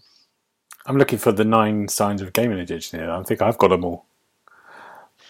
I'm 0.85 0.97
looking 0.97 1.19
for 1.19 1.31
the 1.31 1.45
nine 1.45 1.87
signs 1.87 2.21
of 2.21 2.33
gaming 2.33 2.59
addiction 2.59 2.99
here. 2.99 3.11
I 3.11 3.21
think 3.23 3.41
I've 3.41 3.57
got 3.57 3.69
them 3.69 3.85
all. 3.85 4.05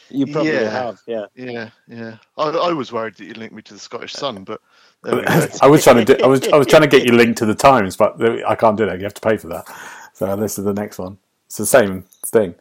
You 0.10 0.28
probably 0.28 0.52
Yeah. 0.52 0.70
have, 0.70 1.00
yeah. 1.08 1.26
Yeah, 1.36 1.70
yeah. 1.88 2.18
I, 2.38 2.50
I 2.50 2.74
was 2.74 2.92
worried 2.92 3.16
that 3.16 3.26
you 3.26 3.34
linked 3.34 3.56
me 3.56 3.62
to 3.64 3.74
the 3.74 3.80
Scottish 3.80 4.14
Sun, 4.14 4.44
but 4.44 4.60
there 5.04 5.16
we 5.16 5.22
go. 5.26 5.48
I 5.62 5.68
was 5.68 5.84
trying 5.84 6.06
to 6.06 6.16
do, 6.16 6.24
I 6.24 6.28
was 6.28 6.48
I 6.50 6.58
was 6.58 6.68
trying 6.68 6.82
to 6.82 6.88
get 6.88 7.06
you 7.06 7.14
linked 7.18 7.38
to 7.40 7.46
the 7.46 7.56
Times, 7.56 7.96
but 7.96 8.22
I 8.46 8.56
can't 8.56 8.78
do 8.78 8.86
that. 8.86 8.98
You 8.98 9.04
have 9.06 9.14
to 9.14 9.22
pay 9.22 9.38
for 9.38 9.48
that. 9.48 9.66
So 10.14 10.36
this 10.36 10.58
is 10.60 10.66
the 10.66 10.74
next 10.74 11.00
one. 11.00 11.18
It's 11.48 11.58
the 11.58 11.66
same 11.66 12.04
thing. 12.26 12.56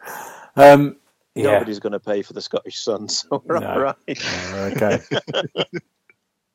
Um, 0.57 0.97
yeah. 1.35 1.53
Nobody's 1.53 1.79
going 1.81 1.93
to 1.93 2.01
pay 2.01 2.23
for 2.23 2.33
the 2.33 2.41
Scottish 2.41 2.79
Sun, 2.79 3.09
so 3.09 3.43
we're 3.45 3.59
No. 3.59 3.69
all 3.69 3.81
right. 3.81 3.97
Uh, 4.09 4.71
okay. 4.77 5.01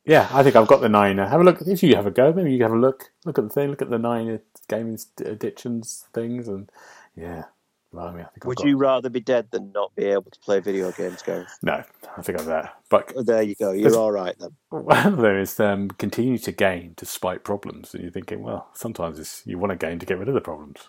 yeah, 0.06 0.30
I 0.32 0.44
think 0.44 0.56
I've 0.56 0.68
got 0.68 0.82
the 0.82 0.90
nine. 0.90 1.20
Uh, 1.20 1.30
Have 1.30 1.42
a 1.42 1.44
look. 1.44 1.62
If 1.62 1.82
you 1.84 1.96
have 1.96 2.08
a 2.08 2.12
go, 2.12 2.32
maybe 2.34 2.54
you 2.54 2.64
have 2.64 2.74
a 2.74 2.78
look. 2.78 3.12
Look 3.26 3.38
at 3.38 3.44
the 3.46 3.50
thing. 3.50 3.70
Look 3.70 3.82
at 3.82 3.90
the 3.90 3.98
nine 4.00 4.30
uh, 4.30 4.38
gaming 4.68 5.00
addictions 5.20 6.06
things, 6.14 6.48
and 6.48 6.70
yeah, 7.16 7.44
blimey, 7.94 8.22
I 8.22 8.26
think 8.26 8.44
I've 8.44 8.48
Would 8.48 8.58
got- 8.58 8.68
you 8.68 8.78
rather 8.78 9.10
be 9.10 9.20
dead 9.22 9.48
than 9.52 9.72
not 9.72 9.96
be 9.96 10.06
able 10.06 10.30
to 10.32 10.40
play 10.40 10.60
video 10.60 10.92
games, 10.92 11.22
Gareth? 11.22 11.58
No, 11.62 11.84
I 12.18 12.22
think 12.22 12.40
I'm 12.40 12.46
there. 12.46 12.72
But 12.90 13.14
Oh, 13.16 13.24
there 13.24 13.42
you 13.42 13.56
go. 13.56 13.72
You're 13.72 13.84
There's- 13.84 13.96
all 13.96 14.12
right 14.12 14.36
then. 14.40 14.52
well, 14.72 15.12
there 15.16 15.40
is 15.40 15.60
um, 15.60 15.90
continue 15.90 16.38
to 16.40 16.52
gain 16.52 16.94
despite 16.98 17.44
problems, 17.44 17.94
and 17.94 18.04
you're 18.04 18.12
thinking, 18.12 18.42
well, 18.44 18.68
sometimes 18.74 19.20
it's, 19.20 19.42
you 19.46 19.58
want 19.58 19.72
to 19.72 19.78
gain 19.78 20.00
to 20.00 20.06
get 20.06 20.18
rid 20.20 20.28
of 20.28 20.34
the 20.34 20.42
problems. 20.42 20.80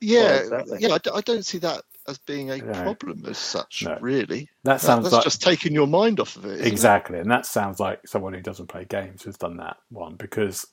Yeah, 0.00 0.34
exactly. 0.36 0.78
yeah. 0.80 0.92
I, 0.94 0.98
d- 0.98 1.10
I 1.12 1.20
don't 1.22 1.44
see 1.44 1.58
that 1.58 1.82
as 2.06 2.18
being 2.18 2.50
a 2.50 2.58
No. 2.58 2.82
problem 2.82 3.24
as 3.26 3.38
such, 3.38 3.82
No. 3.84 3.96
really. 4.00 4.48
That 4.62 4.74
That- 4.74 4.80
sounds 4.80 5.04
that's 5.04 5.14
like 5.14 5.24
just 5.24 5.42
taking 5.42 5.72
your 5.72 5.86
mind 5.86 6.20
off 6.20 6.36
of 6.36 6.44
it. 6.44 6.52
isn't 6.52 6.66
it? 6.66 6.70
Exactly, 6.70 7.18
and 7.18 7.30
that 7.30 7.46
sounds 7.46 7.80
like 7.80 8.06
someone 8.06 8.32
who 8.34 8.40
doesn't 8.42 8.68
play 8.68 8.84
games 8.84 9.24
has 9.24 9.36
done 9.36 9.56
that 9.56 9.78
one 9.88 10.14
because 10.16 10.66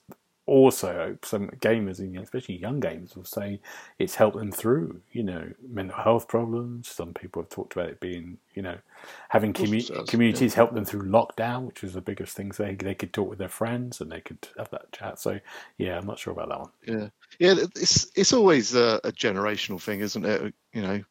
also 0.52 1.16
some 1.22 1.48
gamers, 1.60 1.98
especially 2.22 2.58
young 2.58 2.78
gamers, 2.78 3.16
will 3.16 3.24
say 3.24 3.58
it's 3.98 4.14
helped 4.14 4.36
them 4.36 4.52
through, 4.52 5.00
you 5.12 5.22
know, 5.22 5.50
mental 5.66 5.96
health 5.96 6.28
problems. 6.28 6.88
Some 6.88 7.14
people 7.14 7.40
have 7.40 7.48
talked 7.48 7.72
about 7.72 7.88
it 7.88 8.00
being, 8.00 8.36
you 8.52 8.60
know, 8.60 8.76
having 9.30 9.54
commu- 9.54 9.88
does, 9.88 10.10
communities 10.10 10.52
help 10.52 10.74
them 10.74 10.84
through 10.84 11.08
lockdown, 11.08 11.64
which 11.64 11.80
was 11.80 11.94
the 11.94 12.02
biggest 12.02 12.36
thing. 12.36 12.50
They 12.50 12.74
they 12.74 12.94
could 12.94 13.14
talk 13.14 13.30
with 13.30 13.38
their 13.38 13.48
friends 13.48 14.02
and 14.02 14.12
they 14.12 14.20
could 14.20 14.46
have 14.58 14.68
that 14.72 14.92
chat. 14.92 15.18
So 15.18 15.40
yeah, 15.78 15.96
I'm 15.96 16.06
not 16.06 16.18
sure 16.18 16.34
about 16.34 16.50
that 16.50 16.60
one. 16.60 16.70
Yeah, 16.86 17.08
yeah. 17.38 17.64
It's 17.74 18.12
it's 18.14 18.34
always 18.34 18.74
a, 18.74 19.00
a 19.04 19.12
generational 19.12 19.80
thing, 19.80 20.00
isn't 20.00 20.26
it? 20.26 20.52
You 20.74 20.82
know, 20.82 21.02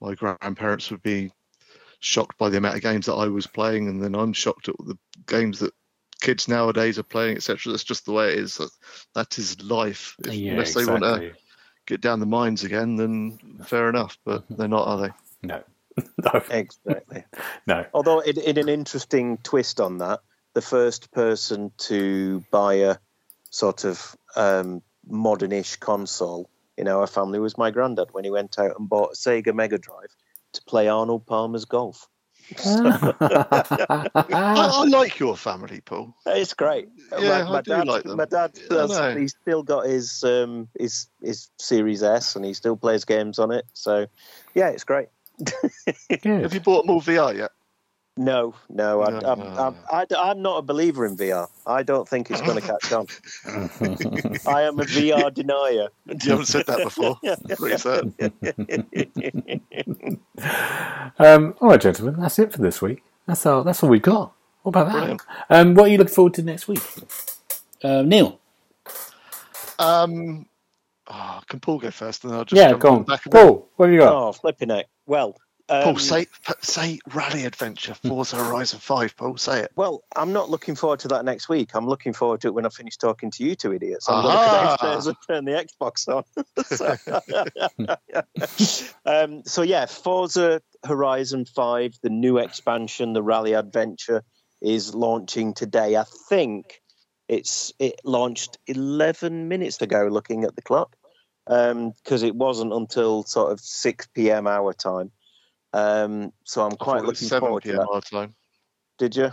my 0.00 0.16
grandparents 0.16 0.90
would 0.90 1.04
be 1.04 1.30
shocked 2.00 2.36
by 2.36 2.48
the 2.48 2.58
amount 2.58 2.74
of 2.74 2.82
games 2.82 3.06
that 3.06 3.14
I 3.14 3.28
was 3.28 3.46
playing, 3.46 3.86
and 3.86 4.02
then 4.02 4.16
I'm 4.16 4.32
shocked 4.32 4.68
at 4.68 4.76
the 4.78 4.98
games 5.28 5.60
that 5.60 5.72
kids 6.28 6.46
nowadays 6.46 6.98
are 6.98 7.04
playing, 7.04 7.36
etc. 7.36 7.72
That's 7.72 7.84
just 7.84 8.04
the 8.04 8.12
way 8.12 8.34
it 8.34 8.38
is. 8.38 8.56
That, 8.58 8.70
that 9.14 9.38
is 9.38 9.62
life. 9.62 10.14
If- 10.26 10.34
yeah, 10.34 10.52
unless 10.52 10.74
they 10.74 10.84
want 10.84 11.02
to 11.04 11.32
get 11.86 12.02
down 12.02 12.20
the 12.20 12.26
mines 12.26 12.64
again, 12.64 12.96
then 12.96 13.38
fair 13.64 13.88
enough. 13.88 14.18
But 14.26 14.44
they're 14.50 14.68
not, 14.68 14.86
are 14.86 15.00
they? 15.08 15.12
No, 15.42 15.62
no, 16.34 16.42
Exactly. 16.50 17.24
no. 17.66 17.86
Although, 17.94 18.20
in, 18.20 18.38
in 18.38 18.58
an 18.58 18.68
interesting 18.68 19.38
twist 19.38 19.80
on 19.80 19.98
that, 19.98 20.20
the 20.52 20.60
first 20.60 21.10
person 21.12 21.72
to 21.78 22.44
buy 22.50 22.74
a 22.74 22.96
sort 23.48 23.84
of 23.84 24.14
um, 24.36 24.82
modernish 25.10 25.80
console 25.80 26.50
in 26.76 26.88
our 26.88 27.06
family 27.06 27.38
was 27.38 27.56
my 27.56 27.70
granddad 27.70 28.08
when 28.12 28.24
he 28.24 28.30
went 28.30 28.58
out 28.58 28.78
and 28.78 28.86
bought 28.86 29.12
a 29.12 29.16
Sega 29.16 29.54
Mega 29.54 29.78
Drive 29.78 30.14
to 30.52 30.62
play 30.64 30.88
Arnold 30.88 31.24
Palmer's 31.24 31.64
golf. 31.64 32.06
I, 32.64 34.10
I 34.32 34.84
like 34.88 35.18
your 35.18 35.36
family, 35.36 35.80
Paul. 35.80 36.14
It's 36.26 36.54
great. 36.54 36.88
Yeah, 37.18 37.44
my, 37.44 37.50
my 37.50 37.58
I 37.58 37.60
do 37.60 37.70
dad, 37.72 37.86
like 37.86 38.04
them. 38.04 38.16
My 38.16 38.24
dad, 38.24 38.52
I 38.70 38.74
does, 38.74 39.16
he's 39.16 39.36
still 39.40 39.62
got 39.62 39.86
his 39.86 40.24
um, 40.24 40.68
his 40.78 41.08
his 41.22 41.50
Series 41.58 42.02
S, 42.02 42.36
and 42.36 42.44
he 42.44 42.54
still 42.54 42.76
plays 42.76 43.04
games 43.04 43.38
on 43.38 43.50
it. 43.52 43.64
So, 43.74 44.06
yeah, 44.54 44.68
it's 44.68 44.84
great. 44.84 45.08
Have 46.24 46.54
you 46.54 46.60
bought 46.60 46.86
more 46.86 47.00
VR 47.00 47.36
yet? 47.36 47.50
No, 48.18 48.52
no, 48.68 49.02
I, 49.02 49.10
No, 49.10 49.18
I'm. 49.20 49.40
I'm, 49.40 49.76
I, 49.92 50.06
I'm 50.18 50.42
not 50.42 50.58
a 50.58 50.62
believer 50.62 51.06
in 51.06 51.16
VR. 51.16 51.48
I 51.64 51.84
don't 51.84 52.08
think 52.08 52.32
it's 52.32 52.40
going 52.40 52.60
to 52.60 52.66
catch 52.66 52.92
on. 52.92 53.06
I 54.52 54.62
am 54.62 54.80
a 54.80 54.84
VR 54.84 55.32
denier. 55.32 55.86
You 56.04 56.30
haven't 56.30 56.46
said 56.46 56.66
that 56.66 56.82
before. 56.82 57.16
Pretty 57.56 57.78
certain. 57.78 58.12
Um, 61.20 61.54
all 61.60 61.70
right, 61.70 61.80
gentlemen, 61.80 62.20
that's 62.20 62.38
it 62.38 62.52
for 62.52 62.60
this 62.62 62.80
week. 62.80 63.02
That's 63.26 63.44
all. 63.44 63.64
That's 63.64 63.82
all 63.82 63.88
we've 63.88 64.00
got. 64.02 64.32
What 64.62 64.70
about 64.70 64.92
that? 64.92 65.20
Um, 65.50 65.74
what 65.74 65.86
are 65.86 65.88
you 65.88 65.98
looking 65.98 66.14
forward 66.14 66.34
to 66.34 66.42
next 66.42 66.68
week, 66.68 66.82
uh, 67.82 68.02
Neil? 68.02 68.38
Um, 69.80 70.46
oh, 71.08 71.40
can 71.48 71.58
Paul 71.58 71.78
go 71.78 71.90
first, 71.90 72.24
and 72.24 72.32
I'll 72.34 72.44
just 72.44 72.56
yeah, 72.60 72.70
jump 72.70 72.82
go 72.82 72.88
on 72.90 72.96
on. 72.98 73.02
back 73.04 73.26
of. 73.26 73.32
Paul, 73.32 73.68
what 73.76 73.86
have 73.86 73.92
you 73.92 73.98
got? 74.00 74.12
Oh, 74.12 74.32
flipping 74.32 74.70
it. 74.70 74.86
Well, 75.06 75.36
um, 75.70 75.82
Paul, 75.82 75.98
say 75.98 76.26
say 76.60 76.98
Rally 77.12 77.44
Adventure, 77.44 77.94
Forza 77.94 78.36
Horizon 78.36 78.78
Five. 78.80 79.16
Paul, 79.16 79.36
say 79.36 79.60
it. 79.60 79.72
well, 79.76 80.02
I'm 80.16 80.32
not 80.32 80.48
looking 80.48 80.74
forward 80.74 81.00
to 81.00 81.08
that 81.08 81.24
next 81.24 81.48
week. 81.48 81.70
I'm 81.74 81.86
looking 81.86 82.12
forward 82.14 82.40
to 82.42 82.48
it 82.48 82.54
when 82.54 82.64
I 82.64 82.70
finish 82.70 82.96
talking 82.96 83.30
to 83.32 83.44
you 83.44 83.54
two 83.54 83.74
idiots. 83.74 84.08
I'm 84.08 84.22
going 84.22 85.02
to 85.02 85.16
turn 85.26 85.44
the 85.44 85.52
Xbox 85.52 86.08
on. 86.08 86.24
so, 88.56 88.94
um, 89.06 89.42
so 89.44 89.62
yeah, 89.62 89.84
Forza 89.86 90.62
Horizon 90.84 91.44
5, 91.44 91.98
the 92.02 92.10
new 92.10 92.38
expansion, 92.38 93.12
the 93.12 93.22
Rally 93.22 93.52
Adventure, 93.52 94.22
is 94.62 94.94
launching 94.94 95.52
today. 95.52 95.96
I 95.96 96.04
think 96.28 96.80
it's 97.28 97.74
it 97.78 98.00
launched 98.04 98.56
11 98.66 99.48
minutes 99.48 99.82
ago. 99.82 100.08
Looking 100.10 100.44
at 100.44 100.56
the 100.56 100.62
clock, 100.62 100.96
because 101.46 102.22
it 102.22 102.34
wasn't 102.34 102.72
until 102.72 103.24
sort 103.24 103.52
of 103.52 103.60
6 103.60 104.08
p.m. 104.14 104.46
our 104.46 104.72
time. 104.72 105.10
Um, 105.72 106.32
so 106.44 106.64
I'm 106.64 106.76
quite 106.76 107.00
thought 107.00 107.04
it 107.04 107.06
was 107.06 107.22
looking 107.22 107.28
7 107.28 107.40
forward 107.40 107.62
to 107.64 107.72
that. 107.72 107.88
our 107.90 108.00
time. 108.00 108.34
Did 108.98 109.16
you? 109.16 109.30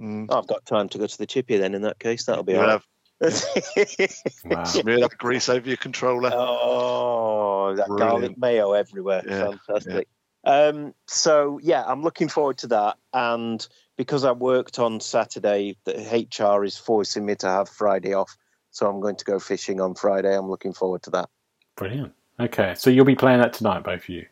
Mm. 0.00 0.26
Oh, 0.28 0.38
I've 0.38 0.46
got 0.46 0.64
time 0.64 0.88
to 0.90 0.98
go 0.98 1.06
to 1.06 1.18
the 1.18 1.26
chippy 1.26 1.56
then. 1.56 1.74
In 1.74 1.82
that 1.82 1.98
case, 1.98 2.24
that'll 2.26 2.44
be 2.44 2.52
You'll 2.52 2.62
all 2.62 2.68
have, 2.68 2.84
right. 3.20 4.10
Wow. 4.44 4.72
you'll 4.74 5.02
have 5.02 5.18
grease 5.18 5.48
over 5.48 5.66
your 5.66 5.76
controller. 5.76 6.30
oh, 6.32 7.74
that 7.74 7.88
Brilliant. 7.88 7.98
garlic 8.10 8.38
mayo 8.38 8.72
everywhere! 8.72 9.22
Yeah, 9.26 9.50
Fantastic. 9.66 10.08
Um, 10.44 10.94
so 11.06 11.58
yeah, 11.62 11.84
I'm 11.84 12.02
looking 12.02 12.28
forward 12.28 12.58
to 12.58 12.68
that, 12.68 12.96
and 13.12 13.66
because 13.96 14.24
I 14.24 14.32
worked 14.32 14.78
on 14.78 15.00
Saturday, 15.00 15.76
the 15.84 16.26
HR 16.40 16.64
is 16.64 16.78
forcing 16.78 17.26
me 17.26 17.34
to 17.36 17.48
have 17.48 17.68
Friday 17.68 18.14
off, 18.14 18.36
so 18.70 18.88
I'm 18.88 19.00
going 19.00 19.16
to 19.16 19.24
go 19.24 19.40
fishing 19.40 19.80
on 19.80 19.94
Friday. 19.94 20.36
I'm 20.36 20.48
looking 20.48 20.72
forward 20.72 21.02
to 21.02 21.10
that. 21.10 21.28
Brilliant. 21.76 22.12
Okay, 22.38 22.74
so 22.76 22.88
you'll 22.88 23.04
be 23.04 23.16
playing 23.16 23.40
that 23.40 23.52
tonight, 23.52 23.82
both 23.82 24.02
of 24.02 24.08
you. 24.08 24.26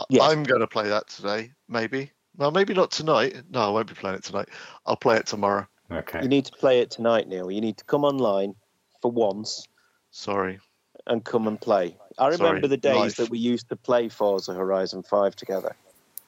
I- 0.00 0.04
Yes. 0.10 0.22
I'm 0.30 0.42
going 0.42 0.60
to 0.60 0.66
play 0.66 0.88
that 0.88 1.08
today, 1.08 1.52
maybe. 1.68 2.10
Well, 2.36 2.50
maybe 2.50 2.74
not 2.74 2.90
tonight. 2.90 3.36
No, 3.50 3.60
I 3.60 3.70
won't 3.70 3.88
be 3.88 3.94
playing 3.94 4.16
it 4.16 4.24
tonight. 4.24 4.48
I'll 4.86 4.96
play 4.96 5.16
it 5.16 5.26
tomorrow. 5.26 5.66
Okay. 5.90 6.22
You 6.22 6.28
need 6.28 6.44
to 6.46 6.52
play 6.52 6.80
it 6.80 6.90
tonight, 6.90 7.28
Neil. 7.28 7.50
You 7.50 7.60
need 7.60 7.76
to 7.78 7.84
come 7.84 8.04
online 8.04 8.54
for 9.02 9.10
once 9.10 9.66
Sorry. 10.10 10.58
and 11.06 11.24
come 11.24 11.46
and 11.48 11.60
play. 11.60 11.96
I 12.18 12.26
remember 12.26 12.60
Sorry, 12.60 12.68
the 12.68 12.76
days 12.76 12.96
life. 12.96 13.16
that 13.16 13.30
we 13.30 13.38
used 13.38 13.68
to 13.70 13.76
play 13.76 14.08
Forza 14.08 14.54
Horizon 14.54 15.02
5 15.02 15.34
together. 15.36 15.74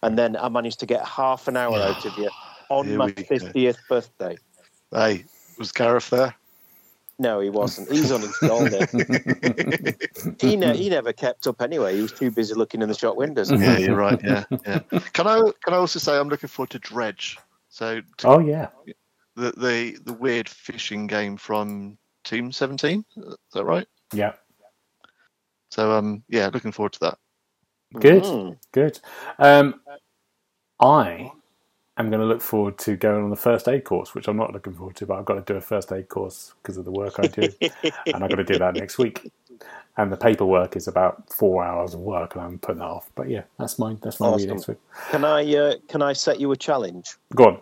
and 0.03 0.19
then 0.19 0.37
I 0.37 0.49
managed 0.49 0.81
to 0.81 0.87
get 0.87 1.05
half 1.07 1.47
an 1.47 1.57
hour 1.57 1.77
out 1.79 2.05
of 2.05 2.19
you 2.19 2.29
on 2.71 2.87
Here 2.87 2.99
my 2.99 3.07
we 3.07 3.13
go. 3.13 3.23
fiftieth 3.23 3.79
birthday. 3.89 4.37
Hey, 4.91 5.25
was 5.59 5.71
Gareth 5.71 6.11
there? 6.11 6.35
No, 7.23 7.41
he 7.41 7.51
wasn't. 7.51 7.91
He's 7.91 8.11
uninstalled 8.11 8.73
it. 8.75 8.91
he, 10.41 10.57
ne- 10.57 10.77
he 10.77 10.91
never 10.91 11.13
kept 11.13 11.47
up 11.47 11.63
anyway. 11.63 11.95
He 11.95 12.03
was 12.03 12.13
too 12.13 12.33
busy 12.33 12.55
looking 12.55 12.83
in 12.83 12.89
the 12.89 12.95
shop 12.97 13.17
windows. 13.17 13.53
Yeah, 13.53 13.79
you're 13.79 13.97
right. 13.97 14.21
Yeah, 14.25 14.45
yeah. 14.67 14.81
Can 15.13 15.27
I 15.29 15.37
can 15.65 15.75
I 15.75 15.77
also 15.77 16.01
say 16.01 16.19
I'm 16.19 16.29
looking 16.29 16.49
forward 16.49 16.71
to 16.71 16.81
Dredge. 16.81 17.39
So 17.69 18.01
to 18.19 18.27
Oh 18.29 18.41
yeah, 18.41 18.69
the 19.37 19.53
the 19.53 19.99
the 20.05 20.13
weird 20.15 20.49
fishing 20.49 21.07
game 21.07 21.37
from 21.37 21.99
Team 22.25 22.53
17. 22.53 23.05
Is 23.17 23.37
that 23.55 23.65
right? 23.65 23.87
yeah, 24.13 24.33
So 25.71 25.93
um, 25.93 26.25
yeah, 26.29 26.51
looking 26.53 26.73
forward 26.73 26.93
to 26.95 27.01
that. 27.01 27.19
good, 28.01 28.25
Mm. 28.25 28.59
good. 28.73 29.01
Um, 29.39 29.81
I 30.81 31.33
am 31.99 32.11
going 32.11 32.21
to 32.21 32.27
look 32.27 32.41
forward 32.41 32.79
to 32.79 32.97
going 32.97 33.23
on 33.25 33.31
the 33.31 33.37
first 33.37 33.69
aid 33.69 33.85
course, 33.85 34.15
which 34.15 34.29
I'm 34.29 34.37
not 34.37 34.53
looking 34.53 34.73
forward 34.75 34.97
to, 34.97 35.07
but 35.07 35.19
I've 35.19 35.25
got 35.25 35.35
to 35.35 35.53
do 35.53 35.57
a 35.57 35.61
first 35.61 35.93
aid 35.93 36.09
course 36.09 36.55
because 36.63 36.77
of 36.77 36.85
the 36.85 36.91
work 36.91 37.19
I 37.19 37.27
do, 37.27 37.49
and 38.07 38.25
I've 38.25 38.31
got 38.31 38.37
to 38.37 38.45
do 38.45 38.59
that 38.59 38.75
next 38.75 38.99
week. 38.99 39.31
And 39.99 40.11
the 40.11 40.17
paperwork 40.17 40.75
is 40.75 40.89
about 40.89 41.31
four 41.31 41.63
hours 41.63 41.93
of 41.93 42.01
work, 42.01 42.35
and 42.35 42.43
I'm 42.43 42.59
putting 42.59 42.79
that 42.79 42.87
off. 42.87 43.11
But 43.15 43.29
yeah, 43.29 43.43
that's 43.59 43.79
mine. 43.79 43.99
That's 44.03 44.21
my 44.21 44.29
Awesome. 44.29 44.49
next 44.49 44.69
week. 44.69 44.79
Can 45.11 45.23
I 45.25 45.55
uh, 45.55 45.75
can 45.89 46.01
I 46.01 46.15
set 46.15 46.41
you 46.41 46.51
a 46.53 46.57
challenge? 46.57 47.17
Go 47.35 47.45
on. 47.45 47.61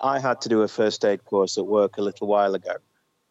I 0.00 0.18
had 0.18 0.40
to 0.42 0.48
do 0.48 0.62
a 0.62 0.68
first 0.68 1.04
aid 1.04 1.24
course 1.26 1.58
at 1.58 1.66
work 1.66 1.98
a 1.98 2.02
little 2.02 2.28
while 2.28 2.54
ago, 2.54 2.76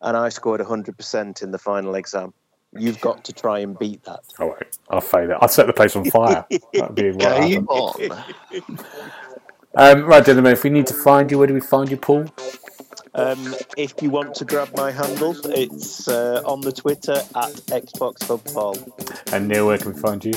and 0.01 0.15
I 0.15 0.29
scored 0.29 0.61
100% 0.61 1.41
in 1.41 1.51
the 1.51 1.57
final 1.57 1.95
exam. 1.95 2.33
You've 2.77 2.99
got 3.01 3.23
to 3.25 3.33
try 3.33 3.59
and 3.59 3.77
beat 3.79 4.03
that. 4.03 4.19
All 4.39 4.49
right, 4.49 4.77
I'll 4.89 5.01
fail 5.01 5.31
it. 5.31 5.37
I'll 5.41 5.47
set 5.47 5.65
the 5.65 5.73
place 5.73 5.95
on 5.95 6.05
fire. 6.05 6.45
That'd 6.73 6.95
be 6.95 7.11
what 7.11 7.19
Game 7.19 7.67
on. 7.67 8.23
Um, 9.77 10.05
right, 10.05 10.25
gentlemen, 10.25 10.53
if 10.53 10.63
we 10.63 10.69
need 10.69 10.87
to 10.87 10.93
find 10.93 11.29
you, 11.29 11.37
where 11.37 11.47
do 11.47 11.53
we 11.53 11.59
find 11.59 11.91
you, 11.91 11.97
Paul? 11.97 12.27
Um, 13.13 13.53
if 13.77 13.93
you 14.01 14.09
want 14.09 14.33
to 14.35 14.45
grab 14.45 14.69
my 14.75 14.89
handle, 14.89 15.35
it's 15.45 16.07
uh, 16.07 16.41
on 16.45 16.61
the 16.61 16.71
Twitter 16.71 17.11
at 17.13 17.51
Xbox 17.67 18.25
Hub 18.25 18.41
Paul. 18.45 18.77
And 19.33 19.49
Neil, 19.49 19.67
where 19.67 19.77
can 19.77 19.93
we 19.93 19.99
find 19.99 20.23
you? 20.23 20.31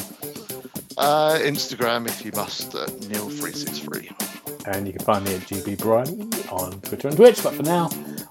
Uh, 0.96 1.38
Instagram, 1.40 2.08
if 2.08 2.24
you 2.24 2.32
must, 2.34 2.74
uh, 2.74 2.86
Neil363. 2.86 4.66
And 4.66 4.88
you 4.88 4.92
can 4.92 5.04
find 5.04 5.24
me 5.24 5.36
at 5.36 5.42
GB 5.42 5.78
Briley 5.78 6.28
on 6.50 6.80
Twitter 6.80 7.06
and 7.08 7.16
Twitch. 7.16 7.40
But 7.42 7.54
for 7.54 7.62
now, 7.62 7.88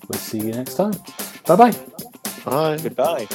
we'll 0.09 0.19
see 0.19 0.39
you 0.39 0.51
next 0.51 0.75
time. 0.75 0.93
Bye 1.45 1.55
bye. 1.55 1.71
Bye. 2.43 2.77
Goodbye. 2.77 3.27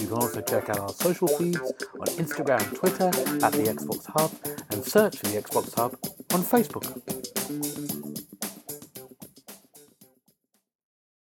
You 0.01 0.07
can 0.09 0.17
also 0.17 0.41
check 0.41 0.71
out 0.71 0.79
our 0.79 0.89
social 0.89 1.29
feeds 1.29 1.61
on 1.61 2.07
Instagram 2.17 2.67
and 2.67 2.75
Twitter 2.77 3.09
at 3.45 3.53
the 3.53 3.65
Xbox 3.65 4.07
Hub 4.07 4.33
and 4.71 4.83
search 4.85 5.19
for 5.19 5.27
the 5.27 5.43
Xbox 5.43 5.75
Hub 5.75 5.99
on 6.33 6.43
Facebook. 6.43 7.03